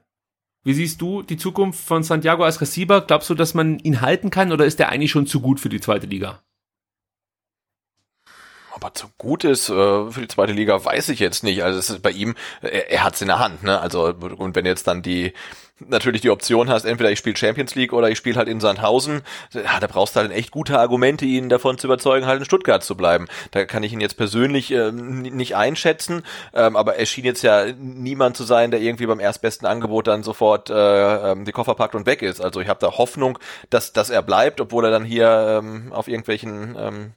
[0.65, 3.01] wie siehst du die Zukunft von Santiago Ascasiba?
[3.01, 5.69] Glaubst du, dass man ihn halten kann oder ist er eigentlich schon zu gut für
[5.69, 6.43] die zweite Liga?
[8.75, 11.65] Ob er zu gut ist äh, für die zweite Liga, weiß ich jetzt nicht.
[11.65, 13.65] Also es ist bei ihm, er, er hat es in der Hand.
[13.65, 13.81] Ne?
[13.81, 15.33] Also und wenn jetzt dann die
[15.89, 19.23] natürlich die Option hast, entweder ich spiele Champions League oder ich spiele halt in Sandhausen,
[19.53, 22.83] ja, da brauchst du halt echt gute Argumente, ihn davon zu überzeugen, halt in Stuttgart
[22.83, 23.27] zu bleiben.
[23.51, 26.23] Da kann ich ihn jetzt persönlich äh, nicht einschätzen,
[26.55, 30.23] ähm, aber er schien jetzt ja niemand zu sein, der irgendwie beim erstbesten Angebot dann
[30.23, 32.41] sofort äh, ähm, die Koffer packt und weg ist.
[32.41, 33.39] Also ich habe da Hoffnung,
[33.71, 37.13] dass, dass er bleibt, obwohl er dann hier ähm, auf irgendwelchen ähm,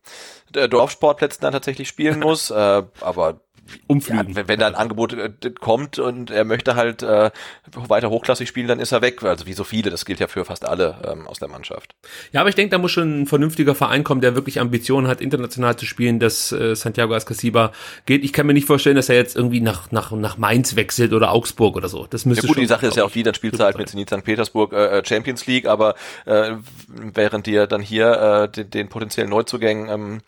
[0.51, 2.51] Dorfsportplätzen dann tatsächlich spielen muss.
[2.51, 3.39] äh, aber
[3.87, 4.29] umfliegen.
[4.29, 7.31] Ja, wenn, wenn da ein Angebot äh, kommt und er möchte halt äh,
[7.73, 9.23] weiter hochklassig spielen, dann ist er weg.
[9.23, 11.95] Also wie so viele, das gilt ja für fast alle ähm, aus der Mannschaft.
[12.31, 15.21] Ja, aber ich denke, da muss schon ein vernünftiger Verein kommen, der wirklich Ambitionen hat,
[15.21, 17.71] international zu spielen, dass äh, Santiago Ascasiba
[18.05, 18.23] geht.
[18.23, 21.31] Ich kann mir nicht vorstellen, dass er jetzt irgendwie nach, nach, nach Mainz wechselt oder
[21.31, 22.07] Augsburg oder so.
[22.07, 23.89] Das müsste ja gut, die Sache ist ja auch die, dann spielt er halt mit
[23.89, 24.23] Zenit St.
[24.23, 25.95] Petersburg äh, äh, Champions League, aber
[26.25, 26.55] äh,
[26.87, 28.11] während dir dann hier
[28.45, 30.21] äh, den, den potenziellen Neuzugängen ähm,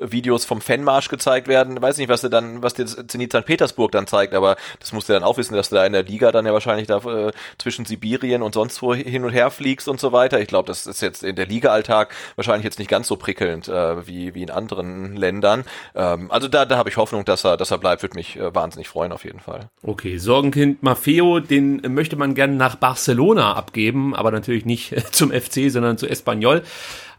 [0.00, 1.80] Videos vom Fanmarsch gezeigt werden.
[1.80, 3.44] Weiß nicht, was der dann, was der Zenit St.
[3.44, 6.02] Petersburg dann zeigt, aber das musst du dann auch wissen, dass du da in der
[6.02, 9.88] Liga dann ja wahrscheinlich da äh, zwischen Sibirien und sonst wo hin und her fliegst
[9.88, 10.40] und so weiter.
[10.40, 14.06] Ich glaube, das ist jetzt in der Liga-Alltag wahrscheinlich jetzt nicht ganz so prickelnd äh,
[14.06, 15.64] wie, wie in anderen Ländern.
[15.94, 18.54] Ähm, also da, da habe ich Hoffnung, dass er, dass er bleibt, würde mich äh,
[18.54, 19.68] wahnsinnig freuen auf jeden Fall.
[19.82, 25.70] Okay, Sorgenkind Maffeo, den möchte man gerne nach Barcelona abgeben, aber natürlich nicht zum FC,
[25.70, 26.62] sondern zu Espanyol.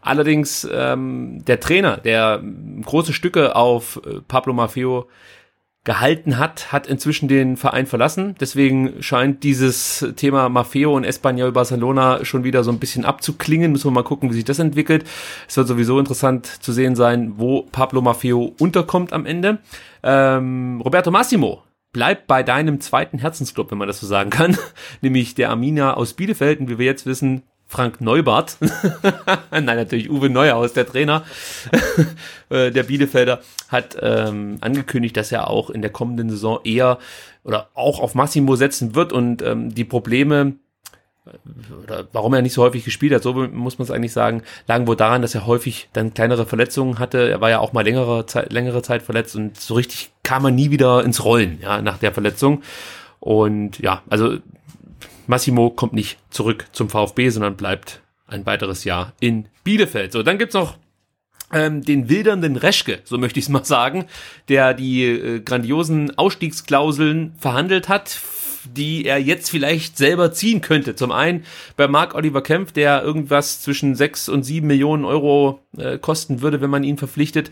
[0.02, 2.44] Allerdings ähm, der Trainer, der
[2.84, 5.08] große Stücke auf äh, Pablo Maffeo
[5.84, 8.36] gehalten hat, hat inzwischen den Verein verlassen.
[8.40, 13.72] Deswegen scheint dieses Thema Maffeo und Espanyol Barcelona schon wieder so ein bisschen abzuklingen.
[13.72, 15.06] Müssen wir mal gucken, wie sich das entwickelt.
[15.48, 19.58] Es wird sowieso interessant zu sehen sein, wo Pablo Maffeo unterkommt am Ende.
[20.04, 24.58] Ähm, Roberto Massimo bleibt bei deinem zweiten Herzensclub, wenn man das so sagen kann,
[25.02, 26.60] nämlich der Arminia aus Bielefeld.
[26.60, 27.42] Und wie wir jetzt wissen,
[27.72, 28.58] Frank Neubart,
[29.52, 31.24] nein, natürlich Uwe Neuhaus, der Trainer
[32.50, 36.98] äh, der Bielefelder, hat ähm, angekündigt, dass er auch in der kommenden Saison eher
[37.46, 40.56] oder auch auf Massimo setzen wird und ähm, die Probleme
[41.26, 44.44] äh, oder warum er nicht so häufig gespielt hat, so muss man es eigentlich sagen,
[44.68, 47.30] lagen wohl daran, dass er häufig dann kleinere Verletzungen hatte.
[47.30, 50.52] Er war ja auch mal längere Zeit, längere Zeit verletzt und so richtig kam er
[50.52, 52.64] nie wieder ins Rollen, ja, nach der Verletzung.
[53.22, 54.40] Und ja, also
[55.28, 60.12] Massimo kommt nicht zurück zum VfB, sondern bleibt ein weiteres Jahr in Bielefeld.
[60.12, 60.78] So, dann gibt's noch
[61.54, 64.06] ähm, den wildernden Reschke, so möchte ich es mal sagen,
[64.48, 68.10] der die äh, grandiosen Ausstiegsklauseln verhandelt hat
[68.74, 70.96] die er jetzt vielleicht selber ziehen könnte.
[70.96, 71.44] Zum einen
[71.78, 76.62] bei Mark Oliver Kempf, der irgendwas zwischen sechs und sieben Millionen Euro äh, kosten würde,
[76.62, 77.52] wenn man ihn verpflichtet.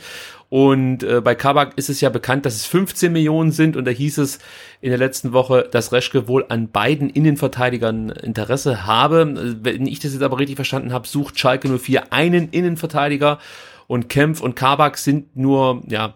[0.50, 3.92] Und äh, bei Kabak ist es ja bekannt, dass es 15 Millionen sind und da
[3.92, 4.40] hieß es
[4.82, 9.58] in der letzten Woche, dass Reschke wohl an beiden Innenverteidigern Interesse habe.
[9.62, 13.40] Wenn ich das jetzt aber richtig verstanden habe, sucht Schalke 04 einen Innenverteidiger
[13.86, 16.16] Und Kempf und Kabak sind nur, ja,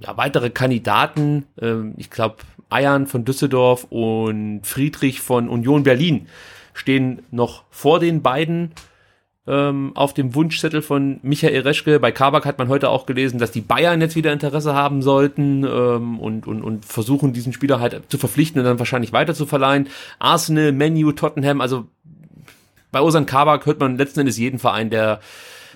[0.00, 1.44] ja weitere Kandidaten.
[1.60, 2.36] Ähm, ich glaube,
[2.70, 6.26] Eiern von Düsseldorf und Friedrich von Union Berlin
[6.74, 8.72] stehen noch vor den beiden
[9.48, 11.98] ähm, auf dem Wunschzettel von Michael Reschke.
[11.98, 15.64] Bei Kabak hat man heute auch gelesen, dass die Bayern jetzt wieder Interesse haben sollten
[15.64, 19.46] ähm, und, und, und versuchen, diesen Spieler halt zu verpflichten und dann wahrscheinlich weiter zu
[19.46, 19.88] verleihen.
[20.18, 21.86] Arsenal, Menu, Tottenham, also
[22.92, 25.20] bei Osan Kabak hört man letzten Endes jeden Verein, der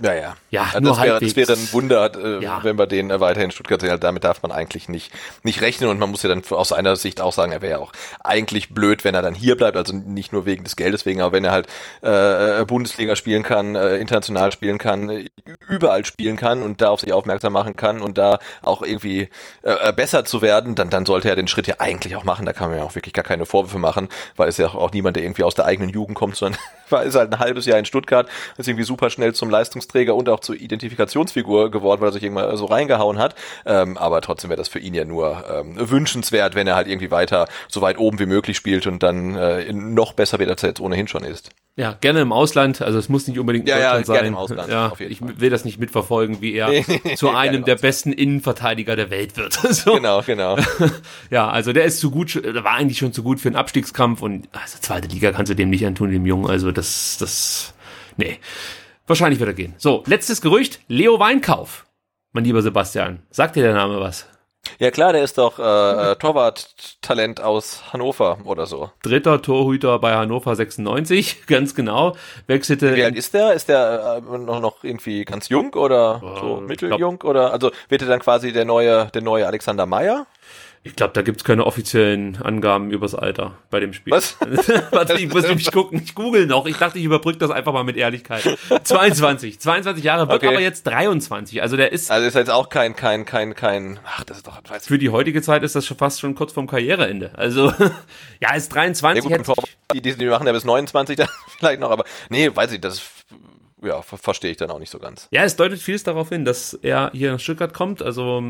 [0.02, 0.36] ja, ja.
[0.50, 1.34] Ja, ja nur das, wäre, halbwegs.
[1.34, 2.60] das wäre ein Wunder, äh, Ja.
[2.62, 3.98] wenn wir den äh, weiterhin in Stuttgart sehen.
[4.00, 7.20] Damit darf man eigentlich nicht, nicht rechnen und man muss ja dann aus einer Sicht
[7.20, 7.92] auch sagen, er wäre ja auch
[8.22, 11.32] eigentlich blöd, wenn er dann hier bleibt, also nicht nur wegen des Geldes wegen, aber
[11.32, 11.66] wenn er halt
[12.02, 15.28] äh, Bundesliga spielen kann, äh, international spielen kann, äh,
[15.68, 19.28] überall spielen kann und da auf sich aufmerksam machen kann und da auch irgendwie
[19.62, 22.46] äh, besser zu werden, dann, dann sollte er den Schritt ja eigentlich auch machen.
[22.46, 24.92] Da kann man ja auch wirklich gar keine Vorwürfe machen, weil es ja auch, auch
[24.92, 27.78] niemand, der irgendwie aus der eigenen Jugend kommt, sondern war ist halt ein halbes Jahr
[27.78, 28.28] in Stuttgart,
[28.58, 29.50] ist irgendwie super schnell zum
[29.92, 33.34] Leistungsträger und auch zur Identifikationsfigur geworden, weil er sich irgendwann so reingehauen hat.
[33.66, 37.10] Ähm, aber trotzdem wäre das für ihn ja nur ähm, wünschenswert, wenn er halt irgendwie
[37.10, 40.70] weiter so weit oben wie möglich spielt und dann äh, noch besser wird, als er
[40.70, 41.50] jetzt ohnehin schon ist.
[41.74, 44.14] Ja, gerne im Ausland, also es muss nicht unbedingt in Ja, ja, Deutschland sein.
[44.16, 45.40] gerne im Ausland, ja, auf jeden ich Fall.
[45.40, 49.38] will das nicht mitverfolgen, wie er Nee, nee, zu einem der besten Innenverteidiger der Welt
[49.38, 49.54] wird.
[49.70, 49.94] so.
[49.94, 50.58] Genau, genau.
[51.30, 54.20] Ja, also der ist zu gut, der war eigentlich schon zu gut für einen Abstiegskampf
[54.20, 56.46] und also zweite Liga kannst du dem nicht antun, dem Jungen.
[56.50, 57.72] Also das, das,
[58.18, 58.38] nee.
[59.06, 59.74] Wahrscheinlich wird er gehen.
[59.78, 61.86] So, letztes Gerücht, Leo Weinkauf.
[62.32, 64.26] Mein lieber Sebastian, sagt dir der Name was?
[64.78, 68.90] Ja klar, der ist doch äh, äh, Torwart-Talent aus Hannover oder so.
[69.02, 72.16] Dritter Torhüter bei Hannover 96, ganz genau.
[72.46, 72.94] Wechselte.
[72.94, 73.54] Wie alt ist der?
[73.54, 77.22] Ist der äh, noch, noch irgendwie ganz jung oder so ich mitteljung?
[77.22, 80.26] Oder also wird er dann quasi der neue, der neue Alexander Meyer?
[80.84, 84.12] Ich glaube, da gibt's keine offiziellen Angaben übers Alter bei dem Spiel.
[84.12, 84.36] Was?
[84.90, 86.02] Warte, ich muss nämlich gucken.
[86.02, 86.66] Ich google noch.
[86.66, 88.58] Ich dachte, ich überbrücke das einfach mal mit Ehrlichkeit.
[88.82, 89.60] 22.
[89.60, 90.48] 22 Jahre, wird Okay.
[90.48, 91.62] aber jetzt 23.
[91.62, 94.00] Also der ist, Also ist jetzt auch kein, kein, kein, kein.
[94.04, 94.60] Ach, das ist doch.
[94.68, 97.30] Weiß für die heutige Zeit ist das schon fast schon kurz vorm Karriereende.
[97.36, 97.72] Also,
[98.40, 99.30] ja, ist 23.
[99.30, 99.56] Ja gut,
[99.94, 101.28] die, die, machen ja bis 29 dann
[101.58, 103.02] vielleicht noch, aber nee, weiß ich, das ist,
[103.84, 105.28] ja, ver verstehe ich dann auch nicht so ganz.
[105.30, 108.02] Ja, es deutet vieles darauf hin, dass er hier nach Stuttgart kommt.
[108.02, 108.42] Also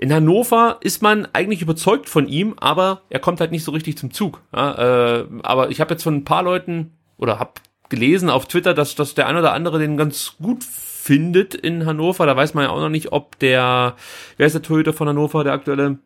[0.00, 3.98] in Hannover ist man eigentlich überzeugt von ihm, aber er kommt halt nicht so richtig
[3.98, 4.40] zum Zug.
[4.56, 7.50] Ja, äh, aber ich habe jetzt von ein paar Leuten oder habe
[7.90, 12.24] gelesen auf Twitter, dass, dass der ein oder andere den ganz gut findet in Hannover.
[12.24, 13.94] Da weiß man ja auch noch nicht, ob der,
[14.38, 15.98] wer ist der Torhüter von Hannover, der aktuelle?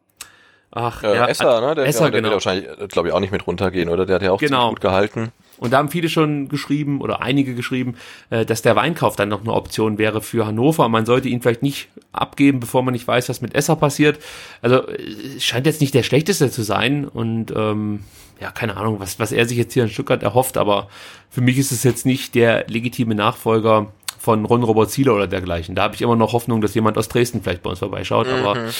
[0.73, 1.77] Ach, Äh, ja, Esser, ne?
[1.77, 2.33] Der, Esser, ja, der genau.
[2.33, 4.07] wird wahrscheinlich, glaube ich, auch nicht mit runtergehen, oder?
[4.07, 4.57] Der hat ja auch Genau.
[4.63, 5.31] ziemlich gut gehalten.
[5.59, 7.97] Und da haben viele schon geschrieben oder einige geschrieben,
[8.31, 10.89] äh, dass der Weinkauf dann noch eine Option wäre für Hannover.
[10.89, 14.19] Man sollte ihn vielleicht nicht abgeben, bevor man nicht weiß, was mit Esser passiert.
[14.63, 14.97] Also äh,
[15.37, 18.01] es scheint jetzt nicht der schlechteste zu sein und ähm,
[18.41, 20.89] ja, keine Ahnung, was, was er sich jetzt hier in Stuttgart erhofft, aber
[21.31, 25.75] für mich ist es jetzt nicht der legitime Nachfolger von Ron Robert Zieler oder dergleichen.
[25.75, 28.71] Da habe ich immer noch Hoffnung, dass jemand aus Dresden vielleicht bei uns vorbeischaut, aber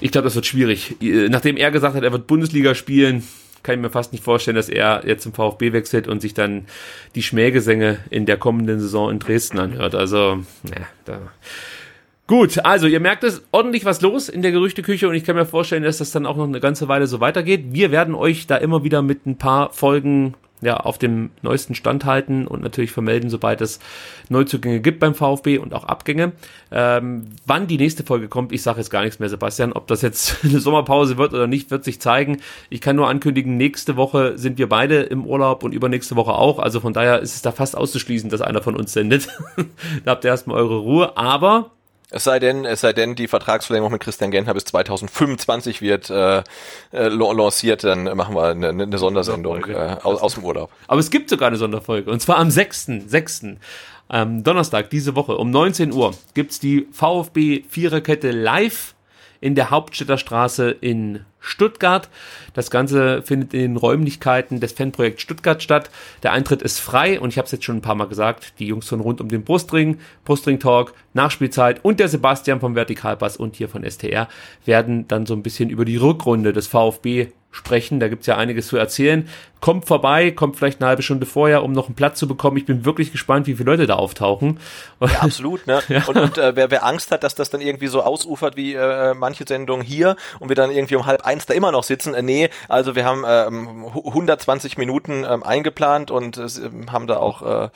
[0.00, 0.96] ich glaube, das wird schwierig.
[1.02, 3.26] Äh, Nachdem er gesagt hat, er wird Bundesliga spielen,
[3.66, 6.66] kann ich mir fast nicht vorstellen, dass er jetzt zum VfB wechselt und sich dann
[7.16, 9.96] die Schmähgesänge in der kommenden Saison in Dresden anhört.
[9.96, 11.18] Also, ja, da.
[12.28, 15.46] Gut, also ihr merkt es, ordentlich was los in der Gerüchteküche und ich kann mir
[15.46, 17.66] vorstellen, dass das dann auch noch eine ganze Weile so weitergeht.
[17.70, 22.04] Wir werden euch da immer wieder mit ein paar Folgen ja, auf dem neuesten Stand
[22.04, 23.78] halten und natürlich vermelden, sobald es
[24.28, 26.32] Neuzugänge gibt beim VfB und auch Abgänge.
[26.70, 29.72] Ähm, wann die nächste Folge kommt, ich sage jetzt gar nichts mehr, Sebastian.
[29.72, 32.38] Ob das jetzt eine Sommerpause wird oder nicht, wird sich zeigen.
[32.70, 36.58] Ich kann nur ankündigen, nächste Woche sind wir beide im Urlaub und übernächste Woche auch.
[36.58, 39.28] Also von daher ist es da fast auszuschließen, dass einer von uns sendet.
[40.04, 41.16] da habt ihr erstmal eure Ruhe.
[41.16, 41.72] Aber
[42.10, 46.38] Es sei denn, es sei denn, die Vertragsverlängerung mit Christian Gentner bis 2025 wird äh,
[46.92, 50.70] äh, lanciert, dann machen wir eine, eine Sondersendung äh, aus, aus dem Urlaub.
[50.86, 52.10] Aber es gibt sogar eine Sonderfolge.
[52.10, 53.56] Und zwar am 6.6.
[54.08, 58.94] Ähm, Donnerstag, diese Woche, um 19 Uhr, gibt's die VfB Viererkette live
[59.46, 62.08] in der Hauptstädter Straße in Stuttgart.
[62.52, 65.88] Das Ganze findet in den Räumlichkeiten des Fanprojekts Stuttgart statt.
[66.24, 68.66] Der Eintritt ist frei und ich habe es jetzt schon ein paar Mal gesagt, die
[68.66, 73.54] Jungs von rund um den Brustring, Brustring Talk, Nachspielzeit und der Sebastian vom Vertikalpass und
[73.54, 74.28] hier von STR
[74.64, 77.98] werden dann so ein bisschen über die Rückrunde des VfB sprechen.
[78.00, 79.28] Da gibt's ja einiges zu erzählen.
[79.60, 82.56] Kommt vorbei, kommt vielleicht eine halbe Stunde vorher, um noch einen Platz zu bekommen.
[82.58, 84.60] Ich bin wirklich gespannt, wie viele Leute da auftauchen.
[85.00, 85.66] Ja, absolut.
[85.66, 85.82] Ne?
[86.06, 89.14] Und, und äh, wer, wer Angst hat, dass das dann irgendwie so ausufert wie äh,
[89.14, 92.22] manche Sendungen hier und wir dann irgendwie um halb eins da immer noch sitzen, äh,
[92.22, 96.46] nee, also wir haben ähm, hu- 120 Minuten ähm, eingeplant und äh,
[96.92, 97.68] haben da auch äh,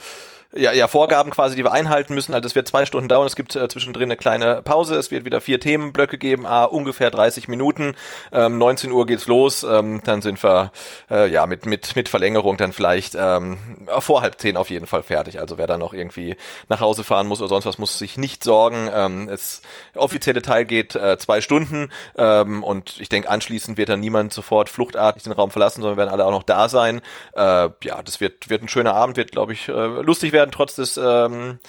[0.52, 2.34] ja, ja, Vorgaben quasi, die wir einhalten müssen.
[2.34, 5.24] Also es wird zwei Stunden dauern, es gibt äh, zwischendrin eine kleine Pause, es wird
[5.24, 7.94] wieder vier Themenblöcke geben, ah, ungefähr 30 Minuten.
[8.32, 10.72] Ähm, 19 Uhr geht's los, ähm, dann sind wir
[11.08, 13.58] äh, ja mit, mit, mit Verlängerung dann vielleicht ähm,
[14.00, 15.38] vor halb zehn auf jeden Fall fertig.
[15.38, 16.34] Also wer da noch irgendwie
[16.68, 18.90] nach Hause fahren muss oder sonst was, muss sich nicht sorgen.
[18.92, 19.62] Ähm, es
[19.94, 24.68] offizielle Teil geht äh, zwei Stunden ähm, und ich denke anschließend wird dann niemand sofort
[24.68, 27.02] fluchtartig den Raum verlassen, sondern werden alle auch noch da sein.
[27.36, 30.50] Äh, ja, das wird, wird ein schöner Abend, wird glaube ich äh, lustig werden werden,
[30.52, 31.60] trotz des ähm,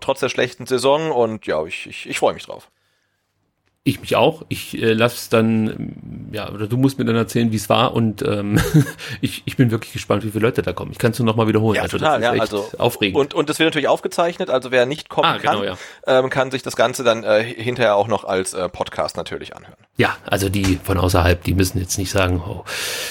[0.00, 1.10] trotz der schlechten Saison.
[1.12, 2.70] Und ja, ich, ich, ich freue mich drauf.
[3.86, 4.44] Ich mich auch.
[4.48, 5.94] Ich äh, lasse dann,
[6.32, 8.58] ja, oder du musst mir dann erzählen, wie es war und ähm,
[9.20, 10.90] ich, ich bin wirklich gespannt, wie viele Leute da kommen.
[10.90, 11.76] Ich kann es nur nochmal wiederholen.
[11.76, 13.16] Ja, also, total, ja, also aufregend.
[13.16, 15.76] Und, und das wird natürlich aufgezeichnet, also wer nicht kommen ah, genau, kann, ja.
[16.18, 19.76] ähm, kann sich das Ganze dann äh, hinterher auch noch als äh, Podcast natürlich anhören.
[19.98, 22.64] Ja, also die von außerhalb, die müssen jetzt nicht sagen, oh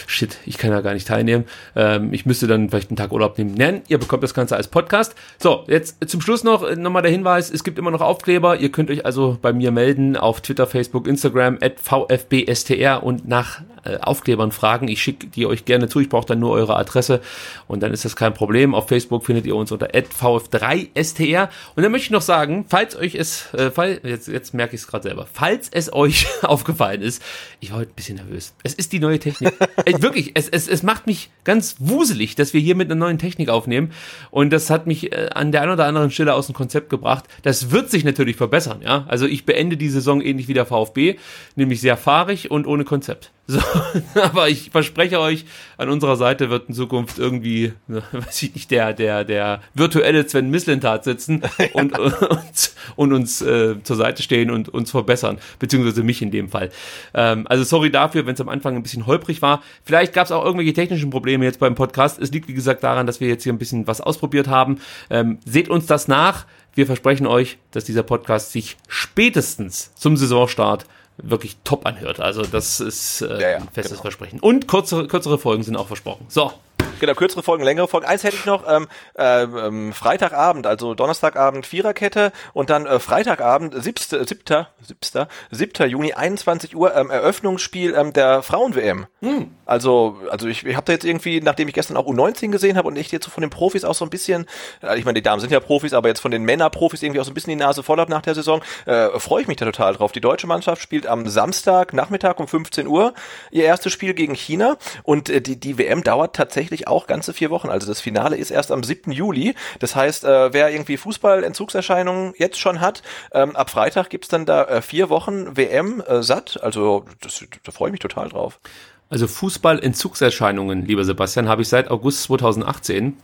[0.06, 1.46] shit, ich kann ja gar nicht teilnehmen.
[1.76, 3.56] Ähm, ich müsste dann vielleicht einen Tag Urlaub nehmen.
[3.58, 5.16] Nein, ihr bekommt das Ganze als Podcast.
[5.40, 8.58] So, jetzt zum Schluss noch äh, nochmal der Hinweis, es gibt immer noch Aufkleber.
[8.58, 13.62] Ihr könnt euch also bei mir melden auf Twitter, Facebook, Instagram, at VfBSTR und nach
[13.86, 14.88] äh, Aufklebern fragen.
[14.88, 16.00] Ich schicke die euch gerne zu.
[16.00, 17.22] Ich brauche dann nur eure Adresse
[17.68, 18.74] und dann ist das kein Problem.
[18.74, 21.50] Auf Facebook findet ihr uns unter VF3STR.
[21.76, 24.82] Und dann möchte ich noch sagen, falls euch es, äh, fall, jetzt, jetzt merke ich
[24.82, 27.22] es gerade selber, falls es euch aufgefallen ist,
[27.60, 28.54] ich war heute ein bisschen nervös.
[28.64, 29.54] Es ist die neue Technik.
[29.86, 33.18] äh, wirklich, es, es, es macht mich ganz wuselig, dass wir hier mit einer neuen
[33.18, 33.92] Technik aufnehmen.
[34.32, 37.26] Und das hat mich äh, an der einen oder anderen Stelle aus dem Konzept gebracht.
[37.44, 39.06] Das wird sich natürlich verbessern, ja.
[39.08, 41.18] Also ich beende die Saison ähnlich wie der VfB,
[41.56, 43.32] nämlich sehr fahrig und ohne Konzept.
[43.48, 43.60] So,
[44.22, 45.46] aber ich verspreche euch,
[45.78, 50.50] an unserer Seite wird in Zukunft irgendwie, weiß ich nicht, der, der, der virtuelle Sven
[50.50, 51.44] Mislintat sitzen
[51.74, 56.50] und, und, und uns äh, zur Seite stehen und uns verbessern, beziehungsweise mich in dem
[56.50, 56.72] Fall.
[57.14, 59.62] Ähm, also sorry dafür, wenn es am Anfang ein bisschen holprig war.
[59.84, 62.20] Vielleicht gab es auch irgendwelche technischen Probleme jetzt beim Podcast.
[62.20, 64.80] Es liegt, wie gesagt, daran, dass wir jetzt hier ein bisschen was ausprobiert haben.
[65.12, 66.46] Ähm, seht uns das nach.
[66.74, 70.86] Wir versprechen euch, dass dieser Podcast sich spätestens zum Saisonstart
[71.18, 72.20] wirklich top anhört.
[72.20, 74.02] Also das ist äh, ja, ja, ein festes genau.
[74.04, 74.40] Versprechen.
[74.40, 76.26] Und kürzere, kürzere Folgen sind auch versprochen.
[76.30, 76.52] So,
[76.98, 78.06] Genau, kürzere Folgen, längere Folgen.
[78.06, 83.76] Eins hätte ich noch, ähm, äh, ähm, Freitagabend, also Donnerstagabend Viererkette und dann äh, Freitagabend,
[83.84, 89.08] siebster, siebter, siebter, siebter Juni, 21 Uhr, ähm, Eröffnungsspiel ähm, der Frauen-WM.
[89.22, 89.52] Hm.
[89.66, 92.88] Also, also ich, ich habe da jetzt irgendwie, nachdem ich gestern auch U19 gesehen habe
[92.88, 94.46] und ich jetzt so von den Profis auch so ein bisschen,
[94.82, 97.26] äh, ich meine, die Damen sind ja Profis, aber jetzt von den Männerprofis irgendwie auch
[97.26, 99.66] so ein bisschen die Nase voll habe nach der Saison, äh, freue ich mich da
[99.66, 100.14] total drauf.
[100.14, 103.14] Die deutsche Mannschaft spielt am Samstag Nachmittag um 15 Uhr
[103.52, 107.50] ihr erstes Spiel gegen China und äh, die, die WM dauert tatsächlich auch ganze vier
[107.50, 107.70] Wochen.
[107.70, 109.12] Also das Finale ist erst am 7.
[109.12, 109.56] Juli.
[109.80, 113.04] Das heißt, äh, wer irgendwie Fußball-Entzugserscheinungen jetzt schon hat,
[113.34, 116.62] ähm, ab Freitag gibt's dann da äh, vier Wochen WM äh, satt.
[116.62, 118.60] Also das, da freue ich mich total drauf.
[119.08, 123.16] Also Fußball-Entzugserscheinungen, lieber Sebastian, habe ich seit August 2018.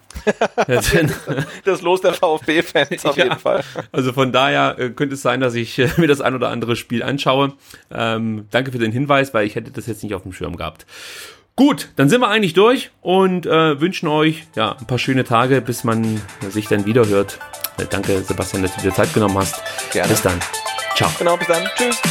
[1.66, 3.64] das Los der VfB-Fans auf ja, jeden Fall.
[3.92, 6.76] Also von daher äh, könnte es sein, dass ich äh, mir das ein oder andere
[6.76, 7.54] Spiel anschaue.
[7.92, 10.86] Ähm, danke für den Hinweis, weil ich hätte das jetzt nicht auf dem Schirm gehabt.
[11.56, 15.62] Gut, dann sind wir eigentlich durch und äh, wünschen euch ja, ein paar schöne Tage,
[15.62, 17.40] bis man sich dann wieder hört.
[17.78, 19.62] Äh, danke, Sebastian, dass du dir Zeit genommen hast.
[19.92, 20.10] Gerne.
[20.10, 20.40] Bis dann.
[20.96, 21.10] Ciao.
[21.20, 21.68] Genau, bis dann.
[21.76, 22.02] Tschüss.